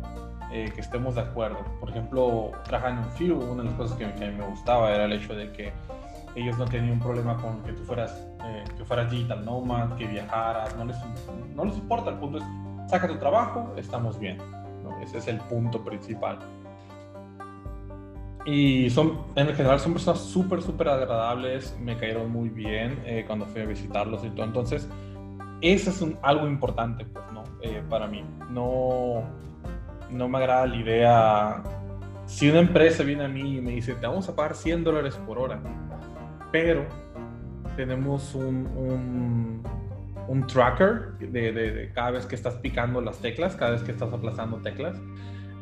Eh, 0.53 0.71
que 0.75 0.83
estemos 0.83 1.15
de 1.15 1.23
acuerdo. 1.23 1.57
Por 1.81 1.89
ejemplo, 1.89 2.53
trabajando 2.65 3.09
en 3.09 3.13
FIU, 3.13 3.39
una 3.39 3.63
de 3.63 3.71
las 3.71 3.79
cosas 3.79 3.97
que, 3.97 4.07
mí 4.07 4.37
me 4.37 4.47
gustaba 4.47 4.93
era 4.93 5.07
el 5.07 5.13
hecho 5.15 5.35
de 5.35 5.51
que 5.51 5.73
ellos 6.35 6.59
no 6.59 6.67
tenían 6.67 6.93
un 6.93 7.01
problema 7.01 7.39
con 7.39 7.63
que 7.63 7.73
tú 7.73 7.83
fueras, 7.85 8.15
eh, 8.45 8.65
que 8.77 8.85
fueras 8.85 9.11
digital 9.11 9.45
nomad, 9.47 9.97
que 9.97 10.07
viajaras, 10.07 10.77
no 10.77 10.85
les, 10.85 10.97
no 11.55 11.65
les 11.65 11.77
importa, 11.77 12.11
el 12.11 12.17
punto 12.17 12.37
es, 12.37 12.45
saca 12.87 13.09
tu 13.09 13.17
trabajo, 13.17 13.73
estamos 13.79 14.19
bien. 14.19 14.37
Ese 15.03 15.19
es 15.19 15.29
el 15.29 15.39
punto 15.39 15.83
principal. 15.83 16.39
Y 18.45 18.91
son, 18.91 19.23
en 19.37 19.49
general 19.55 19.81
son 19.81 19.95
personas 19.95 20.21
súper, 20.21 20.61
súper 20.63 20.89
agradables, 20.89 21.77
me 21.81 21.97
cayeron 21.97 22.31
muy 22.31 22.51
bien 22.51 23.03
eh, 23.07 23.25
cuando 23.27 23.47
fui 23.47 23.63
a 23.63 23.65
visitarlos 23.67 24.23
y 24.25 24.31
todo. 24.31 24.45
Entonces, 24.45 24.89
eso 25.61 25.91
es 25.91 26.05
algo 26.23 26.47
importante, 26.47 27.05
pues, 27.05 27.25
¿no? 27.33 27.45
Eh, 27.63 27.83
para 27.89 28.07
mí. 28.07 28.25
No, 28.51 29.23
no 30.13 30.29
me 30.29 30.39
agrada 30.39 30.67
la 30.67 30.77
idea. 30.77 31.63
Si 32.27 32.49
una 32.49 32.61
empresa 32.61 33.03
viene 33.03 33.25
a 33.25 33.29
mí 33.29 33.59
y 33.59 33.61
me 33.61 33.73
dice, 33.73 33.95
te 33.95 34.07
vamos 34.07 34.29
a 34.29 34.37
pagar 34.37 34.55
100 34.55 34.85
dólares 34.85 35.17
por 35.27 35.39
hora, 35.39 35.61
pero 36.51 36.87
tenemos 37.77 38.35
un, 38.35 38.67
un, 38.77 39.63
un 40.29 40.47
tracker 40.47 41.13
de, 41.19 41.53
de, 41.53 41.93
cada 41.93 42.13
vez 42.13 42.27
que 42.27 42.35
estás 42.35 42.55
picando 42.57 43.01
las 43.01 43.19
teclas, 43.19 43.57
cada 43.57 43.73
vez 43.73 43.83
que 43.83 43.93
estás 43.93 44.13
aplastando 44.13 44.59
teclas, 44.59 45.01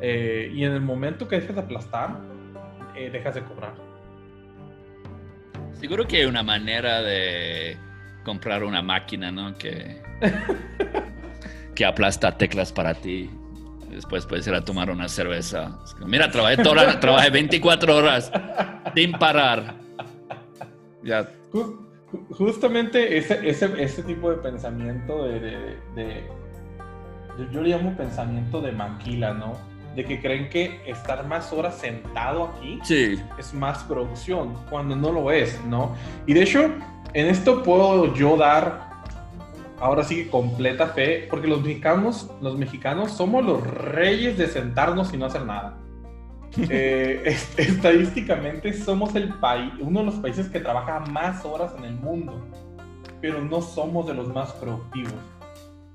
eh, 0.01 0.51
y 0.53 0.63
en 0.63 0.73
el 0.73 0.81
momento 0.81 1.27
que 1.27 1.39
dejes 1.39 1.55
de 1.55 1.61
aplastar, 1.61 2.17
eh, 2.95 3.09
dejas 3.09 3.35
de 3.35 3.43
cobrar. 3.43 3.73
Seguro 5.73 6.07
que 6.07 6.17
hay 6.17 6.25
una 6.25 6.43
manera 6.43 7.01
de 7.01 7.77
comprar 8.23 8.63
una 8.63 8.81
máquina, 8.81 9.31
¿no? 9.31 9.57
Que, 9.57 10.01
que 11.75 11.85
aplasta 11.85 12.37
teclas 12.37 12.71
para 12.71 12.93
ti. 12.93 13.29
Después 13.91 14.25
puedes 14.25 14.47
ir 14.47 14.53
a 14.53 14.63
tomar 14.63 14.89
una 14.89 15.07
cerveza. 15.07 15.79
Mira, 16.05 16.31
trabajé, 16.31 16.57
toda, 16.63 16.99
trabajé 16.99 17.29
24 17.29 17.95
horas 17.95 18.31
sin 18.95 19.11
parar. 19.13 19.75
Ya. 21.03 21.29
Justamente 22.31 23.17
ese, 23.17 23.47
ese, 23.47 23.81
ese 23.81 24.03
tipo 24.03 24.29
de 24.29 24.37
pensamiento 24.37 25.23
de, 25.23 25.39
de, 25.95 26.23
yo, 27.37 27.51
yo, 27.51 27.61
le 27.61 27.69
llamo 27.69 27.95
pensamiento 27.95 28.61
de 28.61 28.71
maquila, 28.71 29.33
¿no? 29.33 29.71
de 29.95 30.05
que 30.05 30.21
creen 30.21 30.49
que 30.49 30.81
estar 30.85 31.25
más 31.27 31.51
horas 31.51 31.77
sentado 31.77 32.45
aquí 32.45 32.79
es 33.37 33.53
más 33.53 33.83
producción, 33.83 34.53
cuando 34.69 34.95
no 34.95 35.11
lo 35.11 35.31
es, 35.31 35.59
¿no? 35.65 35.95
Y 36.25 36.33
de 36.33 36.43
hecho, 36.43 36.71
en 37.13 37.27
esto 37.27 37.61
puedo 37.63 38.13
yo 38.15 38.37
dar 38.37 38.90
ahora 39.81 40.03
sí 40.03 40.25
completa 40.25 40.87
fe, 40.87 41.27
porque 41.29 41.47
los 41.47 41.61
mexicanos, 41.61 42.29
los 42.41 42.57
mexicanos 42.57 43.11
somos 43.11 43.43
los 43.43 43.65
reyes 43.65 44.37
de 44.37 44.47
sentarnos 44.47 45.13
y 45.13 45.17
no 45.17 45.25
hacer 45.25 45.45
nada. 45.45 45.77
Eh, 46.69 47.33
estadísticamente 47.55 48.73
somos 48.73 49.15
el 49.15 49.33
país, 49.35 49.71
uno 49.79 50.01
de 50.01 50.07
los 50.07 50.15
países 50.15 50.49
que 50.49 50.59
trabaja 50.59 50.99
más 50.99 51.45
horas 51.45 51.73
en 51.77 51.85
el 51.85 51.95
mundo, 51.95 52.45
pero 53.21 53.41
no 53.41 53.61
somos 53.61 54.05
de 54.07 54.13
los 54.13 54.27
más 54.33 54.51
productivos. 54.53 55.13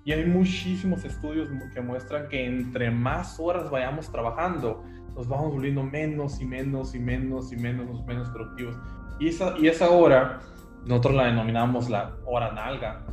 Y 0.04 0.12
hay 0.12 0.24
muchísimos 0.24 1.04
estudios 1.04 1.50
que 1.74 1.80
muestran 1.82 2.28
que 2.28 2.46
entre 2.46 2.90
más 2.90 3.38
horas 3.38 3.70
vayamos 3.70 4.10
trabajando, 4.10 4.82
nos 5.14 5.28
vamos 5.28 5.52
volviendo 5.52 5.82
menos 5.82 6.40
y 6.40 6.46
menos 6.46 6.94
y 6.94 7.00
menos 7.00 7.52
y 7.52 7.56
menos, 7.56 8.02
menos 8.06 8.30
productivos. 8.30 8.76
Y 9.18 9.28
esa, 9.28 9.58
y 9.58 9.66
esa 9.66 9.90
hora, 9.90 10.40
nosotros 10.86 11.16
la 11.16 11.24
denominamos 11.24 11.90
la 11.90 12.16
hora 12.24 12.52
nalga. 12.52 13.04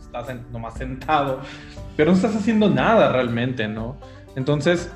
Estás 0.00 0.28
nomás 0.50 0.74
sentado, 0.74 1.40
pero 1.96 2.10
no 2.10 2.16
estás 2.16 2.36
haciendo 2.36 2.70
nada 2.70 3.10
realmente, 3.12 3.66
¿no? 3.68 3.96
Entonces, 4.36 4.92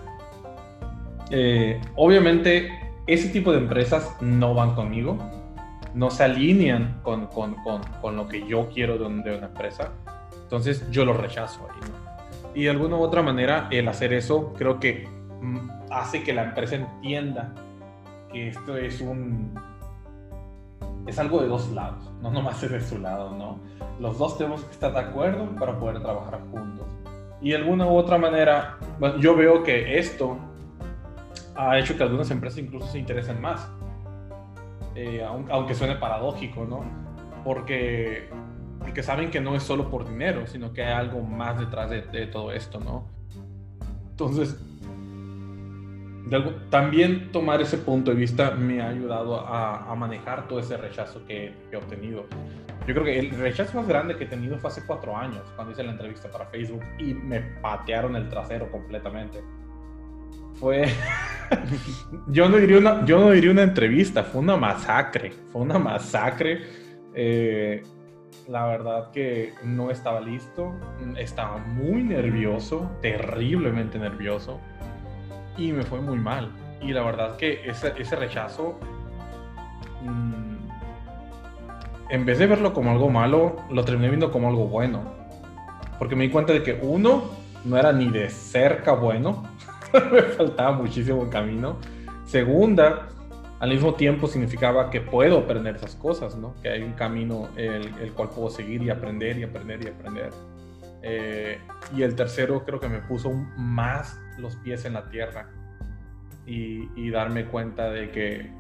eh, 1.31 1.81
obviamente, 1.97 2.71
ese 3.07 3.29
tipo 3.29 3.53
de 3.53 3.59
empresas 3.59 4.17
no 4.21 4.55
van 4.55 4.75
conmigo, 4.75 5.19
no 5.95 6.11
se 6.11 6.25
alinean 6.25 7.01
con, 7.03 7.27
con, 7.27 7.55
con, 7.63 7.83
con 8.01 8.17
lo 8.17 8.29
que 8.29 8.47
yo 8.47 8.69
quiero 8.69 8.99
de, 8.99 9.07
una 9.07 9.47
empresa. 9.47 9.93
Entonces 10.43 10.89
yo 10.91 11.05
lo 11.05 11.13
rechazo 11.13 11.67
ahí. 11.71 11.91
Y 12.55 12.65
de 12.65 12.71
alguna 12.71 12.97
u 12.97 13.01
otra 13.01 13.23
manera, 13.23 13.69
el 13.71 13.89
hacer 13.89 14.13
eso 14.13 14.53
creo 14.57 14.81
que 14.81 15.09
mm, 15.41 15.71
hace 15.91 16.23
que 16.23 16.33
la 16.33 16.45
empresa 16.45 16.77
entienda 16.77 17.55
que 18.33 18.49
esto 18.49 18.77
es 18.77 19.01
un... 19.01 19.55
Es 21.07 21.19
algo 21.19 21.41
de 21.41 21.49
dos 21.49 21.71
lados, 21.71 22.08
no 22.23 22.31
nomás 22.31 22.63
es 22.63 22.71
de 22.71 22.81
su 22.81 22.99
lado, 22.99 23.35
¿no? 23.35 23.59
Los 24.01 24.19
dos 24.19 24.39
tenemos 24.39 24.63
que 24.65 24.73
estar 24.73 24.93
de 24.93 25.01
acuerdo 25.01 25.49
para 25.59 25.79
poder 25.79 26.01
trabajar 26.01 26.41
juntos. 26.51 26.87
Y 27.41 27.51
de 27.51 27.57
alguna 27.57 27.87
u 27.87 27.97
otra 27.97 28.19
manera, 28.19 28.79
yo 29.21 29.37
veo 29.37 29.63
que 29.63 29.99
esto 29.99 30.37
ha 31.55 31.79
hecho 31.79 31.97
que 31.97 32.03
algunas 32.03 32.31
empresas 32.31 32.59
incluso 32.59 32.87
se 32.89 32.99
interesen 32.99 33.41
más. 33.41 33.71
Eh, 34.95 35.25
aunque 35.51 35.75
suene 35.75 35.95
paradójico, 35.97 36.65
¿no? 36.65 36.85
Porque 37.45 38.29
porque 38.79 39.03
saben 39.03 39.31
que 39.31 39.41
no 39.41 39.55
es 39.55 39.63
solo 39.63 39.91
por 39.91 40.09
dinero, 40.09 40.47
sino 40.47 40.73
que 40.73 40.83
hay 40.83 40.93
algo 40.93 41.21
más 41.21 41.59
detrás 41.59 41.91
de, 41.91 42.27
todo 42.27 42.53
esto, 42.53 42.81
¿no? 42.81 43.07
Entonces, 44.11 44.59
también 46.71 47.31
tomar 47.33 47.61
ese 47.61 47.79
punto 47.79 48.11
de 48.11 48.17
vista 48.17 48.51
me 48.53 48.81
ha 48.81 48.89
ayudado 48.89 49.41
a, 49.47 49.95
manejar 49.95 50.47
todo 50.49 50.61
ese 50.61 50.77
rechazo 50.77 51.25
que, 51.27 51.53
he 51.71 51.77
obtenido. 51.77 52.27
Yo 52.87 52.95
creo 52.95 53.05
que 53.05 53.19
el 53.19 53.31
rechazo 53.31 53.77
más 53.77 53.87
grande 53.87 54.17
que 54.17 54.25
he 54.25 54.27
tenido 54.27 54.59
fue 54.59 54.71
hace 54.71 54.83
cuatro 54.87 55.17
años, 55.17 55.43
cuando 55.57 55.73
hice 55.73 55.83
la 55.83 55.93
entrevista 55.93 56.31
para 56.31 56.47
Facebook 56.47 56.83
y 56.99 57.15
me 57.15 57.41
patearon 57.41 58.17
el 58.17 58.29
trasero 58.29 58.71
completamente. 58.71 59.43
Fue. 60.55 60.87
yo, 62.29 62.49
no 62.49 62.57
diría 62.57 62.79
una, 62.79 63.05
yo 63.05 63.21
no 63.21 63.31
diría 63.31 63.51
una 63.51 63.63
entrevista, 63.63 64.25
fue 64.25 64.41
una 64.41 64.57
masacre. 64.57 65.33
Fue 65.53 65.63
una 65.63 65.79
masacre. 65.79 66.63
Eh, 67.15 67.83
la 68.49 68.67
verdad 68.67 69.11
que 69.11 69.53
no 69.63 69.91
estaba 69.91 70.21
listo, 70.21 70.75
estaba 71.19 71.59
muy 71.59 72.03
nervioso, 72.03 72.91
terriblemente 73.03 73.99
nervioso, 73.99 74.61
y 75.59 75.73
me 75.73 75.83
fue 75.83 76.01
muy 76.01 76.19
mal. 76.19 76.51
Y 76.81 76.93
la 76.93 77.03
verdad 77.03 77.37
que 77.37 77.69
ese, 77.69 77.93
ese 77.99 78.17
rechazo, 78.17 78.79
mm, 80.03 80.57
en 82.11 82.25
vez 82.25 82.39
de 82.39 82.47
verlo 82.47 82.73
como 82.73 82.93
algo 82.93 83.11
malo, 83.11 83.57
lo 83.71 83.85
terminé 83.85 84.09
viendo 84.09 84.31
como 84.31 84.49
algo 84.49 84.69
bueno. 84.69 85.03
Porque 85.99 86.15
me 86.15 86.25
di 86.25 86.31
cuenta 86.31 86.53
de 86.53 86.63
que 86.63 86.79
uno, 86.81 87.25
no 87.65 87.77
era 87.77 87.93
ni 87.93 88.09
de 88.09 88.31
cerca 88.31 88.93
bueno, 88.93 89.43
me 90.13 90.23
faltaba 90.23 90.73
muchísimo 90.73 91.29
camino. 91.29 91.77
Segunda, 92.25 93.09
al 93.59 93.71
mismo 93.71 93.95
tiempo 93.95 94.29
significaba 94.29 94.91
que 94.91 95.01
puedo 95.01 95.39
aprender 95.39 95.77
esas 95.77 95.97
cosas, 95.97 96.37
¿no? 96.37 96.55
Que 96.63 96.69
hay 96.69 96.83
un 96.83 96.93
camino 96.93 97.49
el, 97.57 97.93
el 98.01 98.13
cual 98.13 98.29
puedo 98.29 98.51
seguir 98.51 98.83
y 98.83 98.91
aprender 98.91 99.39
y 99.39 99.43
aprender 99.43 99.85
y 99.85 99.89
aprender. 99.89 100.31
Eh, 101.03 101.59
y 101.97 102.03
el 102.03 102.15
tercero 102.15 102.65
creo 102.65 102.79
que 102.81 102.89
me 102.89 102.99
puso 102.99 103.31
más 103.57 104.21
los 104.39 104.57
pies 104.57 104.85
en 104.85 104.95
la 104.95 105.09
tierra 105.09 105.51
y, 106.47 107.11
darme 107.11 107.47
cuenta 107.47 107.91
de 107.91 108.11
que, 108.11 108.51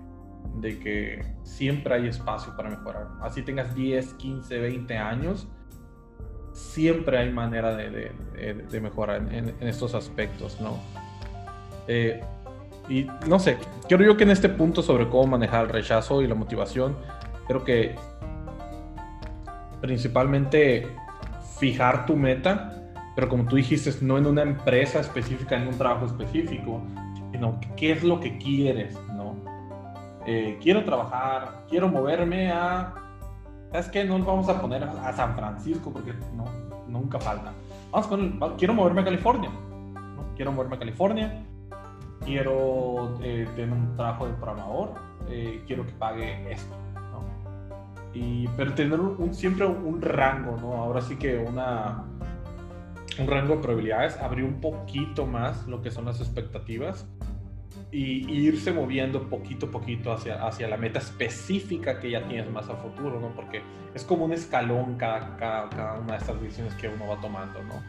de 0.57 0.79
que 0.79 1.24
siempre 1.43 1.95
hay 1.95 2.09
espacio 2.09 2.55
para 2.57 2.70
mejorar. 2.70 3.09
Así 3.22 3.43
tengas 3.43 3.74
10, 3.74 4.14
15, 4.14 4.59
20 4.59 4.97
años, 4.99 5.49
siempre 6.53 7.18
hay 7.18 7.33
manera 7.33 7.74
de, 7.74 8.12
mejorar 8.81 9.22
en, 9.33 9.55
en, 9.59 9.68
estos 9.68 9.95
aspectos, 9.95 10.61
¿no? 10.61 10.79
Eh, 11.87 12.20
y 12.89 13.07
no 13.26 13.39
sé, 13.39 13.59
creo 13.87 14.03
yo 14.03 14.16
que 14.16 14.24
en 14.24 14.31
este 14.31 14.49
punto 14.49 14.83
sobre 14.83 15.09
cómo 15.09 15.26
manejar 15.26 15.64
el 15.64 15.70
rechazo 15.70 16.22
y 16.22 16.26
la 16.26 16.35
motivación, 16.35 16.97
creo 17.47 17.64
que 17.64 17.95
principalmente 19.81 20.87
fijar 21.59 22.07
tu 22.07 22.16
meta, 22.16 22.78
pero 23.19 23.29
como 23.29 23.47
tú 23.47 23.57
dijiste, 23.57 23.93
no 24.01 24.16
en 24.16 24.27
una 24.27 24.43
empresa 24.43 25.01
específica, 25.01 25.57
en 25.57 25.66
un 25.66 25.77
trabajo 25.77 26.07
específico, 26.07 26.81
sino 27.33 27.59
qué 27.77 27.91
es 27.91 28.05
lo 28.05 28.21
que 28.21 28.39
quieres, 28.39 28.97
¿no? 29.12 29.35
Eh, 30.25 30.57
quiero 30.62 30.85
trabajar, 30.85 31.64
quiero 31.69 31.89
moverme 31.89 32.53
a, 32.53 32.95
¿sabes 33.73 33.89
qué? 33.89 34.05
No 34.05 34.21
vamos 34.21 34.49
a 34.49 34.61
poner 34.61 34.85
a, 34.85 35.12
San 35.14 35.35
Francisco 35.35 35.93
porque 35.93 36.14
no, 36.37 36.45
nunca 36.87 37.19
falta. 37.19 37.53
Vamos 37.91 38.07
a 38.07 38.11
poner, 38.11 38.57
quiero 38.57 38.75
moverme 38.75 39.01
a 39.01 39.05
California. 39.07 39.51
Quiero 40.37 40.53
moverme 40.53 40.77
a 40.77 40.79
California, 40.79 41.43
quiero 42.25 43.19
eh, 43.21 43.49
tener 43.57 43.73
un 43.73 43.97
trabajo 43.97 44.29
de 44.29 44.35
programador, 44.35 44.95
eh, 45.29 45.64
quiero 45.66 45.85
que 45.85 45.93
pague 45.95 46.53
esto, 46.53 46.73
¿no? 46.95 48.14
Y, 48.14 48.47
pero 48.57 48.75
tener 48.75 49.01
un, 49.01 49.35
siempre 49.35 49.66
un 49.66 50.01
rango, 50.01 50.57
¿no? 50.61 50.75
Ahora 50.75 51.01
sí 51.01 51.16
que 51.16 51.37
una, 51.37 52.05
un 53.19 53.27
rango 53.27 53.57
de 53.57 53.62
probabilidades, 53.62 54.16
abrir 54.16 54.45
un 54.45 54.61
poquito 54.61 55.27
más 55.27 55.66
lo 55.66 55.83
que 55.83 55.91
son 55.91 56.05
las 56.05 56.21
expectativas 56.21 57.07
y, 57.91 58.31
irse 58.31 58.73
moviendo 58.73 59.29
poquito 59.29 59.66
a 59.66 59.71
poquito 59.71 60.12
hacia, 60.12 60.47
hacia 60.47 60.69
la 60.69 60.77
meta 60.77 60.99
específica 60.99 62.01
que 62.01 62.11
ya 62.11 62.27
tienes 62.29 62.51
más 62.51 62.69
a 62.69 62.77
futuro, 62.77 63.19
¿no? 63.21 63.35
Porque 63.35 63.62
es 63.95 64.05
como 64.05 64.27
un 64.27 64.33
escalón 64.33 64.97
cada, 64.97 65.37
cada, 65.37 65.69
cada 65.71 65.99
una 65.99 66.12
de 66.12 66.19
estas 66.19 66.41
decisiones 66.41 66.75
que 66.75 66.89
uno 66.89 67.09
va 67.09 67.21
tomando, 67.21 67.62
¿no? 67.62 67.83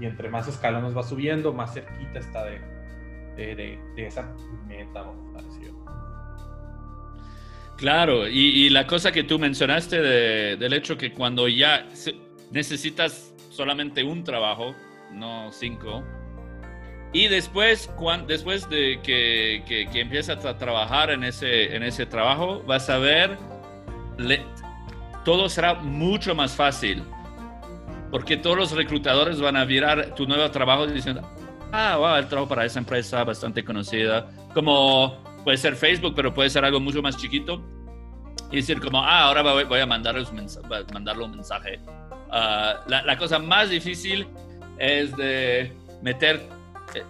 Y 0.00 0.06
entre 0.06 0.28
más 0.28 0.48
escalones 0.48 0.96
va 0.96 1.02
subiendo, 1.02 1.52
más 1.52 1.72
cerquita 1.72 2.18
está 2.18 2.44
de, 2.44 2.60
de, 3.36 3.78
esa 3.96 4.28
meta 4.66 5.04
Claro, 7.76 8.28
y, 8.28 8.70
la 8.70 8.86
cosa 8.86 9.10
que 9.10 9.24
tú 9.24 9.38
mencionaste 9.38 10.00
del 10.00 10.72
hecho 10.72 10.96
que 10.96 11.12
cuando 11.12 11.48
ya 11.48 11.86
necesitas 12.52 13.33
solamente 13.54 14.02
un 14.02 14.24
trabajo, 14.24 14.74
no 15.12 15.50
cinco, 15.52 16.02
y 17.12 17.28
después, 17.28 17.88
después 18.26 18.68
de 18.68 19.00
que, 19.02 19.62
que, 19.66 20.00
empiezas 20.00 20.44
a 20.44 20.58
trabajar 20.58 21.10
en 21.10 21.22
ese, 21.22 21.74
en 21.76 21.84
ese 21.84 22.06
trabajo, 22.06 22.60
vas 22.66 22.90
a 22.90 22.98
ver, 22.98 23.38
todo 25.24 25.48
será 25.48 25.74
mucho 25.74 26.34
más 26.34 26.56
fácil, 26.56 27.04
porque 28.10 28.36
todos 28.36 28.56
los 28.56 28.72
reclutadores 28.72 29.40
van 29.40 29.56
a 29.56 29.64
mirar 29.64 30.16
tu 30.16 30.26
nuevo 30.26 30.50
trabajo 30.50 30.88
diciendo, 30.88 31.22
ah, 31.70 31.96
wow, 31.98 32.16
el 32.16 32.26
trabajo 32.26 32.48
para 32.48 32.64
esa 32.64 32.80
empresa 32.80 33.22
bastante 33.22 33.64
conocida, 33.64 34.28
como 34.52 35.22
puede 35.44 35.56
ser 35.56 35.76
Facebook, 35.76 36.14
pero 36.16 36.34
puede 36.34 36.50
ser 36.50 36.64
algo 36.64 36.80
mucho 36.80 37.00
más 37.00 37.16
chiquito. 37.16 37.62
Y 38.50 38.56
decir 38.56 38.80
como, 38.80 39.02
ah, 39.02 39.22
ahora 39.22 39.42
voy, 39.42 39.80
a 39.80 39.86
mandarle 39.86 40.24
un 41.24 41.30
mensaje, 41.30 41.80
Ah, 42.30 42.84
la, 42.88 43.02
la, 43.02 43.16
cosa 43.16 43.38
más 43.38 43.70
difícil 43.70 44.26
es 44.78 45.16
de 45.16 45.72
meter 46.02 46.48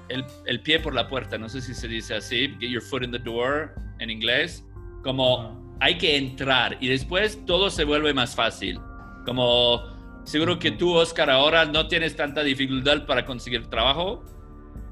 el, 0.08 0.24
el, 0.46 0.60
pie 0.60 0.80
por 0.80 0.94
la 0.94 1.08
puerta, 1.08 1.38
no 1.38 1.48
sé 1.48 1.60
si 1.60 1.74
se 1.74 1.88
dice 1.88 2.14
así, 2.14 2.54
get 2.60 2.70
your 2.70 2.82
foot 2.82 3.02
in 3.02 3.10
the 3.10 3.18
door 3.18 3.74
en 3.98 4.10
inglés, 4.10 4.64
como 5.02 5.76
hay 5.80 5.98
que 5.98 6.16
entrar 6.16 6.76
y 6.80 6.88
después 6.88 7.44
todo 7.46 7.70
se 7.70 7.84
vuelve 7.84 8.12
más 8.12 8.34
fácil. 8.34 8.80
Como 9.24 9.82
seguro 10.24 10.58
que 10.58 10.70
tú, 10.70 10.94
Oscar, 10.94 11.30
ahora 11.30 11.64
no 11.64 11.88
tienes 11.88 12.16
tanta 12.16 12.42
dificultad 12.42 13.06
para 13.06 13.24
conseguir 13.24 13.68
trabajo, 13.68 14.24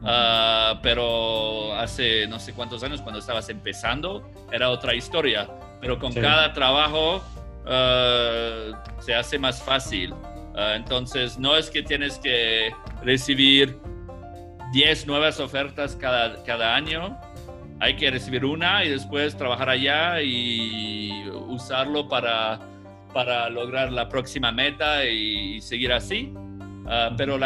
Ah, 0.04 0.80
pero 0.82 1.74
hace 1.74 2.26
no 2.26 2.40
sé 2.40 2.52
cuántos 2.52 2.82
años, 2.82 3.00
cuando 3.00 3.20
estabas 3.20 3.48
empezando, 3.48 4.28
era 4.50 4.70
otra 4.70 4.94
historia. 4.94 5.48
Pero 5.80 5.98
con 5.98 6.12
cada 6.12 6.52
trabajo 6.52 7.22
ah, 7.66 8.84
se 9.00 9.14
hace 9.14 9.38
más 9.38 9.62
fácil. 9.62 10.14
Ah, 10.56 10.74
entonces, 10.76 11.38
no 11.38 11.56
es 11.56 11.70
que 11.70 11.82
tienes 11.82 12.18
que 12.18 12.74
recibir 13.02 13.78
10 14.72 15.06
nuevas 15.06 15.40
ofertas 15.40 15.96
cada, 15.96 16.42
cada 16.44 16.74
año. 16.74 17.18
Hay 17.80 17.96
que 17.96 18.10
recibir 18.10 18.44
una 18.44 18.84
y 18.84 18.90
después 18.90 19.36
trabajar 19.36 19.68
allá 19.68 20.22
y 20.22 21.28
usarlo 21.48 22.08
para, 22.08 22.60
para 23.12 23.48
lograr 23.50 23.90
la 23.90 24.08
próxima 24.08 24.52
meta 24.52 25.04
y 25.04 25.60
seguir 25.60 25.92
así. 25.92 26.32
Ah, 26.86 27.14
pero 27.16 27.38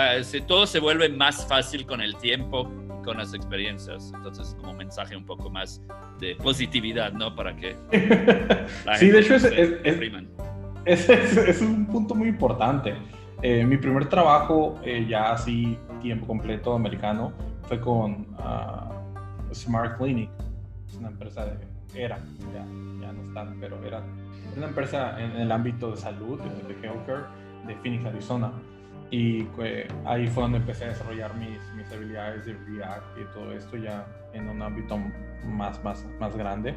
todo 0.47 0.67
se 0.67 0.81
vuelve 0.81 1.09
más 1.09 1.47
fácil 1.47 1.87
con 1.87 2.01
el 2.01 2.17
tiempo 2.17 2.86
con 3.07 3.17
las 3.17 3.33
experiencias. 3.33 4.13
Entonces, 4.15 4.55
como 4.61 4.75
mensaje 4.75 5.17
un 5.17 5.25
poco 5.25 5.49
más 5.49 5.81
de 6.19 6.35
positividad, 6.35 7.13
¿no? 7.13 7.35
Para 7.35 7.57
que... 7.57 7.77
sí, 8.99 9.11
de 9.11 9.21
hecho 9.21 9.37
es, 9.37 9.45
es, 10.85 11.09
es, 11.09 11.63
un 11.63 11.87
punto 11.87 12.15
muy 12.15 12.29
importante. 12.29 12.95
Eh, 13.43 13.65
mi 13.65 13.79
primer 13.79 14.09
trabajo, 14.09 14.79
eh, 14.83 15.07
ya 15.09 15.33
así 15.33 15.79
tiempo 16.03 16.27
completo 16.27 16.75
americano, 16.75 17.33
fue 17.63 17.81
con 17.81 18.27
uh, 18.39 19.55
Smart 19.55 19.97
Clinic. 19.97 20.31
Es 20.87 20.97
una 20.97 21.09
empresa 21.09 21.47
de... 21.47 21.57
Era, 21.95 22.19
ya, 22.53 22.67
ya 23.01 23.13
no 23.13 23.29
está, 23.29 23.55
pero 23.61 23.83
era 23.85 24.03
una 24.57 24.67
empresa 24.67 25.19
en, 25.23 25.31
el 25.37 25.51
ámbito 25.51 25.93
de 25.93 25.97
salud, 25.97 26.41
de, 26.41 26.75
de 26.75 26.87
healthcare, 26.87 27.25
de 27.67 27.75
Phoenix, 27.77 28.05
Arizona 28.05 28.53
y 29.11 29.47
ahí 30.05 30.27
fue 30.27 30.43
donde 30.43 30.59
empecé 30.59 30.85
a 30.85 30.89
desarrollar 30.89 31.35
mis, 31.37 31.59
mis 31.77 31.91
habilidades 31.93 32.47
de 32.47 32.55
React 32.55 33.19
y 33.19 33.25
todo 33.33 33.53
esto 33.53 33.77
ya 33.77 34.07
en 34.33 34.49
un 34.49 34.61
ámbito 34.63 34.99
más, 35.45 35.83
más, 35.85 36.05
más 36.19 36.37
grande. 36.37 36.75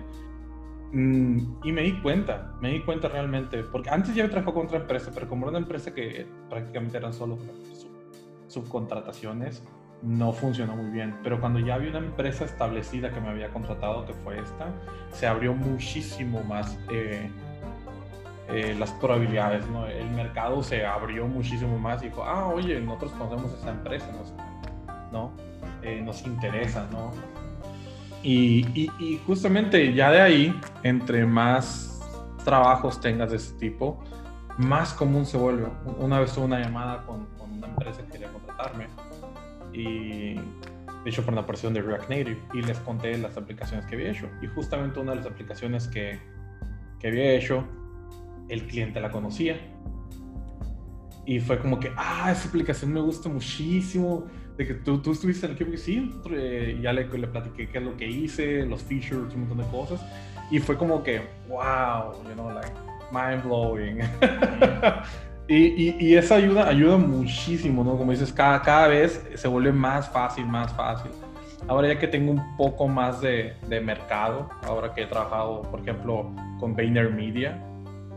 Mm, 0.91 1.39
y 1.63 1.71
me 1.71 1.81
di 1.81 2.01
cuenta, 2.01 2.55
me 2.61 2.71
di 2.71 2.81
cuenta 2.81 3.07
realmente, 3.07 3.63
porque 3.63 3.89
antes 3.89 4.15
ya 4.15 4.27
trabajado 4.27 4.55
con 4.55 4.65
otra 4.65 4.79
empresa, 4.79 5.11
pero 5.13 5.27
como 5.27 5.45
era 5.45 5.51
una 5.51 5.59
empresa 5.59 5.93
que 5.93 6.27
prácticamente 6.49 6.97
eran 6.97 7.13
solo 7.13 7.37
subcontrataciones, 8.47 9.63
no 10.01 10.31
funcionó 10.31 10.75
muy 10.75 10.89
bien. 10.91 11.15
Pero 11.23 11.39
cuando 11.39 11.59
ya 11.59 11.75
había 11.75 11.89
una 11.89 11.99
empresa 11.99 12.45
establecida 12.45 13.11
que 13.11 13.19
me 13.19 13.29
había 13.29 13.49
contratado, 13.49 14.05
que 14.05 14.13
fue 14.13 14.39
esta, 14.39 14.67
se 15.11 15.27
abrió 15.27 15.53
muchísimo 15.53 16.43
más. 16.43 16.79
Eh, 16.89 17.29
eh, 18.51 18.75
las 18.77 18.91
probabilidades, 18.93 19.67
¿no? 19.67 19.85
El 19.85 20.09
mercado 20.09 20.63
se 20.63 20.85
abrió 20.85 21.27
muchísimo 21.27 21.77
más 21.77 22.01
y 22.01 22.05
dijo, 22.05 22.23
ah, 22.23 22.47
oye, 22.47 22.79
nosotros 22.79 23.11
conocemos 23.11 23.53
esa 23.53 23.69
empresa, 23.69 24.07
¿no? 25.11 25.31
Eh, 25.83 26.01
nos 26.03 26.25
interesa, 26.25 26.87
¿no? 26.91 27.11
Y, 28.23 28.65
y, 28.75 29.21
justamente 29.25 29.93
ya 29.93 30.11
de 30.11 30.21
ahí, 30.21 30.59
entre 30.83 31.25
más 31.25 32.01
trabajos 32.43 32.99
tengas 32.99 33.29
de 33.29 33.37
ese 33.37 33.53
tipo, 33.53 34.03
más 34.57 34.93
común 34.93 35.25
se 35.25 35.37
vuelve. 35.37 35.67
Una 35.99 36.19
vez 36.19 36.33
tuve 36.33 36.45
una 36.45 36.59
llamada 36.59 37.05
con, 37.05 37.27
con 37.37 37.51
una 37.51 37.67
empresa 37.67 38.01
que 38.01 38.13
quería 38.13 38.33
contratarme 38.33 38.87
y 39.71 40.33
de 40.33 41.09
hecho 41.09 41.23
por 41.23 41.33
una 41.33 41.45
porción 41.45 41.73
de 41.73 41.81
React 41.81 42.09
Native 42.09 42.39
y 42.53 42.61
les 42.61 42.77
conté 42.79 43.17
las 43.17 43.37
aplicaciones 43.37 43.85
que 43.85 43.95
había 43.95 44.11
hecho. 44.11 44.27
Y 44.41 44.47
justamente 44.47 44.99
una 44.99 45.11
de 45.11 45.17
las 45.17 45.27
aplicaciones 45.27 45.87
que, 45.87 46.19
que 46.99 47.07
había 47.07 47.31
hecho 47.33 47.63
el 48.49 48.67
cliente 48.67 48.99
la 48.99 49.11
conocía. 49.11 49.57
Y 51.25 51.39
fue 51.39 51.59
como 51.59 51.79
que, 51.79 51.91
ah, 51.95 52.31
esa 52.31 52.49
aplicación 52.49 52.91
me 52.91 52.99
gusta 53.01 53.29
muchísimo. 53.29 54.25
De 54.57 54.67
que 54.67 54.73
tú, 54.73 55.01
tú 55.01 55.11
estuviste 55.11 55.45
en 55.45 55.51
el 55.51 55.55
equipo, 55.55 55.77
sí, 55.77 56.11
eh, 56.31 56.77
ya 56.81 56.91
le, 56.91 57.07
le 57.07 57.27
platiqué 57.27 57.69
qué 57.69 57.77
es 57.77 57.83
lo 57.83 57.95
que 57.95 58.07
hice, 58.07 58.65
los 58.65 58.83
features, 58.83 59.33
un 59.33 59.41
montón 59.41 59.59
de 59.59 59.63
cosas. 59.65 60.05
Y 60.51 60.59
fue 60.59 60.75
como 60.75 61.01
que, 61.01 61.21
wow, 61.47 62.13
you 62.27 62.33
know, 62.33 62.49
like, 62.51 62.71
mind 63.11 63.43
blowing. 63.43 63.99
y, 65.47 65.55
y, 65.55 65.95
y, 65.99 66.15
esa 66.15 66.35
ayuda, 66.35 66.67
ayuda 66.67 66.97
muchísimo, 66.97 67.83
¿no? 67.83 67.97
Como 67.97 68.11
dices, 68.11 68.33
cada, 68.33 68.61
cada 68.61 68.87
vez 68.87 69.25
se 69.35 69.47
vuelve 69.47 69.71
más 69.71 70.09
fácil, 70.09 70.45
más 70.45 70.73
fácil. 70.73 71.11
Ahora 71.67 71.89
ya 71.89 71.99
que 71.99 72.07
tengo 72.07 72.31
un 72.31 72.57
poco 72.57 72.87
más 72.87 73.21
de, 73.21 73.53
de 73.67 73.79
mercado, 73.79 74.49
ahora 74.63 74.93
que 74.93 75.03
he 75.03 75.05
trabajado, 75.05 75.61
por 75.61 75.81
ejemplo, 75.81 76.31
con 76.59 76.75
VaynerMedia, 76.75 77.68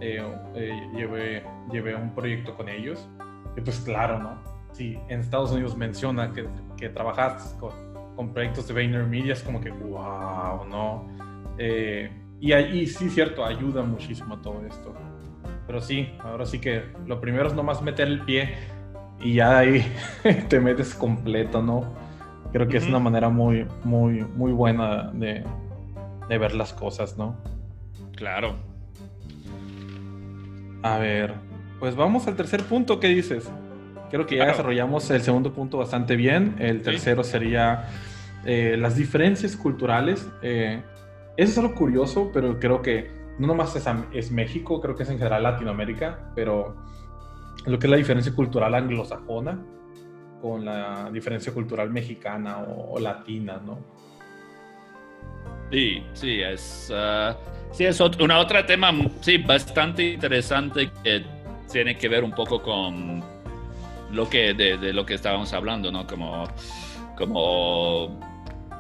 eh, 0.05 0.21
eh, 0.57 0.91
llevé, 0.93 1.45
llevé 1.71 1.95
un 1.95 2.13
proyecto 2.13 2.57
con 2.57 2.69
ellos. 2.69 3.09
Y 3.57 3.61
pues 3.61 3.79
claro, 3.81 4.19
¿no? 4.19 4.43
Si 4.73 4.99
en 5.09 5.21
Estados 5.21 5.53
Unidos 5.53 5.77
menciona 5.77 6.33
que, 6.33 6.45
que 6.77 6.89
trabajaste 6.89 7.57
con, 7.61 7.71
con 8.17 8.33
proyectos 8.33 8.67
de 8.67 8.75
VaynerMedia, 8.75 9.33
es 9.35 9.43
como 9.45 9.61
que, 9.61 9.71
wow, 9.71 10.67
¿no? 10.69 11.09
Eh, 11.57 12.11
y, 12.41 12.53
y 12.53 12.87
sí, 12.89 13.11
cierto, 13.11 13.45
ayuda 13.45 13.85
muchísimo 13.85 14.39
todo 14.39 14.67
esto. 14.67 14.93
Pero 15.69 15.81
sí, 15.81 16.13
ahora 16.19 16.47
sí 16.47 16.59
que 16.59 16.83
lo 17.07 17.21
primero 17.21 17.47
es 17.47 17.55
nomás 17.55 17.81
meter 17.81 18.09
el 18.09 18.23
pie 18.23 18.55
y 19.21 19.35
ya 19.35 19.59
ahí 19.59 19.87
te 20.49 20.59
metes 20.59 20.97
completo, 20.97 21.63
¿no? 21.63 21.85
Creo 22.51 22.67
que 22.67 22.79
es 22.79 22.87
una 22.89 22.99
manera 22.99 23.29
muy, 23.29 23.69
muy, 23.85 24.25
muy 24.35 24.51
buena 24.51 25.13
de, 25.13 25.45
de 26.29 26.39
ver 26.39 26.55
las 26.55 26.73
cosas, 26.73 27.17
¿no? 27.17 27.37
Claro. 28.17 28.72
A 30.83 30.99
ver, 30.99 31.35
pues 31.79 31.95
vamos 31.95 32.27
al 32.27 32.37
tercer 32.37 32.65
punto, 32.65 32.99
¿qué 32.99 33.09
dices? 33.09 33.51
Creo 34.11 34.27
que 34.27 34.37
ya 34.37 34.47
desarrollamos 34.47 35.11
el 35.11 35.23
segundo 35.23 35.53
punto 35.53 35.79
bastante 35.79 36.17
bien. 36.17 36.57
El 36.59 36.83
tercero 36.83 37.25
sería 37.25 37.89
eh, 38.45 38.77
las 38.79 38.97
diferencias 38.97 39.57
culturales. 39.57 40.29
Eh, 40.43 40.83
eso 41.37 41.53
es 41.53 41.59
algo 41.59 41.75
curioso, 41.75 42.31
pero 42.33 42.61
creo 42.61 42.83
que 42.83 43.11
no 43.39 43.47
nomás 43.47 43.75
es, 43.75 43.87
es, 44.13 44.31
México, 44.31 44.81
creo 44.81 44.95
que 44.95 45.05
es 45.05 45.09
en 45.09 45.19
general 45.19 45.45
Latinoamérica, 45.45 46.31
pero 46.35 46.77
lo 47.65 47.79
que 47.79 47.87
es 47.87 47.91
la 47.91 47.97
diferencia 47.97 48.35
cultural 48.35 48.75
anglosajona 48.75 49.59
con 50.43 50.65
la 50.65 51.09
diferencia 51.11 51.55
cultural 51.55 51.91
mexicana 51.91 52.59
o, 52.59 52.99
latina, 52.99 53.61
¿no? 53.65 53.79
Sí, 55.71 56.05
sí, 56.13 56.43
es, 56.43 56.93
uh, 56.93 57.35
sí, 57.73 57.85
es 57.85 58.01
otro, 58.01 58.25
una 58.25 58.39
otra 58.39 58.67
tema, 58.67 58.93
sí, 59.21 59.39
bastante 59.39 60.13
interesante 60.13 60.91
que 61.03 61.25
tiene 61.71 61.97
que 61.97 62.09
ver 62.09 62.25
un 62.25 62.33
poco 62.33 62.63
con 62.63 63.23
lo 64.11 64.29
que, 64.29 64.55
de, 64.55 64.93
lo 64.93 65.07
que 65.07 65.15
estábamos 65.15 65.53
hablando, 65.53 65.91
¿no? 65.91 66.07
Como, 66.07 66.45
como 67.17 68.21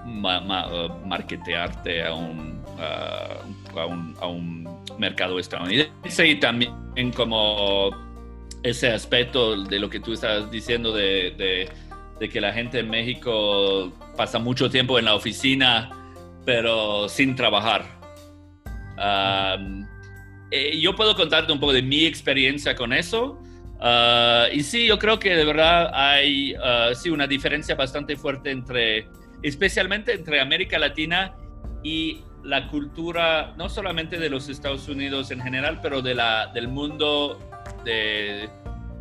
marketearte 0.04 2.04
a 2.04 2.14
un, 2.14 2.62
a, 2.78 3.86
un, 3.86 4.14
a 4.20 4.26
un 4.26 4.84
mercado 4.98 5.38
estadounidense 5.38 6.26
y 6.26 6.40
también 6.40 7.12
como 7.14 7.90
ese 8.62 8.92
aspecto 8.92 9.64
de 9.64 9.78
lo 9.78 9.88
que 9.88 10.00
tú 10.00 10.12
estás 10.12 10.50
diciendo 10.50 10.92
de, 10.92 11.68
de, 12.18 12.28
que 12.28 12.40
la 12.40 12.52
gente 12.52 12.78
en 12.78 12.88
México 12.88 13.92
pasa 14.16 14.38
mucho 14.38 14.70
tiempo 14.70 14.96
en 14.96 15.06
la 15.06 15.16
oficina, 15.16 15.90
pero 16.44 17.08
sin 17.08 17.34
trabajar. 17.34 18.01
Eh, 18.98 20.78
yo 20.80 20.94
puedo 20.94 21.16
contarte 21.16 21.52
un 21.52 21.58
poco 21.58 21.72
de 21.72 21.82
mi 21.82 22.04
experiencia 22.04 22.74
con 22.74 22.92
eso. 22.92 23.38
Ah, 23.80 24.46
y 24.52 24.62
sí, 24.62 24.86
yo 24.86 24.98
creo 24.98 25.18
que 25.18 25.34
de 25.34 25.44
verdad 25.44 25.90
hay 25.92 26.54
uh, 26.54 26.94
sí, 26.94 27.10
una 27.10 27.26
diferencia 27.26 27.74
bastante 27.74 28.16
fuerte 28.16 28.52
entre, 28.52 29.08
especialmente 29.42 30.12
entre 30.12 30.40
América 30.40 30.78
Latina 30.78 31.34
y 31.82 32.20
la 32.44 32.68
cultura, 32.68 33.54
no 33.56 33.68
solamente 33.68 34.18
de 34.18 34.30
los 34.30 34.48
Estados 34.48 34.88
Unidos 34.88 35.32
en 35.32 35.40
general, 35.40 35.80
pero 35.82 36.00
de 36.00 36.14
la, 36.14 36.48
del 36.48 36.68
mundo 36.68 37.40
de, 37.84 38.48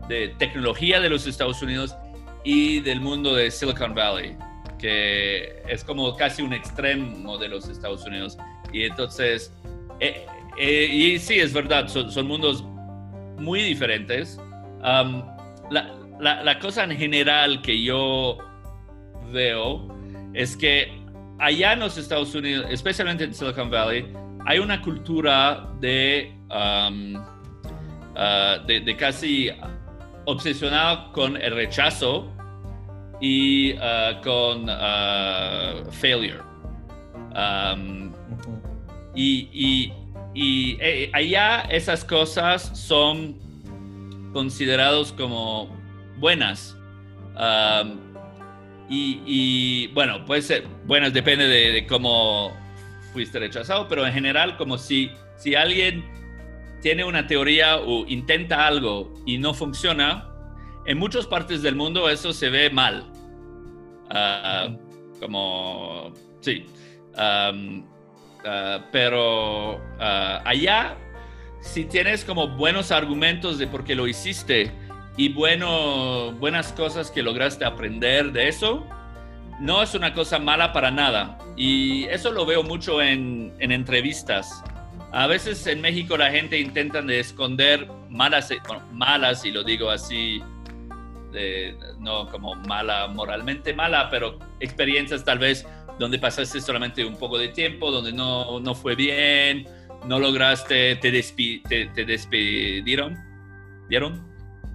de 0.07 0.29
tecnología 0.39 0.99
de 0.99 1.09
los 1.09 1.27
Estados 1.27 1.61
Unidos 1.61 1.95
y 2.43 2.79
del 2.79 3.01
mundo 3.01 3.35
de 3.35 3.51
Silicon 3.51 3.93
Valley, 3.93 4.35
que 4.79 5.61
es 5.67 5.83
como 5.83 6.15
casi 6.15 6.41
un 6.41 6.53
extremo 6.53 7.37
de 7.37 7.49
los 7.49 7.67
Estados 7.67 8.03
Unidos. 8.05 8.37
Y 8.73 8.85
entonces, 8.85 9.53
eh, 10.01 10.25
eh, 10.57 10.89
y 10.91 11.19
sí, 11.19 11.39
es 11.39 11.53
verdad, 11.53 11.87
son, 11.87 12.11
son 12.11 12.27
mundos 12.27 12.63
muy 13.37 13.61
diferentes 13.61 14.37
la, 16.19 16.59
cosa 16.59 16.83
en 16.83 16.97
general 16.97 17.61
que 17.61 17.81
yo 17.81 18.37
veo 19.31 19.87
es 20.33 20.55
que 20.55 20.91
allá 21.39 21.73
en 21.73 21.79
los 21.79 21.97
Estados 21.97 22.33
Unidos, 22.35 22.67
especialmente 22.69 23.23
en 23.23 23.33
Silicon 23.33 23.69
Valley, 23.69 24.05
hay 24.45 24.59
una 24.59 24.81
cultura 24.81 25.67
de, 25.79 26.35
ah, 26.49 26.89
de, 28.67 28.95
casi 28.97 29.49
obsesionada 30.25 31.11
con 31.11 31.37
el 31.37 31.55
rechazo 31.55 32.31
y 33.19 33.73
ah, 33.79 34.19
con 34.23 34.69
uh, 34.69 35.91
failure. 35.91 36.41
Y, 39.15 39.93
y 40.33 40.77
eh, 40.79 41.09
allá 41.13 41.61
esas 41.69 42.05
cosas 42.05 42.71
son 42.77 43.37
considerados 44.33 45.11
como 45.11 45.69
buenas. 46.17 46.77
y, 48.89 49.87
bueno, 49.87 50.25
puede 50.25 50.41
ser 50.41 50.67
buenas, 50.85 51.13
depende 51.13 51.47
de, 51.47 51.85
cómo 51.87 52.55
fuiste 53.13 53.39
rechazado, 53.39 53.87
pero 53.87 54.05
en 54.05 54.13
general 54.13 54.57
como 54.57 54.77
si, 54.77 55.11
si 55.37 55.55
alguien 55.55 56.05
tiene 56.81 57.03
una 57.03 57.27
teoría 57.27 57.77
o 57.77 58.05
intenta 58.07 58.65
algo 58.67 59.13
y 59.25 59.37
no 59.37 59.53
funciona, 59.53 60.29
en 60.85 60.97
muchas 60.97 61.27
partes 61.27 61.61
del 61.61 61.75
mundo 61.75 62.09
eso 62.09 62.31
se 62.31 62.49
ve 62.49 62.69
mal. 62.69 63.11
Ah, 64.09 64.69
como, 65.19 66.13
sí. 66.39 66.65
Ah, 68.45 68.85
pero 68.91 69.81
ah, 69.99 70.41
allá 70.45 70.97
si 71.61 71.85
tienes 71.85 72.25
como 72.25 72.47
buenos 72.47 72.91
argumentos 72.91 73.57
de 73.59 73.67
por 73.67 73.83
qué 73.83 73.95
lo 73.95 74.07
hiciste 74.07 74.71
y 75.15 75.29
bueno, 75.29 76.31
buenas 76.33 76.73
cosas 76.73 77.11
que 77.11 77.21
lograste 77.21 77.65
aprender 77.65 78.31
de 78.31 78.47
eso, 78.47 78.87
no 79.59 79.83
es 79.83 79.93
una 79.93 80.13
cosa 80.13 80.39
mala 80.39 80.73
para 80.73 80.89
nada. 80.89 81.37
Y 81.55 82.05
eso 82.05 82.31
lo 82.31 82.45
veo 82.45 82.63
mucho 82.63 83.01
en, 83.01 83.53
entrevistas. 83.59 84.63
A 85.11 85.27
veces 85.27 85.67
en 85.67 85.81
México 85.81 86.17
la 86.17 86.31
gente 86.31 86.57
intenta 86.57 87.01
de 87.01 87.19
esconder 87.19 87.87
malas, 88.09 88.51
malas, 88.93 89.45
y 89.45 89.51
lo 89.51 89.63
digo 89.63 89.89
así, 89.89 90.41
no 91.99 92.27
como 92.27 92.55
mala, 92.55 93.07
moralmente 93.07 93.73
mala, 93.73 94.09
pero 94.09 94.39
experiencias 94.61 95.23
tal 95.25 95.39
vez 95.39 95.67
donde 96.01 96.17
pasaste 96.17 96.59
solamente 96.59 97.05
un 97.05 97.15
poco 97.15 97.37
de 97.37 97.49
tiempo, 97.49 97.91
donde 97.91 98.11
no, 98.11 98.59
no 98.59 98.73
fue 98.73 98.95
bien, 98.95 99.67
no 100.07 100.17
lograste, 100.19 100.95
te, 100.95 101.11
te, 101.11 102.05
despidieron, 102.05 103.15
¿vieron? 103.87 104.27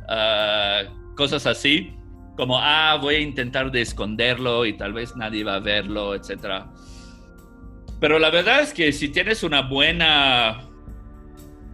Ah, 0.09 0.83
cosas 1.17 1.45
así, 1.47 1.97
como, 2.37 2.59
ah, 2.61 2.97
voy 3.03 3.17
a 3.17 3.19
intentar 3.19 3.73
de 3.73 3.81
esconderlo 3.81 4.67
y 4.67 4.75
tal 4.75 4.93
vez 4.93 5.17
nadie 5.17 5.43
va 5.43 5.57
a 5.57 5.59
verlo, 5.59 6.15
etc. 6.15 6.65
Pero 7.99 8.21
la 8.21 8.31
verdad 8.31 8.61
es 8.61 8.73
que 8.73 8.93
si 8.93 9.09
tienes 9.09 9.43
una 9.43 9.63
buena, 9.63 10.61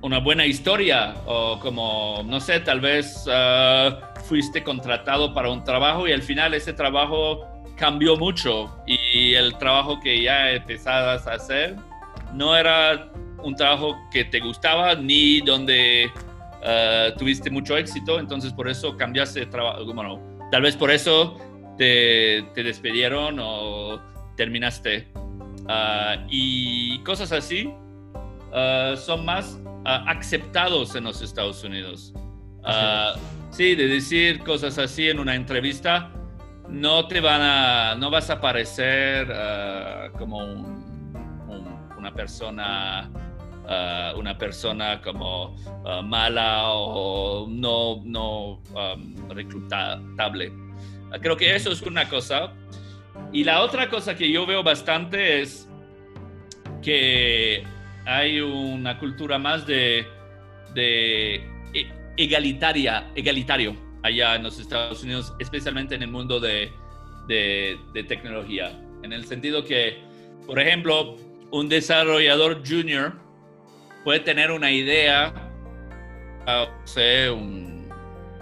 una 0.01 0.19
buena 0.19 0.47
historia, 0.47 1.15
o 1.27 1.61
como, 1.61 2.23
no 2.25 2.41
sé, 2.41 2.61
tal 2.61 2.81
vez 2.81 3.27
ah, 3.31 4.15
fuiste 4.25 4.65
contratado 4.65 5.35
para 5.35 5.51
un 5.51 5.63
trabajo 5.63 6.09
y 6.09 6.13
al 6.13 6.23
final 6.23 6.55
ese 6.55 6.73
trabajo 6.73 7.53
cambió 7.77 8.17
mucho 8.17 8.71
y 8.87 8.97
el 9.13 9.57
trabajo 9.59 10.01
que 10.01 10.23
ya 10.23 10.51
empezabas 10.53 11.27
a 11.27 11.35
hacer 11.35 11.77
no 12.33 12.57
era 12.57 13.13
un 13.43 13.55
trabajo 13.55 13.97
que 14.11 14.25
te 14.25 14.41
gustaba 14.41 14.95
ni 14.95 15.41
donde 15.41 16.11
uh, 16.63 17.17
tuviste 17.19 17.51
mucho 17.51 17.77
éxito, 17.77 18.19
entonces 18.19 18.53
por 18.53 18.69
eso 18.69 18.97
cambiaste 18.97 19.41
de 19.41 19.47
trabajo, 19.47 19.85
bueno, 19.93 20.21
tal 20.51 20.63
vez 20.63 20.77
por 20.77 20.91
eso 20.91 21.39
te, 21.77 22.43
te 22.55 22.63
despidieron 22.63 23.39
o 23.41 24.01
terminaste. 24.37 25.09
Uh, 25.63 26.27
y 26.29 26.99
cosas 27.01 27.31
así 27.31 27.67
uh, 27.67 28.97
son 28.97 29.25
más 29.25 29.61
aceptados 29.85 30.95
en 30.97 31.05
los 31.05 31.23
Estados 31.23 31.63
Unidos. 31.65 32.13
sí, 33.51 33.75
de 33.75 33.89
decir 33.89 34.41
cosas 34.41 34.79
así 34.79 35.09
en 35.09 35.19
una 35.19 35.35
entrevista, 35.35 36.11
no 36.73 37.07
te 37.07 37.21
van 37.21 37.41
a, 37.43 37.95
no 37.95 38.11
vas 38.11 38.31
a 38.31 38.41
parecer 38.41 39.29
como 40.19 40.39
una 41.97 42.13
persona 42.15 43.11
Uh, 43.63 44.19
una 44.19 44.37
persona 44.37 45.01
como 45.01 45.55
uh, 45.55 46.03
mala 46.03 46.73
o 46.73 47.47
no, 47.49 48.03
no 48.05 48.61
reclutable. 49.29 50.53
Creo 51.21 51.37
que 51.37 51.55
eso 51.55 51.71
es 51.71 51.81
una 51.83 52.09
cosa. 52.09 52.53
Y 53.33 53.45
la 53.45 53.63
otra 53.63 53.89
cosa 53.89 54.17
que 54.17 54.31
yo 54.33 54.45
veo 54.47 54.65
bastante 54.65 55.43
es 55.43 55.69
que 56.83 57.63
hay 58.05 58.41
una 58.41 58.99
cultura 58.99 59.39
más 59.39 59.65
de, 59.65 60.09
de 60.75 61.37
e, 61.73 61.87
egalitaria, 62.17 63.13
egalitario 63.15 63.77
allá 64.03 64.35
en 64.37 64.43
los 64.43 64.59
Estados 64.59 65.03
Unidos, 65.03 65.35
especialmente 65.39 65.95
en 65.95 66.03
el 66.03 66.11
mundo 66.11 66.41
de, 66.41 66.73
de, 67.27 67.79
de 67.93 68.05
tecnología. 68.05 68.73
En 69.03 69.13
el 69.13 69.25
sentido 69.27 69.65
que, 69.65 70.03
por 70.47 70.59
ejemplo, 70.61 71.17
un 71.51 71.69
desarrollador 71.69 72.63
junior 72.67 73.13
puede 74.05 74.21
tener 74.21 74.51
una 74.51 74.71
idea, 74.71 75.33
o 76.47 76.87
sea, 76.87 77.33
un 77.33 77.89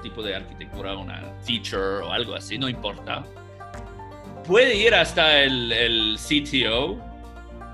tipo 0.03 0.23
de 0.23 0.35
arquitectura, 0.35 0.97
una 0.97 1.35
feature 1.45 2.05
o 2.05 2.13
algo 2.13 2.35
así, 2.35 2.59
no 2.59 2.69
importa. 2.69 3.25
Puede 4.47 4.75
ir 4.77 4.95
hasta 4.95 5.43
el, 5.43 5.71
el 5.73 6.17
CTO 6.17 6.99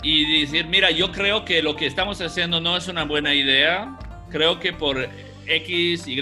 y 0.03 0.41
decir, 0.41 0.67
mira, 0.67 0.91
yo 0.91 1.13
creo 1.13 1.45
que 1.45 1.63
lo 1.63 1.77
que 1.77 1.87
estamos 1.87 2.21
haciendo 2.21 2.61
no 2.61 2.77
es 2.77 2.89
una 2.89 3.05
buena 3.05 3.35
idea. 3.35 3.97
Creo 4.31 4.59
que 4.59 4.73
por 4.73 5.09
X, 5.47 6.07
Y, 6.09 6.21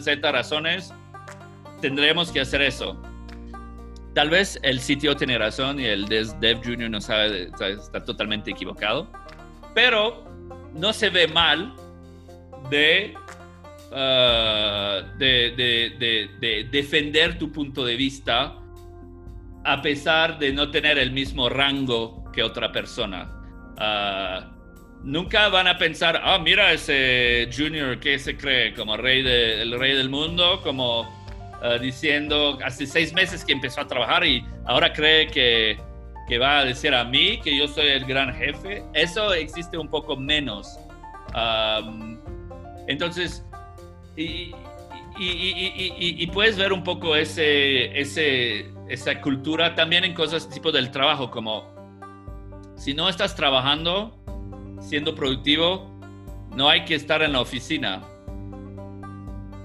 Z 0.00 0.32
razones 0.32 0.92
tendremos 1.84 2.32
que 2.32 2.40
hacer 2.40 2.62
eso. 2.62 2.96
Tal 4.14 4.30
vez 4.30 4.58
el 4.62 4.80
sitio 4.80 5.14
tiene 5.16 5.36
razón 5.36 5.78
y 5.78 5.84
el 5.84 6.06
Dev 6.06 6.64
Junior 6.64 6.88
no 6.88 6.98
sabe, 6.98 7.50
está 7.60 8.02
totalmente 8.02 8.52
equivocado, 8.52 9.06
pero 9.74 10.24
no 10.72 10.94
se 10.94 11.10
ve 11.10 11.28
mal 11.28 11.74
de, 12.70 13.12
uh, 13.90 15.18
de, 15.18 16.68
defender 16.72 17.36
tu 17.38 17.52
punto 17.52 17.84
de 17.84 17.96
vista 17.96 18.56
a 19.62 19.82
pesar 19.82 20.38
de 20.38 20.54
no 20.54 20.70
tener 20.70 20.96
el 20.96 21.12
mismo 21.12 21.50
rango 21.50 22.24
que 22.32 22.42
otra 22.42 22.72
persona. 22.72 23.28
Uh, 23.76 24.40
nunca 25.02 25.50
van 25.50 25.66
a 25.66 25.76
pensar, 25.76 26.18
ah, 26.24 26.38
mira 26.38 26.72
ese 26.72 27.50
Junior 27.54 28.00
que 28.00 28.18
se 28.18 28.38
cree 28.38 28.72
como 28.72 28.96
rey 28.96 29.20
el 29.20 29.78
rey 29.78 29.94
del 29.94 30.08
mundo, 30.08 30.62
como 30.62 31.13
uh, 31.64 31.78
diciendo 31.78 32.58
hace 32.64 32.86
seis 32.86 33.12
meses 33.12 33.44
que 33.44 33.52
empezó 33.52 33.80
a 33.80 33.86
trabajar 33.86 34.24
y 34.24 34.44
ahora 34.66 34.92
cree 34.92 35.26
que, 35.28 35.78
que, 36.28 36.38
va 36.38 36.58
a 36.58 36.64
decir 36.64 36.94
a 36.94 37.04
mí 37.04 37.40
que 37.40 37.56
yo 37.56 37.66
soy 37.66 37.88
el 37.88 38.04
gran 38.04 38.34
jefe. 38.34 38.84
Eso 38.92 39.32
existe 39.32 39.78
un 39.78 39.88
poco 39.88 40.16
menos. 40.16 40.78
Um, 41.34 42.18
entonces, 42.86 43.44
y, 44.16 44.54
y, 45.18 46.26
puedes 46.28 46.56
ver 46.56 46.72
un 46.72 46.84
poco 46.84 47.16
ese, 47.16 47.98
ese, 47.98 48.70
esa 48.88 49.20
cultura 49.20 49.74
también 49.74 50.04
en 50.04 50.14
cosas 50.14 50.48
tipo 50.48 50.70
del 50.70 50.90
trabajo, 50.90 51.30
como 51.30 51.72
si 52.76 52.94
no 52.94 53.08
estás 53.08 53.34
trabajando, 53.34 54.16
siendo 54.80 55.14
productivo, 55.14 55.90
no 56.54 56.68
hay 56.68 56.84
que 56.84 56.94
estar 56.94 57.22
en 57.22 57.32
la 57.32 57.40
oficina. 57.40 58.02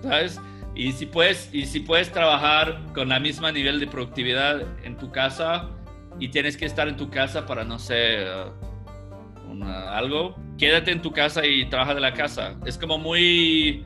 ¿Sabes? 0.02 0.40
Y 0.80 0.94
si 0.94 1.08
puedes, 1.08 1.50
y 1.52 1.66
si 1.66 1.82
puedes 1.82 2.10
trabajar 2.10 2.80
con 2.94 3.10
la 3.10 3.20
misma 3.20 3.52
nivel 3.52 3.82
de 3.82 3.88
productividad 3.88 4.62
en 4.86 4.98
tu 4.98 5.12
casa 5.12 5.68
y 6.22 6.30
tienes 6.30 6.56
que 6.56 6.66
estar 6.66 6.88
en 6.88 6.96
tu 6.96 7.10
casa 7.10 7.46
para, 7.46 7.66
no 7.66 7.78
sé, 7.78 8.26
algo, 9.90 10.38
quédate 10.58 10.92
en 10.92 11.02
tu 11.02 11.12
casa 11.12 11.46
y 11.46 11.66
trabaja 11.66 11.96
de 11.96 12.00
la 12.00 12.14
casa. 12.14 12.56
Es 12.66 12.78
como 12.78 12.98
muy... 12.98 13.84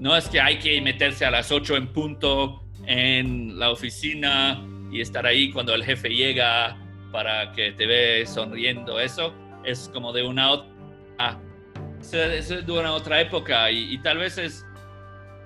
No 0.00 0.16
es 0.16 0.28
que 0.28 0.40
hay 0.40 0.58
que 0.58 0.80
meterse 0.80 1.24
a 1.24 1.30
las 1.30 1.52
8 1.52 1.76
en 1.76 1.86
punto 1.92 2.64
en 2.86 3.56
la 3.56 3.70
oficina 3.70 4.60
y 4.90 5.00
estar 5.00 5.24
ahí 5.24 5.52
cuando 5.52 5.72
el 5.76 5.84
jefe 5.84 6.08
llega 6.08 6.76
para 7.12 7.52
que 7.52 7.70
te 7.70 7.86
ve 7.86 8.26
sonriendo. 8.26 8.98
Eso 8.98 9.32
es 9.64 9.88
como 9.92 10.12
de 10.12 10.24
una 10.24 10.50
otra... 10.50 11.38
es 12.00 12.48
de 12.48 12.72
una 12.72 12.94
otra 12.94 13.20
época 13.20 13.70
y, 13.70 13.94
y 13.94 13.98
tal 13.98 14.18
vez 14.18 14.38
es, 14.38 14.66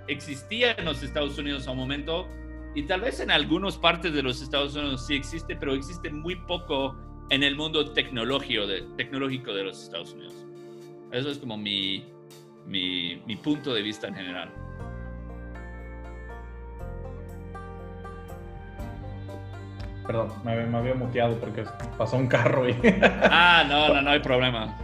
existía 0.09 0.73
en 0.73 0.85
los 0.85 1.03
Estados 1.03 1.39
Unidos 1.39 1.67
a 1.67 1.73
un 1.73 1.79
momento 1.79 2.29
y 2.75 2.83
tal 2.83 3.01
vez 3.01 3.21
en 3.21 3.31
algunas 3.31 3.77
partes 3.79 4.13
de 4.13 4.23
los 4.23 4.43
Estados 4.43 4.77
Unidos 4.77 5.07
sí 5.07 5.15
existe, 5.15 5.57
pero 5.57 5.75
existe 5.75 6.11
muy 6.11 6.37
poco 6.37 6.95
en 7.31 7.43
el 7.43 7.57
mundo 7.57 7.93
tecnológico 7.93 8.67
de, 8.67 8.83
tecnológico 8.97 9.53
de 9.53 9.65
los 9.65 9.83
Estados 9.83 10.13
Unidos. 10.13 10.35
Eso 11.11 11.31
es 11.31 11.39
como 11.39 11.57
mi, 11.57 12.05
mi, 12.67 13.23
mi 13.27 13.37
punto 13.37 13.73
de 13.73 13.83
vista 13.83 14.09
en 14.09 14.15
general. 14.15 14.51
Perdón, 20.07 20.33
me, 20.45 20.53
había 20.53 20.95
muteado 20.95 21.37
porque 21.39 21.65
pasó 21.99 22.17
un 22.17 22.29
carro 22.29 22.69
y... 22.69 22.77
ah, 23.03 23.65
no, 23.69 23.89
no, 23.89 24.03
no 24.03 24.11
hay 24.11 24.21
problema. 24.21 24.77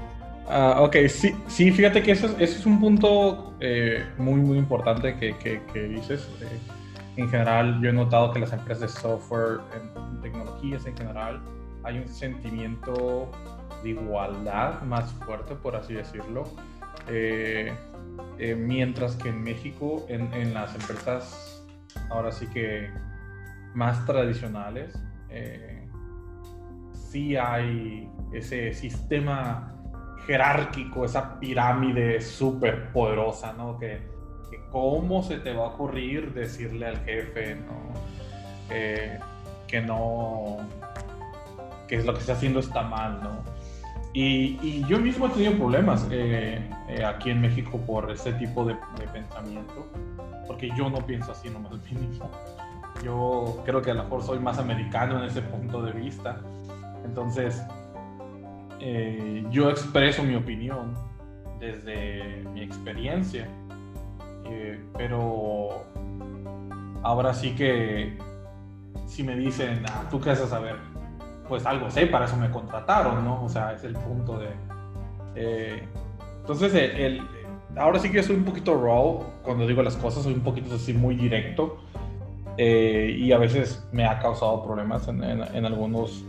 Ah, 0.54 0.82
ok, 0.82 0.96
sí, 1.08 1.34
sí, 1.48 1.72
fíjate 1.72 2.02
que 2.02 2.12
eso 2.12 2.36
es, 2.38 2.66
un 2.66 2.78
punto 2.78 3.54
eh, 3.58 4.04
muy, 4.18 4.38
muy 4.38 4.58
importante 4.58 5.16
que, 5.16 5.88
dices. 5.88 6.28
Eh, 6.42 6.58
en 7.16 7.30
general, 7.30 7.80
yo 7.80 7.88
he 7.88 7.92
notado 7.92 8.32
que 8.32 8.38
las 8.38 8.52
empresas 8.52 8.80
de 8.80 9.00
software, 9.00 9.60
en 9.74 10.20
tecnologías 10.20 10.84
en 10.84 10.94
general, 10.94 11.40
hay 11.84 12.00
un 12.00 12.08
sentimiento 12.08 13.30
de 13.82 13.90
igualdad 13.90 14.82
más 14.82 15.10
fuerte, 15.24 15.54
por 15.54 15.74
así 15.74 15.94
decirlo. 15.94 16.44
Eh, 17.08 17.74
mientras 18.58 19.16
que 19.16 19.30
en 19.30 19.42
México, 19.42 20.04
en, 20.10 20.52
las 20.52 20.74
empresas 20.74 21.64
ahora 22.10 22.30
sí 22.30 22.46
que 22.48 22.90
más 23.74 24.04
tradicionales, 24.04 24.92
sí 26.92 27.36
hay 27.36 28.06
ese 28.34 28.74
sistema 28.74 29.71
jerárquico, 30.26 31.04
esa 31.04 31.38
pirámide 31.38 32.20
súper 32.20 32.92
poderosa, 32.92 33.52
¿no? 33.52 33.78
Que, 33.78 34.00
que, 34.50 34.60
cómo 34.70 35.22
se 35.22 35.38
te 35.38 35.52
va 35.52 35.64
a 35.64 35.68
ocurrir 35.68 36.32
decirle 36.32 36.86
al 36.86 36.98
jefe, 37.04 37.56
¿no? 37.56 37.92
que 38.68 39.80
no 39.82 40.58
que 41.88 42.02
lo 42.02 42.14
que 42.14 42.20
está 42.20 42.32
haciendo 42.32 42.60
está 42.60 42.82
mal, 42.82 43.20
¿no? 43.22 43.42
Y, 44.14 44.84
yo 44.86 44.98
mismo 44.98 45.26
he 45.26 45.30
tenido 45.30 45.54
problemas 45.56 46.06
eh, 46.10 46.60
eh, 46.88 47.04
aquí 47.04 47.30
en 47.30 47.40
México 47.40 47.78
por 47.78 48.10
ese 48.10 48.32
tipo 48.34 48.64
de, 48.64 48.76
pensamiento, 49.12 49.86
porque 50.46 50.70
yo 50.76 50.90
no 50.90 51.04
pienso 51.06 51.32
así 51.32 51.48
nomás 51.48 51.72
mínimo. 51.90 52.30
Yo 53.02 53.62
creo 53.64 53.80
que 53.80 53.90
a 53.90 53.94
lo 53.94 54.04
mejor 54.04 54.22
soy 54.22 54.38
más 54.38 54.58
americano 54.58 55.18
en 55.18 55.24
ese 55.24 55.40
punto 55.40 55.82
de 55.82 55.92
vista. 55.92 56.40
Entonces, 57.04 57.62
eh, 58.82 59.46
yo 59.50 59.70
expreso 59.70 60.22
mi 60.22 60.34
opinión 60.34 60.94
desde 61.58 62.44
mi 62.52 62.62
experiencia, 62.62 63.48
pero 64.98 65.84
ahora 67.02 67.32
sí 67.32 67.54
que 67.54 68.18
si 69.06 69.22
me 69.22 69.34
dicen, 69.36 69.84
ah, 69.88 70.04
¿tú 70.10 70.20
qué 70.20 70.30
vas 70.30 70.40
a 70.40 70.48
saber? 70.48 70.76
pues 71.52 71.66
algo 71.66 71.90
sé, 71.90 72.06
para 72.06 72.24
eso 72.24 72.36
me 72.38 72.50
contrataron, 72.50 73.22
¿no? 73.26 73.44
O 73.44 73.48
sea, 73.48 73.74
es 73.74 73.84
el 73.84 73.92
punto 73.92 74.38
de... 74.38 74.48
Eh, 75.34 75.82
entonces, 76.40 76.72
el, 76.74 77.20
ahora 77.76 77.98
sí 77.98 78.10
que 78.10 78.22
soy 78.22 78.36
un 78.36 78.44
poquito 78.44 78.74
raw 78.82 79.22
cuando 79.42 79.66
digo 79.66 79.82
las 79.82 79.96
cosas, 79.96 80.24
soy 80.24 80.32
un 80.32 80.40
poquito 80.40 80.74
así 80.74 80.94
muy 80.94 81.14
directo 81.14 81.76
eh, 82.56 83.14
y 83.18 83.32
a 83.32 83.36
veces 83.36 83.86
me 83.92 84.06
ha 84.06 84.18
causado 84.18 84.64
problemas 84.64 85.06
en, 85.08 85.22
en, 85.22 85.66
algunos... 85.66 86.24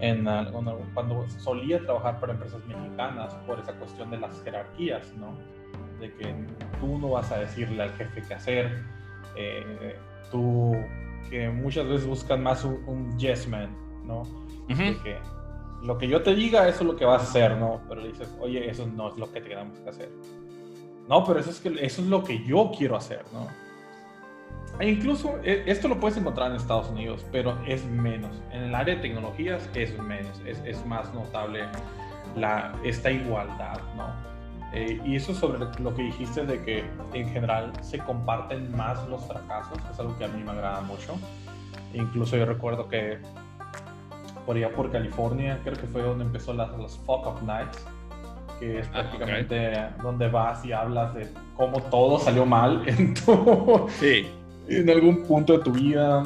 En, 0.00 0.24
cuando 0.94 1.28
solía 1.28 1.80
trabajar 1.80 2.20
para 2.20 2.32
empresas 2.32 2.64
mexicanas 2.66 3.34
por 3.46 3.58
esa 3.58 3.72
cuestión 3.74 4.10
de 4.10 4.18
las 4.18 4.42
jerarquías, 4.42 5.12
¿no? 5.16 5.36
De 6.00 6.12
que 6.14 6.34
tú 6.80 6.98
no 6.98 7.10
vas 7.10 7.30
a 7.32 7.38
decirle 7.38 7.82
al 7.82 7.90
jefe 7.92 8.22
qué 8.26 8.34
hacer, 8.34 8.82
eh, 9.36 9.96
tú 10.30 10.74
que 11.28 11.48
muchas 11.50 11.86
veces 11.86 12.06
buscan 12.06 12.42
más 12.42 12.64
un, 12.64 12.82
un 12.86 13.18
yes 13.18 13.46
man, 13.48 13.76
¿no? 14.04 14.22
que 15.02 15.18
lo 15.82 15.98
que 15.98 16.08
yo 16.08 16.22
te 16.22 16.34
diga, 16.34 16.68
eso 16.68 16.80
es 16.80 16.86
lo 16.86 16.96
que 16.96 17.04
vas 17.04 17.22
a 17.22 17.24
hacer, 17.24 17.56
¿no? 17.56 17.80
Pero 17.88 18.02
le 18.02 18.08
dices, 18.08 18.32
oye, 18.40 18.68
eso 18.68 18.86
no 18.86 19.08
es 19.08 19.16
lo 19.16 19.32
que 19.32 19.40
tenemos 19.40 19.78
que 19.78 19.88
hacer. 19.88 20.10
No, 21.08 21.24
pero 21.24 21.40
eso 21.40 21.50
es, 21.50 21.60
que, 21.60 21.68
eso 21.68 22.02
es 22.02 22.08
lo 22.08 22.22
que 22.22 22.44
yo 22.44 22.70
quiero 22.76 22.96
hacer, 22.96 23.24
¿no? 23.32 23.48
E 24.78 24.88
incluso 24.88 25.38
e, 25.42 25.64
esto 25.66 25.88
lo 25.88 25.98
puedes 25.98 26.16
encontrar 26.16 26.50
en 26.50 26.56
Estados 26.56 26.88
Unidos, 26.88 27.24
pero 27.32 27.58
es 27.66 27.84
menos. 27.84 28.30
En 28.52 28.64
el 28.64 28.74
área 28.74 28.94
de 28.94 29.00
tecnologías 29.00 29.68
es 29.74 29.98
menos, 29.98 30.40
es, 30.46 30.58
es 30.64 30.84
más 30.86 31.12
notable 31.12 31.64
la, 32.36 32.74
esta 32.84 33.10
igualdad, 33.10 33.80
¿no? 33.96 34.30
Eh, 34.72 35.00
y 35.04 35.16
eso 35.16 35.34
sobre 35.34 35.58
lo 35.58 35.94
que 35.94 36.02
dijiste 36.02 36.46
de 36.46 36.62
que 36.62 36.84
en 37.12 37.28
general 37.30 37.72
se 37.82 37.98
comparten 37.98 38.74
más 38.76 39.06
los 39.08 39.24
fracasos, 39.26 39.78
es 39.90 39.98
algo 39.98 40.16
que 40.16 40.24
a 40.24 40.28
mí 40.28 40.42
me 40.44 40.52
agrada 40.52 40.80
mucho. 40.82 41.16
Incluso 41.92 42.36
yo 42.36 42.46
recuerdo 42.46 42.88
que 42.88 43.18
por 44.46 44.56
allá 44.56 44.70
por 44.70 44.90
California, 44.90 45.58
creo 45.64 45.76
que 45.76 45.86
fue 45.88 46.02
donde 46.02 46.24
empezó 46.24 46.54
las, 46.54 46.70
los 46.76 46.98
Fuck 46.98 47.26
Up 47.26 47.42
Nights, 47.44 47.84
que 48.60 48.78
es 48.78 48.86
ah, 48.88 48.92
prácticamente 48.92 49.88
donde 50.02 50.28
vas 50.28 50.64
y 50.64 50.72
hablas 50.72 51.14
de 51.14 51.28
cómo 51.56 51.80
todo 51.82 52.18
salió 52.18 52.46
mal 52.46 52.82
en 52.86 53.14
tu, 53.14 53.88
sí. 53.98 54.28
En 54.70 54.88
algún 54.88 55.24
punto 55.24 55.58
de 55.58 55.64
tu 55.64 55.72
vida, 55.72 56.24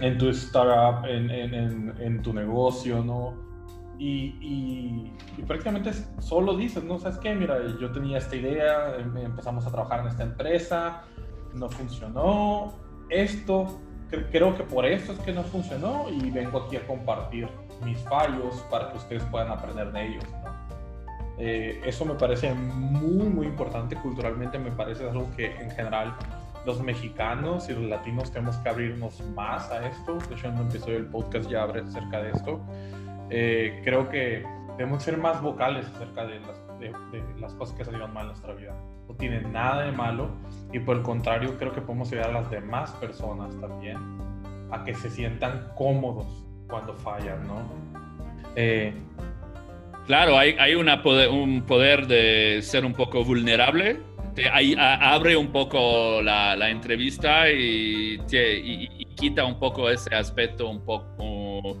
en 0.00 0.18
tu 0.18 0.28
startup, 0.28 1.06
en, 1.06 2.22
tu 2.22 2.32
negocio, 2.32 3.02
¿no? 3.02 3.34
Y, 3.98 4.34
y, 5.38 5.42
prácticamente 5.46 5.92
solo 6.20 6.54
dices, 6.56 6.84
¿no? 6.84 6.98
¿Sabes 6.98 7.18
qué? 7.18 7.34
Mira, 7.34 7.58
yo 7.80 7.90
tenía 7.92 8.18
esta 8.18 8.36
idea, 8.36 8.96
em, 8.98 9.16
empezamos 9.16 9.66
a 9.66 9.70
trabajar 9.70 10.00
en 10.00 10.08
esta 10.08 10.22
empresa, 10.22 11.04
no 11.54 11.70
funcionó, 11.70 12.74
esto 13.08 13.80
creo 14.30 14.54
que 14.54 14.62
por 14.62 14.84
eso 14.84 15.12
es 15.12 15.18
que 15.20 15.32
no 15.32 15.42
funcionó 15.42 16.06
y 16.10 16.30
vengo 16.30 16.62
aquí 16.62 16.76
a 16.76 16.86
compartir 16.86 17.48
mis 17.84 17.98
fallos 18.00 18.64
para 18.70 18.90
que 18.90 18.98
ustedes 18.98 19.22
puedan 19.24 19.50
aprender 19.50 19.90
de 19.92 20.06
ellos. 20.06 20.24
Eh, 21.38 21.80
eso 21.84 22.04
me 22.04 22.14
parece 22.14 22.52
muy, 22.54 23.28
muy 23.28 23.46
importante 23.46 23.96
culturalmente, 23.96 24.58
me 24.58 24.70
parece 24.70 25.08
algo 25.08 25.28
que 25.36 25.54
en 25.60 25.70
general 25.70 26.16
los 26.66 26.82
mexicanos 26.82 27.68
y 27.68 27.72
los 27.72 27.84
latinos 27.84 28.32
tenemos 28.32 28.56
que 28.56 28.68
abrirnos 28.68 29.20
más 29.34 29.70
a 29.70 29.86
esto. 29.86 30.18
De 30.28 30.34
hecho, 30.34 30.48
en 30.48 30.58
un 30.58 30.68
episodio 30.68 30.94
del 30.94 31.06
podcast 31.06 31.48
ya 31.48 31.62
hablé 31.62 31.82
acerca 31.82 32.20
de 32.22 32.30
esto. 32.30 32.60
eh, 33.30 33.80
creo 33.84 34.08
que 34.08 34.44
debemos 34.76 35.02
ser 35.02 35.16
más 35.16 35.40
vocales 35.40 35.86
acerca 35.86 36.26
de 36.26 36.40
las, 36.40 36.78
de, 36.78 36.92
las 37.40 37.54
cosas 37.54 37.76
que 37.76 37.84
salieron 37.84 38.12
mal 38.12 38.24
en 38.24 38.28
nuestra 38.28 38.52
vida. 38.54 38.74
No 39.08 39.14
tiene 39.14 39.40
nada 39.42 39.82
de 39.82 39.92
malo 39.92 40.30
y 40.72 40.80
por 40.80 40.96
el 40.96 41.02
contrario 41.02 41.56
creo 41.58 41.72
que 41.72 41.80
podemos 41.80 42.10
ayudar 42.12 42.30
a 42.30 42.40
las 42.40 42.50
demás 42.50 42.90
personas 42.92 43.58
también 43.60 43.96
a 44.70 44.84
que 44.84 44.94
se 44.94 45.08
sientan 45.08 45.72
cómodos 45.76 46.44
cuando 46.68 46.94
fallan, 46.94 47.46
¿no? 47.46 47.62
Eh, 48.56 48.92
claro, 50.06 50.36
hay, 50.36 50.56
hay 50.58 50.74
una 50.74 51.02
un 51.30 51.62
poder 51.62 52.06
de 52.06 52.60
ser 52.62 52.84
un 52.84 52.92
poco 52.92 53.24
vulnerable. 53.24 54.00
Te, 54.36 54.48
abre 54.78 55.36
un 55.36 55.50
poco 55.50 56.20
la, 56.22 56.70
entrevista 56.70 57.50
y, 57.50 58.18
quita 59.16 59.44
un 59.46 59.58
poco 59.58 59.88
ese 59.88 60.14
aspecto 60.14 60.68
un 60.68 60.84
poco 60.84 61.80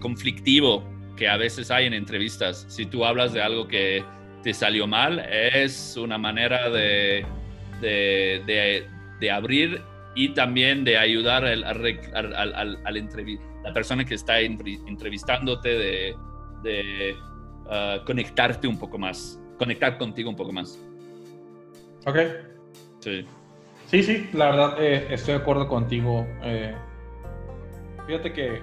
conflictivo 0.00 0.82
que 1.14 1.28
a 1.28 1.36
veces 1.36 1.70
hay 1.70 1.86
en 1.86 1.92
entrevistas. 1.92 2.64
Si 2.68 2.86
tú 2.86 3.04
hablas 3.04 3.34
de 3.34 3.42
algo 3.42 3.68
que 3.68 4.02
te 4.42 4.54
salió 4.54 4.86
mal, 4.86 5.18
es 5.30 5.96
una 5.98 6.16
manera 6.16 6.70
de, 6.70 7.26
abrir 9.30 9.82
y 10.16 10.30
también 10.30 10.84
de 10.84 10.96
ayudar 10.96 11.44
al, 11.44 11.64
al 11.64 12.78
la 13.62 13.72
persona 13.72 14.04
que 14.04 14.14
está 14.14 14.40
entrevistándote, 14.40 16.14
de, 16.62 17.14
uh, 17.66 18.04
conectarte 18.04 18.66
un 18.66 18.78
poco 18.78 18.98
más, 18.98 19.39
conectar 19.60 19.98
contigo 19.98 20.30
un 20.30 20.36
poco 20.36 20.52
más. 20.52 20.78
Ok. 22.06 22.16
Sí. 23.00 23.26
Sí, 23.88 24.02
sí, 24.02 24.30
la 24.32 24.46
verdad 24.46 24.82
eh, 24.82 25.06
estoy 25.10 25.34
de 25.34 25.40
acuerdo 25.40 25.68
contigo. 25.68 26.26
Eh, 26.42 26.74
fíjate 28.06 28.32
que 28.32 28.62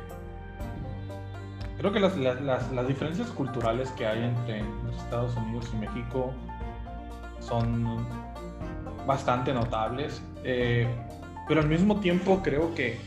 creo 1.78 1.92
que 1.92 2.00
las, 2.00 2.18
las, 2.18 2.42
las, 2.72 2.88
diferencias 2.88 3.30
culturales 3.30 3.92
que 3.92 4.08
hay 4.08 4.24
entre 4.24 4.64
los 4.86 4.98
Estados 4.98 5.38
Unidos 5.38 5.70
y 5.72 5.78
México 5.78 6.34
son 7.42 8.04
bastante 9.06 9.54
notables, 9.54 10.24
eh, 10.44 10.88
pero 11.48 11.62
al 11.62 11.68
mismo 11.68 12.00
tiempo 12.00 12.42
creo 12.42 12.74
que 12.74 12.98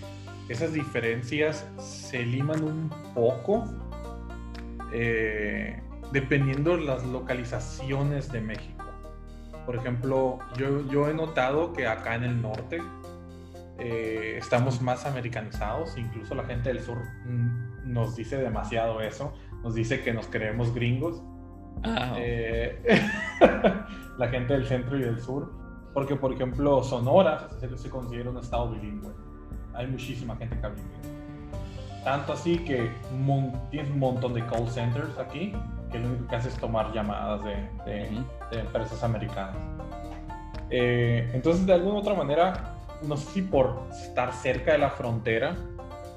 esas 0.49 0.73
diferencias 0.73 1.67
se 1.79 2.25
liman 2.25 2.63
un 2.63 2.91
poco 3.15 3.65
dependiendo 6.13 6.77
de 6.77 6.85
las 6.85 7.05
localizaciones 7.07 8.31
de 8.31 8.41
México. 8.41 8.85
Por 9.67 9.77
ejemplo, 9.77 10.39
yo, 10.57 10.87
yo 10.91 11.09
he 11.09 11.15
notado 11.15 11.73
que 11.73 11.87
acá 11.87 12.17
en 12.17 12.25
el 12.25 12.43
norte 12.43 12.83
eh, 13.79 14.35
estamos 14.37 14.83
más 14.83 15.07
americanizados, 15.07 15.97
incluso 15.97 16.35
la 16.35 16.45
gente 16.45 16.71
del 16.71 16.81
sur 16.81 16.99
mm, 17.25 17.93
nos 17.93 18.17
dice 18.17 18.37
demasiado 18.37 19.01
eso, 19.01 19.33
nos 19.63 19.75
dice 19.75 20.03
que 20.03 20.13
nos 20.13 20.27
creemos 20.27 20.75
gringos. 20.75 21.23
Ah. 21.85 22.15
Eh, 22.19 22.83
la 24.19 24.29
gente 24.29 24.55
del 24.55 24.67
centro 24.67 24.99
y 24.99 25.03
del 25.03 25.21
sur, 25.21 25.53
porque 25.95 26.17
por 26.17 26.33
ejemplo 26.33 26.83
Sonora 26.83 27.49
se, 27.59 27.79
se 27.79 27.89
considera 27.89 28.31
un 28.31 28.39
estado 28.39 28.71
bilingüe. 28.73 29.13
Hay 29.75 29.87
muchísima 29.87 30.37
gente 30.37 30.59
que 30.59 30.67
habla 30.67 30.81
inglés. 30.81 31.13
Tanto 32.05 32.33
así 32.33 32.59
que 32.59 32.91
tienes 33.71 33.91
un 33.93 33.99
montón 33.99 34.35
de 34.35 34.45
call 34.47 34.69
centers 34.69 35.17
aquí 35.19 35.55
que 35.91 35.99
lo 35.99 36.09
único 36.09 36.27
que 36.29 36.37
hace 36.37 36.49
es 36.49 36.57
tomar 36.57 36.93
llamadas 36.93 37.43
de, 37.45 38.25
empresas 38.53 39.03
americanas. 39.03 39.57
Eh, 40.71 41.31
entonces, 41.35 41.67
de 41.67 41.73
alguna 41.75 41.95
u 41.95 41.99
otra 41.99 42.15
manera, 42.15 42.75
no 43.03 43.17
sé 43.17 43.31
si 43.33 43.43
por 43.43 43.89
estar 43.91 44.33
cerca 44.33 44.73
de 44.73 44.79
la 44.79 44.91
frontera, 44.91 45.57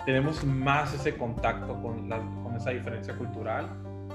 tenemos 0.05 0.43
más 0.43 0.93
ese 0.93 1.17
contacto 1.17 1.81
con, 1.81 2.09
con 2.43 2.55
esa 2.55 2.71
diferencia 2.71 3.15
cultural 3.15 3.69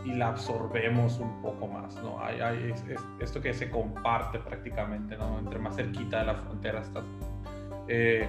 y 0.04 0.14
la 0.14 0.28
absorbemos 0.28 1.18
un 1.18 1.42
poco 1.42 1.66
más, 1.66 1.96
¿no? 2.02 2.20
Hay, 2.22 2.40
hay 2.40 2.74
esto 3.20 3.40
que 3.40 3.52
se 3.52 3.70
comparte 3.70 4.38
prácticamente, 4.38 5.16
¿no? 5.16 5.38
Entre 5.38 5.58
más 5.58 5.76
cerquita 5.76 6.20
de 6.20 6.26
la 6.26 6.34
frontera 6.34 6.80
estás. 6.80 7.04
Eh, 7.88 8.28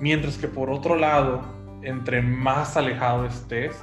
mientras 0.00 0.38
que 0.38 0.48
por 0.48 0.70
otro 0.70 0.96
lado, 0.96 1.42
entre 1.82 2.22
más 2.22 2.76
alejado 2.76 3.26
estés 3.26 3.82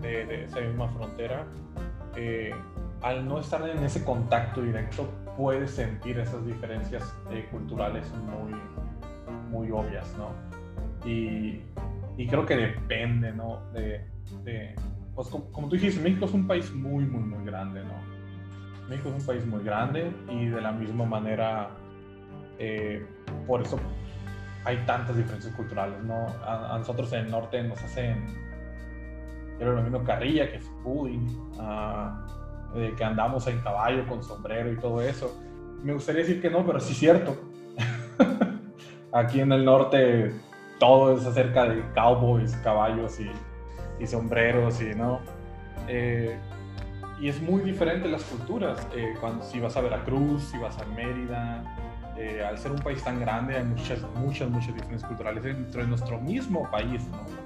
de, 0.00 0.26
de 0.26 0.44
esa 0.44 0.60
misma 0.60 0.88
frontera, 0.88 1.44
eh, 2.16 2.54
al 3.02 3.26
no 3.26 3.38
estar 3.38 3.68
en 3.68 3.82
ese 3.84 4.04
contacto 4.04 4.62
directo, 4.62 5.08
puedes 5.36 5.72
sentir 5.72 6.18
esas 6.18 6.44
diferencias 6.46 7.14
eh, 7.30 7.46
culturales 7.50 8.10
muy, 8.12 8.54
muy 9.50 9.70
obvias, 9.70 10.14
¿no? 10.16 10.30
Y, 11.08 11.60
creo 12.28 12.46
que 12.46 12.56
depende, 12.56 13.32
¿no? 13.32 13.60
De, 13.72 14.06
pues 15.14 15.28
como, 15.28 15.68
tú 15.68 15.76
dijiste, 15.76 16.00
México 16.00 16.24
es 16.24 16.32
un 16.32 16.46
país 16.46 16.72
muy, 16.72 17.04
muy, 17.04 17.22
muy 17.22 17.44
grande, 17.44 17.82
¿no? 17.84 18.88
México 18.88 19.10
es 19.10 19.14
un 19.16 19.26
país 19.26 19.46
muy 19.46 19.62
grande 19.62 20.12
y 20.30 20.46
de 20.46 20.60
la 20.60 20.72
misma 20.72 21.04
manera, 21.04 21.70
eh, 22.58 23.06
por 23.46 23.62
eso 23.62 23.78
hay 24.64 24.78
tantas 24.86 25.16
diferencias 25.16 25.54
culturales, 25.54 26.02
¿no? 26.04 26.26
a, 26.46 26.76
nosotros 26.78 27.12
en 27.12 27.26
el 27.26 27.30
norte 27.30 27.62
nos 27.62 27.82
hacen 27.82 28.24
pero 29.58 29.74
lo 29.74 29.82
mismo 29.82 30.02
carrilla, 30.04 30.50
que 30.50 30.56
es 30.56 30.70
pudding, 30.82 31.52
ah, 31.58 32.26
que 32.96 33.04
andamos 33.04 33.46
en 33.46 33.60
caballo 33.60 34.06
con 34.06 34.22
sombrero 34.22 34.72
y 34.72 34.76
todo 34.76 35.00
eso. 35.00 35.40
Me 35.82 35.92
gustaría 35.92 36.22
decir 36.22 36.40
que 36.40 36.50
no, 36.50 36.66
pero 36.66 36.80
sí 36.80 36.92
es 36.92 36.98
cierto. 36.98 37.36
Aquí 39.12 39.40
en 39.40 39.52
el 39.52 39.64
norte 39.64 40.34
todo 40.80 41.16
es 41.16 41.24
acerca 41.24 41.64
de 41.66 41.82
cowboys, 41.94 42.56
caballos 42.56 43.20
y, 43.20 43.30
y 44.02 44.06
sombreros 44.06 44.80
y 44.82 44.94
no. 44.94 45.20
Eh, 45.88 46.36
y 47.20 47.28
es 47.28 47.40
muy 47.40 47.62
diferente 47.62 48.08
las 48.08 48.24
culturas. 48.24 48.86
Eh, 48.94 49.14
cuando 49.20 49.44
si 49.44 49.60
vas 49.60 49.76
a 49.76 49.80
Veracruz, 49.80 50.42
si 50.44 50.58
vas 50.58 50.78
a 50.78 50.84
Mérida, 50.86 51.62
eh, 52.16 52.44
al 52.44 52.58
ser 52.58 52.72
un 52.72 52.78
país 52.78 53.02
tan 53.02 53.20
grande 53.20 53.56
hay 53.56 53.64
muchas, 53.64 54.00
muchas, 54.16 54.48
muchas 54.50 54.74
diferencias 54.74 55.04
culturales 55.04 55.42
dentro 55.42 55.80
de 55.80 55.88
nuestro 55.88 56.20
mismo 56.20 56.68
país, 56.70 57.06
¿no? 57.08 57.43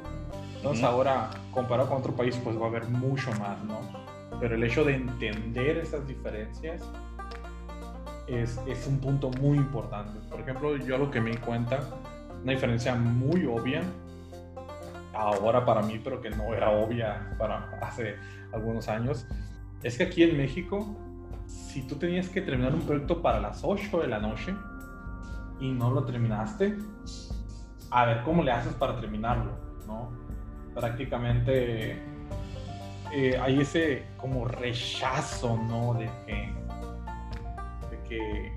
Entonces 0.58 0.82
ahora, 0.82 1.30
comparado 1.52 1.88
con 1.88 1.98
otro 1.98 2.14
país, 2.14 2.38
pues 2.42 2.60
va 2.60 2.64
a 2.64 2.68
haber 2.68 2.88
mucho 2.88 3.30
más, 3.38 3.62
¿no? 3.64 3.78
Pero 4.40 4.56
el 4.56 4.64
hecho 4.64 4.84
de 4.84 4.96
entender 4.96 5.78
esas 5.78 6.06
diferencias 6.06 6.82
es, 8.26 8.60
es 8.66 8.86
un 8.88 8.98
punto 8.98 9.30
muy 9.40 9.56
importante. 9.56 10.18
Por 10.28 10.40
ejemplo, 10.40 10.76
yo 10.76 10.98
lo 10.98 11.10
que 11.12 11.20
me 11.20 11.30
di 11.30 11.36
cuenta, 11.36 11.80
una 12.42 12.52
diferencia 12.52 12.94
muy 12.96 13.46
obvia, 13.46 13.82
ahora 15.14 15.64
para 15.64 15.80
mí, 15.82 16.00
pero 16.02 16.20
que 16.20 16.30
no 16.30 16.52
era 16.54 16.70
obvia 16.70 17.36
para 17.38 17.70
hace 17.80 18.16
algunos 18.52 18.88
años, 18.88 19.26
es 19.82 19.96
que 19.96 20.04
aquí 20.04 20.24
en 20.24 20.36
México, 20.36 20.96
si 21.46 21.82
tú 21.82 21.94
tenías 21.96 22.28
que 22.28 22.42
terminar 22.42 22.74
un 22.74 22.82
proyecto 22.82 23.22
para 23.22 23.40
las 23.40 23.62
8 23.62 24.00
de 24.00 24.08
la 24.08 24.18
noche 24.18 24.56
y 25.60 25.70
no 25.70 25.92
lo 25.92 26.04
terminaste, 26.04 26.76
a 27.90 28.04
ver 28.04 28.22
cómo 28.24 28.42
le 28.42 28.50
haces 28.50 28.74
para 28.74 29.00
terminarlo, 29.00 29.52
¿no? 29.86 30.10
Prácticamente 30.74 31.98
eh, 33.12 33.38
hay 33.40 33.60
ese 33.60 34.04
como 34.16 34.44
rechazo, 34.44 35.56
¿no? 35.56 35.94
De 35.94 36.08
que, 38.08 38.52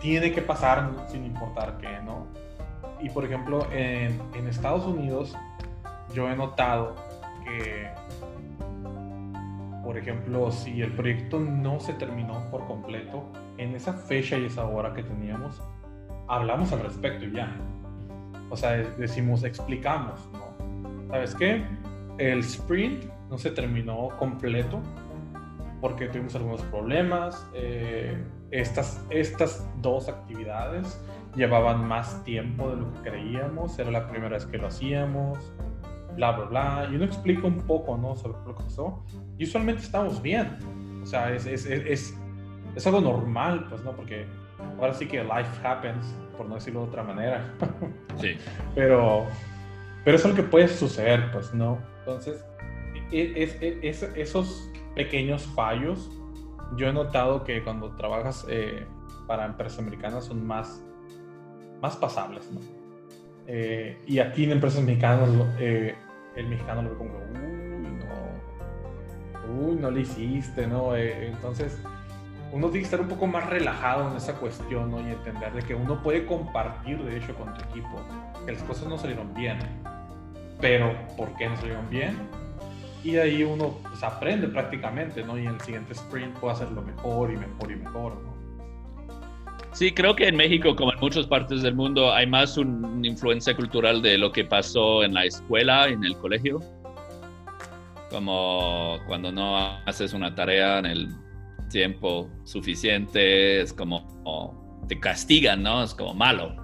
tiene 0.00 0.30
que 0.30 0.42
pasar 0.42 0.90
sin 1.08 1.24
importar 1.24 1.78
qué, 1.78 2.00
¿no? 2.04 2.26
Y 3.00 3.08
por 3.08 3.24
ejemplo, 3.24 3.66
en, 3.72 4.20
en 4.34 4.46
Estados 4.46 4.84
Unidos 4.84 5.34
yo 6.14 6.30
he 6.30 6.36
notado 6.36 6.94
que, 7.44 7.88
por 9.82 9.96
ejemplo, 9.96 10.50
si 10.50 10.82
el 10.82 10.92
proyecto 10.92 11.40
no 11.40 11.80
se 11.80 11.94
terminó 11.94 12.50
por 12.50 12.66
completo, 12.66 13.24
en 13.58 13.74
esa 13.74 13.92
fecha 13.92 14.36
y 14.36 14.46
esa 14.46 14.64
hora 14.66 14.92
que 14.92 15.02
teníamos, 15.02 15.62
hablamos 16.28 16.72
al 16.72 16.80
respecto 16.80 17.24
y 17.24 17.32
ya. 17.32 17.54
O 18.50 18.56
sea, 18.56 18.72
decimos, 18.76 19.44
explicamos, 19.44 20.28
¿no? 20.32 20.45
¿Sabes 21.08 21.34
qué? 21.34 21.64
El 22.18 22.40
sprint 22.40 23.04
no 23.30 23.38
se 23.38 23.50
terminó 23.50 24.08
completo 24.18 24.80
porque 25.80 26.06
tuvimos 26.06 26.34
algunos 26.34 26.62
problemas. 26.62 27.46
Eh, 27.54 28.16
estas, 28.50 29.04
estas 29.10 29.68
dos 29.82 30.08
actividades 30.08 31.00
llevaban 31.34 31.86
más 31.86 32.24
tiempo 32.24 32.70
de 32.70 32.76
lo 32.76 32.92
que 32.94 33.10
creíamos, 33.10 33.78
era 33.78 33.90
la 33.90 34.08
primera 34.08 34.30
vez 34.30 34.46
que 34.46 34.56
lo 34.56 34.68
hacíamos, 34.68 35.52
bla, 36.14 36.32
bla, 36.32 36.44
bla. 36.46 36.88
Y 36.90 36.96
uno 36.96 37.04
explica 37.04 37.46
un 37.46 37.58
poco, 37.58 37.96
¿no? 37.96 38.16
Sobre 38.16 38.38
lo 38.46 38.56
que 38.56 38.64
pasó. 38.64 39.04
Y 39.38 39.44
usualmente 39.44 39.82
estamos 39.82 40.22
bien. 40.22 40.56
O 41.02 41.06
sea, 41.06 41.32
es, 41.32 41.46
es, 41.46 41.66
es, 41.66 42.16
es 42.74 42.86
algo 42.86 43.00
normal, 43.00 43.66
pues, 43.68 43.82
¿no? 43.84 43.92
Porque 43.92 44.26
ahora 44.80 44.94
sí 44.94 45.06
que 45.06 45.22
life 45.22 45.66
happens, 45.66 46.14
por 46.36 46.48
no 46.48 46.54
decirlo 46.54 46.80
de 46.82 46.88
otra 46.88 47.02
manera. 47.02 47.44
Sí. 48.16 48.34
Pero 48.74 49.26
pero 50.06 50.18
es 50.18 50.24
lo 50.24 50.36
que 50.36 50.44
puede 50.44 50.68
suceder, 50.68 51.32
pues, 51.32 51.52
¿no? 51.52 51.80
Entonces, 51.98 52.44
e, 53.10 53.42
es, 53.42 53.60
e, 53.60 53.80
es, 53.82 54.04
esos 54.14 54.70
pequeños 54.94 55.42
fallos, 55.56 56.08
yo 56.76 56.86
he 56.86 56.92
notado 56.92 57.42
que 57.42 57.64
cuando 57.64 57.90
trabajas 57.96 58.46
eh, 58.48 58.86
para 59.26 59.46
empresas 59.46 59.80
americanas 59.80 60.26
son 60.26 60.46
más, 60.46 60.80
más 61.82 61.96
pasables, 61.96 62.48
¿no? 62.52 62.60
Eh, 63.48 64.00
y 64.06 64.20
aquí 64.20 64.44
en 64.44 64.52
empresas 64.52 64.80
mexicanas 64.84 65.28
eh, 65.58 65.96
el 66.36 66.46
mexicano 66.46 66.82
lo 66.82 66.90
ve 66.90 66.96
como, 66.98 67.18
uy, 67.32 67.88
no, 67.98 69.60
uy, 69.60 69.74
no 69.74 69.90
le 69.90 70.02
hiciste, 70.02 70.68
¿no? 70.68 70.94
Eh, 70.94 71.30
entonces, 71.30 71.82
uno 72.52 72.68
tiene 72.68 72.78
que 72.78 72.84
estar 72.84 73.00
un 73.00 73.08
poco 73.08 73.26
más 73.26 73.50
relajado 73.50 74.08
en 74.08 74.16
esa 74.16 74.34
cuestión, 74.34 74.88
¿no? 74.88 75.00
Y 75.00 75.10
entender 75.10 75.52
de 75.52 75.62
que 75.62 75.74
uno 75.74 76.00
puede 76.00 76.24
compartir, 76.26 77.02
de 77.02 77.16
hecho, 77.16 77.34
con 77.34 77.52
tu 77.54 77.64
equipo, 77.64 78.00
que 78.46 78.52
las 78.52 78.62
cosas 78.62 78.86
no 78.86 78.96
salieron 78.98 79.34
bien, 79.34 79.58
pero 80.60 80.94
¿por 81.16 81.34
qué 81.36 81.48
no 81.48 81.56
salieron 81.56 81.88
bien? 81.90 82.16
Y 83.04 83.16
ahí 83.16 83.42
uno 83.44 83.78
pues, 83.82 84.02
aprende 84.02 84.48
prácticamente, 84.48 85.22
¿no? 85.22 85.38
Y 85.38 85.42
en 85.46 85.54
el 85.54 85.60
siguiente 85.60 85.92
sprint 85.92 86.36
puede 86.38 86.54
hacerlo 86.54 86.82
mejor 86.82 87.32
y 87.32 87.36
mejor 87.36 87.70
y 87.70 87.76
mejor, 87.76 88.16
¿no? 88.22 88.36
Sí, 89.72 89.92
creo 89.92 90.16
que 90.16 90.26
en 90.26 90.36
México, 90.36 90.74
como 90.74 90.92
en 90.92 90.98
muchas 91.00 91.26
partes 91.26 91.62
del 91.62 91.74
mundo, 91.74 92.12
hay 92.12 92.26
más 92.26 92.56
una 92.56 93.06
influencia 93.06 93.54
cultural 93.54 94.00
de 94.00 94.16
lo 94.16 94.32
que 94.32 94.42
pasó 94.42 95.04
en 95.04 95.12
la 95.12 95.24
escuela, 95.26 95.86
en 95.88 96.02
el 96.02 96.16
colegio. 96.16 96.60
Como 98.10 98.98
cuando 99.06 99.30
no 99.30 99.58
haces 99.84 100.14
una 100.14 100.34
tarea 100.34 100.78
en 100.78 100.86
el 100.86 101.08
tiempo 101.68 102.30
suficiente, 102.44 103.60
es 103.60 103.72
como 103.72 104.82
te 104.88 104.98
castigan, 104.98 105.62
¿no? 105.62 105.82
Es 105.82 105.94
como 105.94 106.14
malo. 106.14 106.56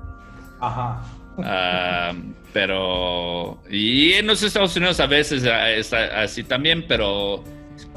Ajá. 0.60 1.02
Ah, 1.38 2.12
pero, 2.52 3.62
y 3.70 4.12
en 4.12 4.26
los 4.26 4.42
Estados 4.42 4.76
Unidos 4.76 5.00
a 5.00 5.06
veces 5.06 5.44
es 5.44 5.92
así 5.92 6.44
también, 6.44 6.84
pero 6.86 7.42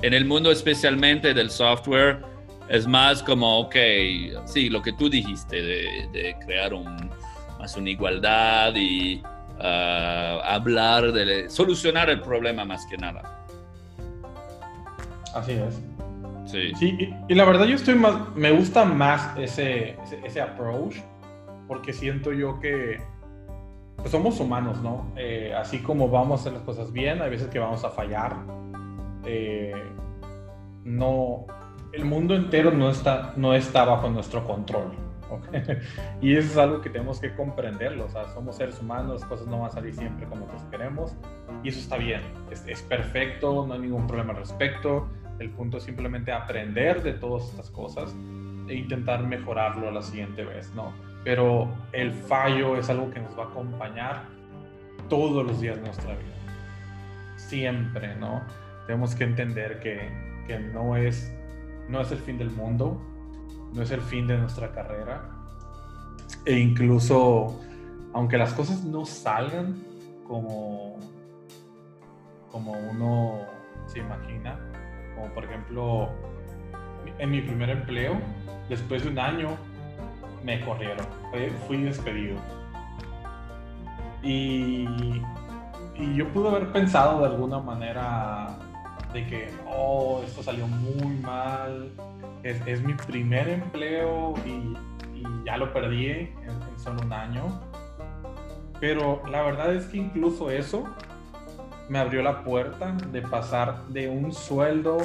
en 0.02 0.14
el 0.14 0.26
mundo 0.26 0.52
especialmente 0.52 1.34
del 1.34 1.50
software 1.50 2.20
es 2.70 2.88
más 2.88 3.22
como, 3.22 3.60
ok, 3.60 3.76
sí, 4.46 4.70
lo 4.70 4.82
que 4.82 4.94
tú 4.94 5.10
dijiste 5.10 5.62
de, 5.62 6.36
crear 6.46 6.74
un, 6.74 7.10
más 7.60 7.76
una 7.76 7.90
igualdad 7.90 8.74
y 8.76 9.22
ah, 9.60 10.42
hablar 10.46 11.12
de 11.12 11.50
solucionar 11.50 12.10
el 12.10 12.22
problema 12.22 12.64
más 12.66 12.86
que 12.86 12.98
nada. 12.98 13.46
Así 15.34 15.52
es. 15.52 15.82
Sí. 16.46 16.72
sí 16.80 17.14
y, 17.28 17.36
la 17.36 17.44
verdad 17.44 17.66
yo 17.66 17.76
estoy 17.76 17.96
más, 17.96 18.16
me 18.36 18.52
gusta 18.52 18.86
más 18.86 19.36
ese, 19.38 19.98
ese 20.24 20.42
approach 20.42 20.96
porque 21.68 21.92
siento 21.92 22.32
yo 22.32 22.60
que 22.60 23.02
pues 24.06 24.12
somos 24.12 24.40
humanos, 24.40 24.84
¿no? 24.84 25.08
Eh, 25.16 25.52
así 25.58 25.80
como 25.80 26.08
vamos 26.08 26.38
a 26.38 26.42
hacer 26.42 26.54
las 26.54 26.62
cosas 26.62 26.94
bien, 26.94 27.24
hay 27.24 27.32
veces 27.32 27.48
que 27.48 27.58
vamos 27.58 27.84
a 27.84 27.90
fallar. 27.90 28.36
Eh, 29.26 29.74
no, 30.84 31.48
el 31.92 32.06
mundo 32.06 32.36
entero 32.36 32.70
no 32.70 32.92
está, 32.92 33.34
no 33.36 33.56
está 33.56 33.84
bajo 33.84 34.08
nuestro 34.12 34.46
control. 34.46 34.92
y 36.22 36.36
eso 36.36 36.52
es 36.52 36.56
algo 36.56 36.82
que 36.82 36.92
tenemos 36.92 37.20
que 37.20 37.34
comprenderlo. 37.34 38.06
O 38.06 38.10
sea, 38.10 38.28
somos 38.28 38.58
seres 38.58 38.80
humanos, 38.80 39.22
las 39.22 39.28
cosas 39.28 39.48
no 39.48 39.62
van 39.62 39.70
a 39.70 39.74
salir 39.74 39.96
siempre 39.96 40.28
como 40.28 40.42
nosotros 40.42 40.70
queremos. 40.70 41.16
Y 41.64 41.70
eso 41.70 41.80
está 41.80 41.98
bien, 41.98 42.22
es, 42.52 42.64
es 42.68 42.84
perfecto, 42.84 43.66
no 43.66 43.74
hay 43.74 43.80
ningún 43.80 44.06
problema 44.06 44.34
al 44.34 44.38
respecto. 44.38 45.08
El 45.40 45.50
punto 45.50 45.78
es 45.78 45.84
simplemente 45.84 46.32
aprender 46.32 47.02
de 47.02 47.14
todas 47.14 47.50
estas 47.50 47.72
cosas 47.72 48.16
e 48.70 48.76
intentar 48.76 49.24
mejorarlo 49.24 49.90
la 49.90 50.04
siguiente 50.04 50.46
vez, 50.46 50.72
¿no? 50.76 50.94
Pero 51.26 51.68
el 51.92 52.14
fallo 52.14 52.78
es 52.78 52.88
algo 52.90 53.10
que 53.10 53.20
nos 53.20 53.38
va 53.38 53.46
a 53.46 53.48
acompañar 53.48 54.26
todos 55.10 55.44
los 55.44 55.60
días 55.60 55.76
de 55.78 55.82
nuestra 55.82 56.12
vida. 56.12 56.36
Siempre, 57.36 58.16
¿no? 58.16 58.44
Tenemos 58.86 59.16
que 59.16 59.24
entender 59.24 59.80
que, 59.80 60.08
que 60.46 60.60
no, 60.60 60.96
es, 60.96 61.36
no 61.90 62.00
es 62.00 62.12
el 62.12 62.20
fin 62.20 62.38
del 62.38 62.52
mundo, 62.52 63.02
no 63.74 63.82
es 63.82 63.90
el 63.90 64.02
fin 64.02 64.28
de 64.28 64.38
nuestra 64.38 64.72
carrera. 64.72 65.24
E 66.46 66.60
incluso, 66.60 67.60
aunque 68.14 68.38
las 68.38 68.54
cosas 68.54 68.84
no 68.84 69.04
salgan 69.04 69.84
como, 70.28 71.00
como 72.52 72.74
uno 72.74 73.40
se 73.88 73.98
imagina, 73.98 74.60
como 75.16 75.34
por 75.34 75.44
ejemplo 75.46 76.10
en 77.18 77.32
mi 77.32 77.42
primer 77.42 77.72
empleo, 77.72 78.20
después 78.70 79.04
de 79.04 79.10
un 79.10 79.18
año 79.18 79.58
me 80.46 80.62
corrieron, 80.62 81.06
fui 81.68 81.82
despedido. 81.82 82.38
Y, 84.22 84.86
yo 86.16 86.28
pude 86.30 86.50
haber 86.50 86.72
pensado 86.72 87.20
de 87.22 87.28
alguna 87.28 87.60
manera 87.60 88.58
de 89.14 89.26
que, 89.26 89.50
oh, 89.68 90.22
esto 90.26 90.44
salió 90.44 90.68
muy 90.68 91.18
mal, 91.18 91.92
es, 92.44 92.84
mi 92.84 92.94
primer 92.94 93.50
empleo 93.50 94.36
y, 94.46 94.74
ya 95.46 95.58
lo 95.58 95.74
perdí 95.74 96.10
en, 96.10 96.30
solo 96.78 97.02
un 97.02 97.12
año. 97.12 97.62
Pero 98.80 99.24
la 99.30 99.42
verdad 99.42 99.74
es 99.74 99.86
que 99.86 99.98
incluso 99.98 100.52
eso 100.52 100.84
me 101.90 101.98
abrió 101.98 102.22
la 102.22 102.44
puerta 102.44 102.92
de 103.12 103.22
pasar 103.22 103.88
de 103.88 104.10
un 104.10 104.34
sueldo 104.34 104.98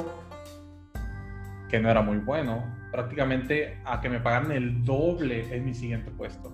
que 1.69 1.79
no 1.79 1.89
era 1.89 2.01
muy 2.01 2.17
bueno 2.17 2.80
prácticamente 2.91 3.79
a 3.85 4.01
que 4.01 4.09
me 4.09 4.19
pagaran 4.19 4.51
el 4.51 4.83
doble 4.83 5.53
en 5.55 5.65
mi 5.65 5.73
siguiente 5.73 6.11
puesto. 6.11 6.51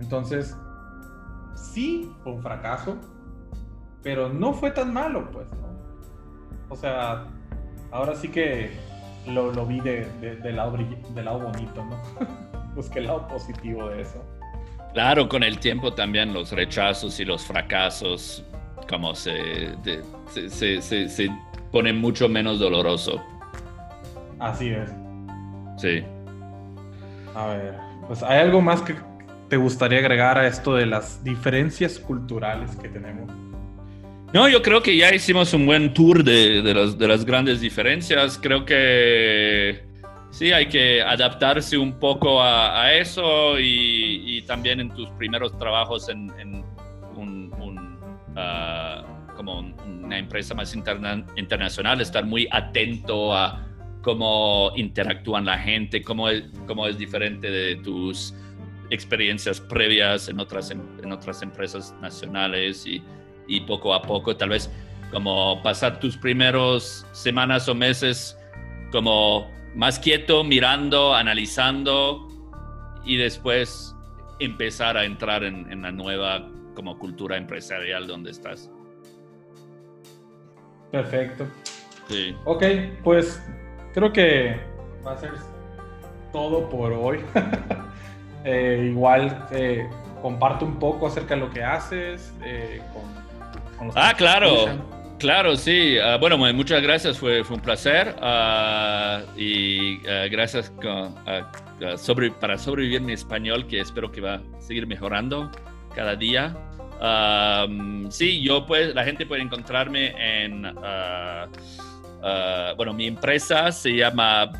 Entonces, 0.00 0.56
sí, 1.54 2.10
fue 2.22 2.32
un 2.32 2.42
fracaso, 2.42 2.98
pero 4.02 4.28
no 4.28 4.52
fue 4.52 4.70
tan 4.70 4.92
malo, 4.92 5.30
pues, 5.30 5.46
¿no? 5.50 5.70
O 6.68 6.76
sea, 6.76 7.26
ahora 7.90 8.14
sí 8.14 8.28
que 8.28 8.70
lo, 9.26 9.52
lo 9.52 9.66
vi 9.66 9.80
de, 9.80 10.06
de, 10.20 10.52
lado, 10.52 10.76
de 10.76 11.22
lado 11.22 11.40
bonito, 11.40 11.84
¿no? 11.84 12.00
Busqué 12.74 13.00
el 13.00 13.06
lado 13.06 13.28
positivo 13.28 13.88
de 13.88 14.02
eso. 14.02 14.24
Claro, 14.94 15.28
con 15.28 15.42
el 15.42 15.58
tiempo 15.58 15.92
también 15.92 16.32
los 16.32 16.50
rechazos 16.50 17.20
y 17.20 17.24
los 17.24 17.44
fracasos, 17.44 18.44
como 18.88 19.14
se, 19.14 19.74
se, 20.26 20.80
se, 20.80 21.08
se 21.08 21.28
pone 21.70 21.92
mucho 21.92 22.28
menos 22.28 22.58
doloroso 22.58 23.22
Así 24.40 24.70
es. 24.70 24.90
Sí. 25.76 26.02
A 27.34 27.46
ver, 27.46 27.74
pues 28.08 28.22
hay 28.22 28.40
algo 28.40 28.60
más 28.60 28.82
que 28.82 28.94
te 29.48 29.56
gustaría 29.56 29.98
agregar 29.98 30.38
a 30.38 30.46
esto 30.46 30.74
de 30.74 30.86
las 30.86 31.22
diferencias 31.22 31.98
culturales 31.98 32.74
que 32.76 32.88
tenemos. 32.88 33.30
No, 34.32 34.48
yo 34.48 34.62
creo 34.62 34.80
que 34.80 34.96
ya 34.96 35.12
hicimos 35.12 35.52
un 35.54 35.66
buen 35.66 35.92
tour 35.92 36.22
de, 36.22 36.62
de, 36.62 37.08
las, 37.08 37.24
grandes 37.24 37.60
diferencias. 37.60 38.38
Creo 38.38 38.64
que 38.64 39.82
sí, 40.30 40.52
hay 40.52 40.66
que 40.66 41.02
adaptarse 41.02 41.76
un 41.76 41.98
poco 41.98 42.40
a, 42.40 42.94
eso 42.94 43.58
y, 43.58 44.42
también 44.46 44.80
en 44.80 44.90
tus 44.90 45.08
primeros 45.10 45.56
trabajos 45.58 46.08
en, 46.08 46.30
un, 47.16 47.98
ah, 48.36 49.04
como 49.36 49.60
una 49.84 50.18
empresa 50.18 50.54
más 50.54 50.74
internacional, 50.74 52.00
estar 52.00 52.24
muy 52.24 52.46
atento 52.52 53.34
a 53.34 53.69
cómo 54.02 54.72
interactúan 54.76 55.44
la 55.44 55.58
gente, 55.58 56.02
cómo 56.02 56.28
es, 56.28 56.44
cómo 56.66 56.86
es 56.86 56.98
diferente 56.98 57.50
de 57.50 57.76
tus 57.76 58.34
experiencias 58.90 59.60
previas 59.60 60.28
en 60.28 60.40
otras, 60.40 60.70
en 60.70 61.12
otras 61.12 61.42
empresas 61.42 61.94
nacionales 62.00 62.86
y, 62.86 63.02
y 63.46 63.60
poco 63.60 63.94
a 63.94 64.02
poco 64.02 64.36
tal 64.36 64.50
vez 64.50 64.70
como 65.10 65.60
pasar 65.62 65.98
tus 66.00 66.16
primeros 66.16 67.06
semanas 67.12 67.68
o 67.68 67.74
meses 67.74 68.36
como 68.92 69.50
más 69.74 69.98
quieto, 69.98 70.44
mirando, 70.44 71.14
analizando 71.14 72.28
y 73.04 73.16
después 73.16 73.94
empezar 74.38 74.96
a 74.96 75.04
entrar 75.04 75.44
en, 75.44 75.70
en, 75.70 75.82
la 75.82 75.92
nueva 75.92 76.48
como 76.74 76.98
cultura 76.98 77.36
empresarial 77.36 78.06
donde 78.06 78.30
estás. 78.30 78.70
Perfecto. 80.90 81.46
Sí. 82.08 82.34
Ok, 82.44 82.64
pues 83.04 83.40
creo 83.92 84.12
que 84.12 84.60
va 85.06 85.12
a 85.12 85.18
ser 85.18 85.32
todo 86.32 86.68
por 86.68 86.92
hoy. 86.92 87.20
Eh, 88.42 88.86
igual 88.90 89.46
eh, 89.50 89.86
comparto 90.22 90.64
un 90.64 90.78
poco 90.78 91.06
acerca 91.06 91.34
de 91.34 91.40
lo 91.40 91.50
que 91.50 91.62
haces. 91.62 92.32
Eh, 92.42 92.80
ah, 93.94 94.14
claro. 94.16 94.66
Claro, 95.18 95.56
sí. 95.56 95.98
Ah, 95.98 96.16
bueno, 96.16 96.38
muchas 96.38 96.80
gracias. 96.82 97.18
Fue, 97.18 97.44
fue 97.44 97.56
un 97.56 97.62
placer. 97.62 98.16
Ah, 98.22 99.20
y 99.36 99.98
ah, 100.08 100.26
gracias 100.30 100.72
sobre, 101.98 102.30
para 102.30 102.56
sobrevivir 102.56 103.02
mi 103.02 103.12
español, 103.12 103.66
que 103.66 103.80
espero 103.80 104.10
que 104.10 104.22
va 104.22 104.36
a 104.36 104.60
seguir 104.62 104.86
mejorando 104.86 105.50
cada 105.94 106.16
día. 106.16 106.56
sí, 108.08 108.42
yo 108.42 108.64
pues, 108.64 108.94
la 108.94 109.04
gente 109.04 109.26
puede 109.26 109.42
encontrarme 109.42 110.14
en 110.44 110.64
Ah, 112.22 112.74
bueno, 112.76 112.92
mi 112.92 113.06
empresa 113.06 113.72
se 113.72 113.96
llama 113.96 114.52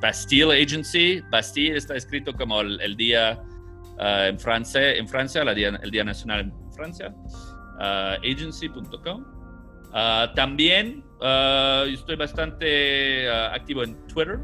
Bastille 0.00 0.62
Agency. 0.62 1.20
Bastille 1.30 1.76
está 1.76 1.96
escrito 1.96 2.32
como 2.32 2.60
el, 2.60 2.96
día 2.96 3.42
ah, 3.98 4.26
en 4.28 4.38
Francia, 4.38 4.80
Francia, 5.06 5.42
el 5.42 5.90
día 5.90 6.04
Nacional 6.04 6.40
en 6.40 6.72
Francia. 6.72 7.14
Uh, 7.74 8.20
agency.com. 8.22 9.24
también 10.34 11.02
estoy 11.88 12.16
bastante 12.16 13.28
activo 13.28 13.82
en 13.82 13.96
Twitter. 14.06 14.38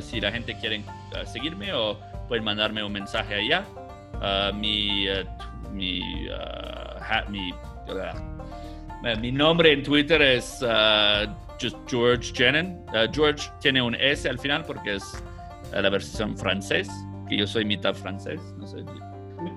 si 0.00 0.20
la 0.20 0.30
gente 0.30 0.56
quiere 0.60 0.84
seguirme 1.24 1.72
o 1.72 1.98
pueden 2.28 2.44
mandarme 2.44 2.82
un 2.84 2.92
mensaje 2.92 3.34
allá. 3.34 3.64
mi, 4.52 5.06
mi 5.72 6.02
mi, 7.28 7.52
mi 9.20 9.32
nombre 9.32 9.72
en 9.72 9.82
Twitter 9.82 10.20
es 10.20 10.62
just 11.60 11.76
George 11.88 12.32
Jennen. 12.34 12.84
George 13.12 13.50
tiene 13.60 13.82
un 13.82 13.94
S 13.94 14.28
al 14.28 14.38
final 14.38 14.64
porque 14.64 14.96
es 14.96 15.22
la 15.72 15.88
versión 15.90 16.36
francés, 16.36 16.88
que 17.28 17.36
yo 17.36 17.46
soy 17.46 17.64
mitad 17.64 17.94
francés. 17.94 18.40
No 18.58 18.66
sé. 18.66 18.78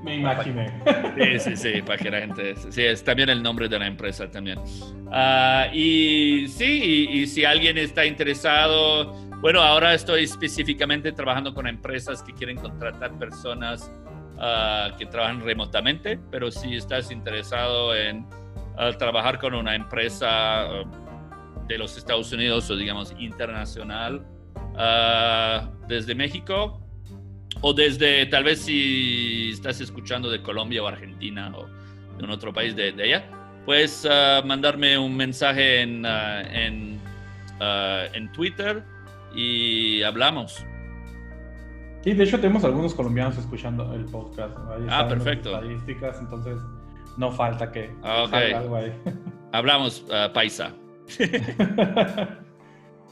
Me 0.04 0.18
imaginé. 0.18 0.72
Sí, 1.18 1.40
sí, 1.40 1.58
sí, 1.58 1.82
para 1.82 1.98
que 1.98 2.10
la 2.10 2.20
gente. 2.20 2.56
Sí, 2.70 2.84
es 2.84 3.04
también 3.04 3.30
el 3.30 3.44
nombre 3.44 3.68
de 3.68 3.80
la 3.80 3.88
empresa 3.88 4.30
también. 4.30 4.60
Ah, 5.12 5.68
y 5.74 6.48
sí, 6.48 7.08
y, 7.10 7.28
si 7.28 7.46
alguien 7.46 7.78
está 7.78 8.06
interesado, 8.06 9.14
bueno, 9.42 9.62
ahora 9.62 9.94
estoy 9.94 10.24
específicamente 10.24 11.12
trabajando 11.12 11.54
con 11.54 11.68
empresas 11.68 12.24
que 12.24 12.34
quieren 12.34 12.58
contratar 12.58 13.18
personas 13.20 13.92
ah, 14.40 14.92
que 14.98 15.06
trabajan 15.06 15.42
remotamente, 15.42 16.20
pero 16.32 16.50
si 16.50 16.76
estás 16.76 17.12
interesado 17.12 17.96
en 17.96 18.26
ah, 18.78 18.92
trabajar 18.98 19.40
con 19.40 19.54
una 19.54 19.76
empresa 19.76 20.68
de 21.74 21.80
los 21.80 21.98
Estados 21.98 22.32
Unidos 22.32 22.70
o 22.70 22.76
digamos 22.76 23.16
internacional 23.18 24.24
desde 25.88 26.16
México, 26.16 26.80
o 27.62 27.74
desde 27.74 28.26
tal 28.28 28.44
vez 28.44 28.62
si 28.62 29.52
estás 29.52 29.82
escuchando 29.82 30.30
de 30.30 30.42
Colombia 30.42 30.84
o 30.84 30.88
Argentina 30.88 31.52
o 31.56 31.68
de 32.18 32.24
un 32.24 32.30
otro 32.30 32.54
país 32.54 32.76
de, 32.76 32.94
allá, 33.02 33.26
puedes 33.66 34.08
ah, 34.10 34.42
mandarme 34.46 34.98
un 34.98 35.16
mensaje 35.16 35.82
en, 35.82 36.06
ah, 36.06 36.42
en, 36.42 37.00
en, 38.14 38.32
Twitter 38.32 38.84
y 39.36 40.02
hablamos. 40.04 40.66
Sí, 42.04 42.14
de 42.14 42.24
hecho 42.24 42.40
tenemos 42.40 42.64
algunos 42.64 42.94
colombianos 42.94 43.38
escuchando 43.38 43.94
el 43.94 44.06
podcast. 44.06 44.58
ah, 44.90 45.08
perfecto. 45.08 45.56
Estadísticas, 45.56 46.20
entonces 46.20 46.58
no 47.18 47.32
falta 47.32 47.72
que 47.72 47.92
okay. 48.04 48.54
algo 48.54 48.76
ahí. 48.76 48.92
Hablamos, 49.52 50.04
paisa. 50.34 50.74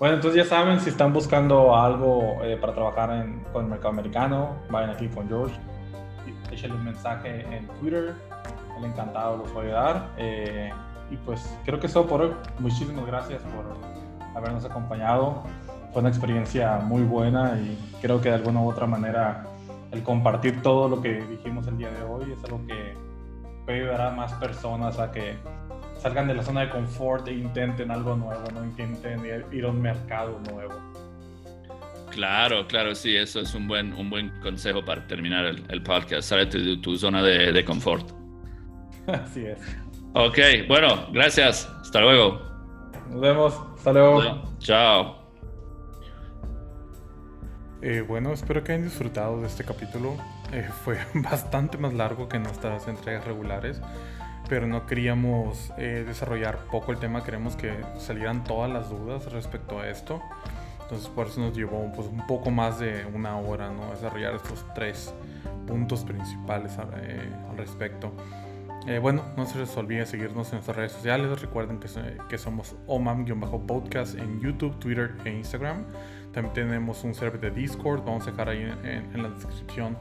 Bueno, 0.01 0.15
entonces 0.15 0.43
ya 0.43 0.49
saben, 0.49 0.79
si 0.79 0.89
están 0.89 1.13
buscando 1.13 1.75
algo 1.75 2.39
eh, 2.43 2.57
para 2.59 2.73
trabajar 2.73 3.11
en, 3.11 3.43
con 3.53 3.65
el 3.65 3.69
mercado 3.69 3.89
americano, 3.89 4.55
vayan 4.71 4.89
aquí 4.89 5.07
con 5.07 5.27
George, 5.27 5.55
échenle 6.51 6.75
un 6.75 6.85
mensaje 6.85 7.45
en 7.55 7.67
Twitter, 7.79 8.15
él 8.79 8.85
encantado 8.85 9.37
los 9.37 9.55
va 9.55 9.59
a 9.59 9.63
ayudar. 9.63 10.09
Eh, 10.17 10.71
y 11.11 11.17
pues 11.17 11.55
creo 11.65 11.79
que 11.79 11.85
eso 11.85 12.07
por 12.07 12.21
hoy. 12.21 12.33
Muchísimas 12.57 13.05
gracias 13.05 13.43
por 13.43 13.77
habernos 14.35 14.65
acompañado. 14.65 15.43
Fue 15.93 15.99
una 15.99 16.09
experiencia 16.09 16.77
muy 16.77 17.03
buena 17.03 17.59
y 17.59 17.77
creo 18.01 18.19
que 18.21 18.29
de 18.29 18.35
alguna 18.35 18.61
u 18.61 18.71
otra 18.71 18.87
manera 18.87 19.43
el 19.91 20.01
compartir 20.01 20.63
todo 20.63 20.89
lo 20.89 21.01
que 21.01 21.21
dijimos 21.25 21.67
el 21.67 21.77
día 21.77 21.91
de 21.91 22.01
hoy 22.03 22.31
es 22.31 22.43
algo 22.45 22.65
que 22.65 22.95
puede 23.65 23.81
ayudar 23.81 24.01
a 24.01 24.11
más 24.11 24.33
personas 24.33 24.97
a 24.97 25.11
que 25.11 25.35
salgan 26.01 26.27
de 26.27 26.33
la 26.33 26.43
zona 26.43 26.61
de 26.61 26.69
confort 26.69 27.27
e 27.27 27.33
intenten 27.33 27.91
algo 27.91 28.15
nuevo, 28.15 28.43
no 28.53 28.63
intenten 28.63 29.23
ir 29.51 29.65
a 29.65 29.67
un 29.69 29.81
mercado 29.81 30.39
nuevo. 30.49 30.73
Claro, 32.09 32.67
claro, 32.67 32.93
sí, 32.93 33.15
eso 33.15 33.39
es 33.39 33.53
un 33.53 33.67
buen, 33.67 33.93
un 33.93 34.09
buen 34.09 34.29
consejo 34.41 34.83
para 34.83 35.05
terminar 35.07 35.45
el, 35.45 35.83
podcast. 35.83 36.29
Sale 36.29 36.45
de 36.47 36.77
tu, 36.77 36.97
zona 36.97 37.23
de, 37.23 37.53
de 37.53 37.63
confort. 37.63 38.09
Así 39.07 39.45
es. 39.45 39.59
Ok, 40.13 40.37
bueno, 40.67 41.07
gracias. 41.13 41.71
Hasta 41.81 42.01
luego. 42.01 42.41
Nos 43.09 43.21
vemos. 43.21 43.61
Hasta 43.77 43.93
luego. 43.93 44.43
Chao. 44.59 45.21
Eh, 47.81 48.01
bueno, 48.01 48.33
espero 48.33 48.63
que 48.63 48.73
hayan 48.73 48.85
disfrutado 48.85 49.39
de 49.39 49.47
este 49.47 49.63
capítulo. 49.63 50.17
Eh, 50.51 50.67
fue 50.83 50.97
bastante 51.13 51.77
más 51.77 51.93
largo 51.93 52.27
que 52.27 52.39
nuestras 52.39 52.87
entregas 52.87 53.23
regulares 53.23 53.81
pero 54.51 54.67
no 54.67 54.85
queríamos 54.85 55.71
eh, 55.77 56.03
desarrollar 56.05 56.65
poco 56.69 56.91
el 56.91 56.97
tema, 56.97 57.23
queremos 57.23 57.55
que 57.55 57.73
salieran 57.97 58.43
todas 58.43 58.69
las 58.69 58.89
dudas 58.89 59.31
respecto 59.31 59.79
a 59.79 59.87
esto. 59.87 60.21
Entonces 60.81 61.07
por 61.07 61.27
eso 61.27 61.39
nos 61.39 61.55
llevó 61.55 61.89
pues, 61.95 62.09
un 62.09 62.27
poco 62.27 62.51
más 62.51 62.77
de 62.77 63.05
una 63.13 63.37
hora 63.37 63.71
¿no? 63.71 63.91
desarrollar 63.91 64.35
estos 64.35 64.65
tres 64.75 65.13
puntos 65.65 66.03
principales 66.03 66.73
eh, 66.97 67.29
al 67.49 67.55
respecto. 67.55 68.11
Eh, 68.87 68.99
bueno, 68.99 69.23
no 69.37 69.45
se 69.45 69.57
les 69.57 69.77
olvide 69.77 70.05
seguirnos 70.05 70.49
en 70.49 70.55
nuestras 70.55 70.75
redes 70.75 70.91
sociales. 70.91 71.39
Recuerden 71.39 71.79
que, 71.79 71.87
que 72.27 72.37
somos 72.37 72.75
omam-podcast 72.87 74.19
en 74.19 74.41
YouTube, 74.41 74.77
Twitter 74.79 75.15
e 75.23 75.29
Instagram. 75.29 75.85
También 76.33 76.53
tenemos 76.53 77.05
un 77.05 77.15
server 77.15 77.39
de 77.39 77.51
Discord. 77.51 78.03
Vamos 78.03 78.27
a 78.27 78.31
dejar 78.31 78.49
ahí 78.49 78.63
en, 78.83 79.15
en 79.15 79.23
la 79.23 79.29
descripción 79.29 79.97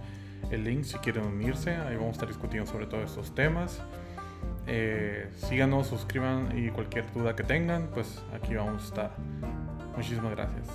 el 0.51 0.65
link 0.65 0.83
si 0.83 0.99
quieren 0.99 1.25
unirse. 1.25 1.71
Ahí 1.71 1.95
vamos 1.95 2.09
a 2.09 2.13
estar 2.13 2.29
discutiendo 2.29 2.69
sobre 2.69 2.87
todos 2.87 3.11
estos 3.11 3.33
temas. 3.33 3.81
Eh, 4.66 5.28
síganos, 5.37 5.87
suscriban 5.89 6.57
y 6.57 6.70
cualquier 6.70 7.11
duda 7.12 7.35
que 7.35 7.43
tengan, 7.43 7.89
pues 7.93 8.23
aquí 8.35 8.55
vamos 8.55 8.82
a 8.82 8.87
estar. 8.87 9.11
Muchísimas 9.97 10.32
gracias. 10.32 10.66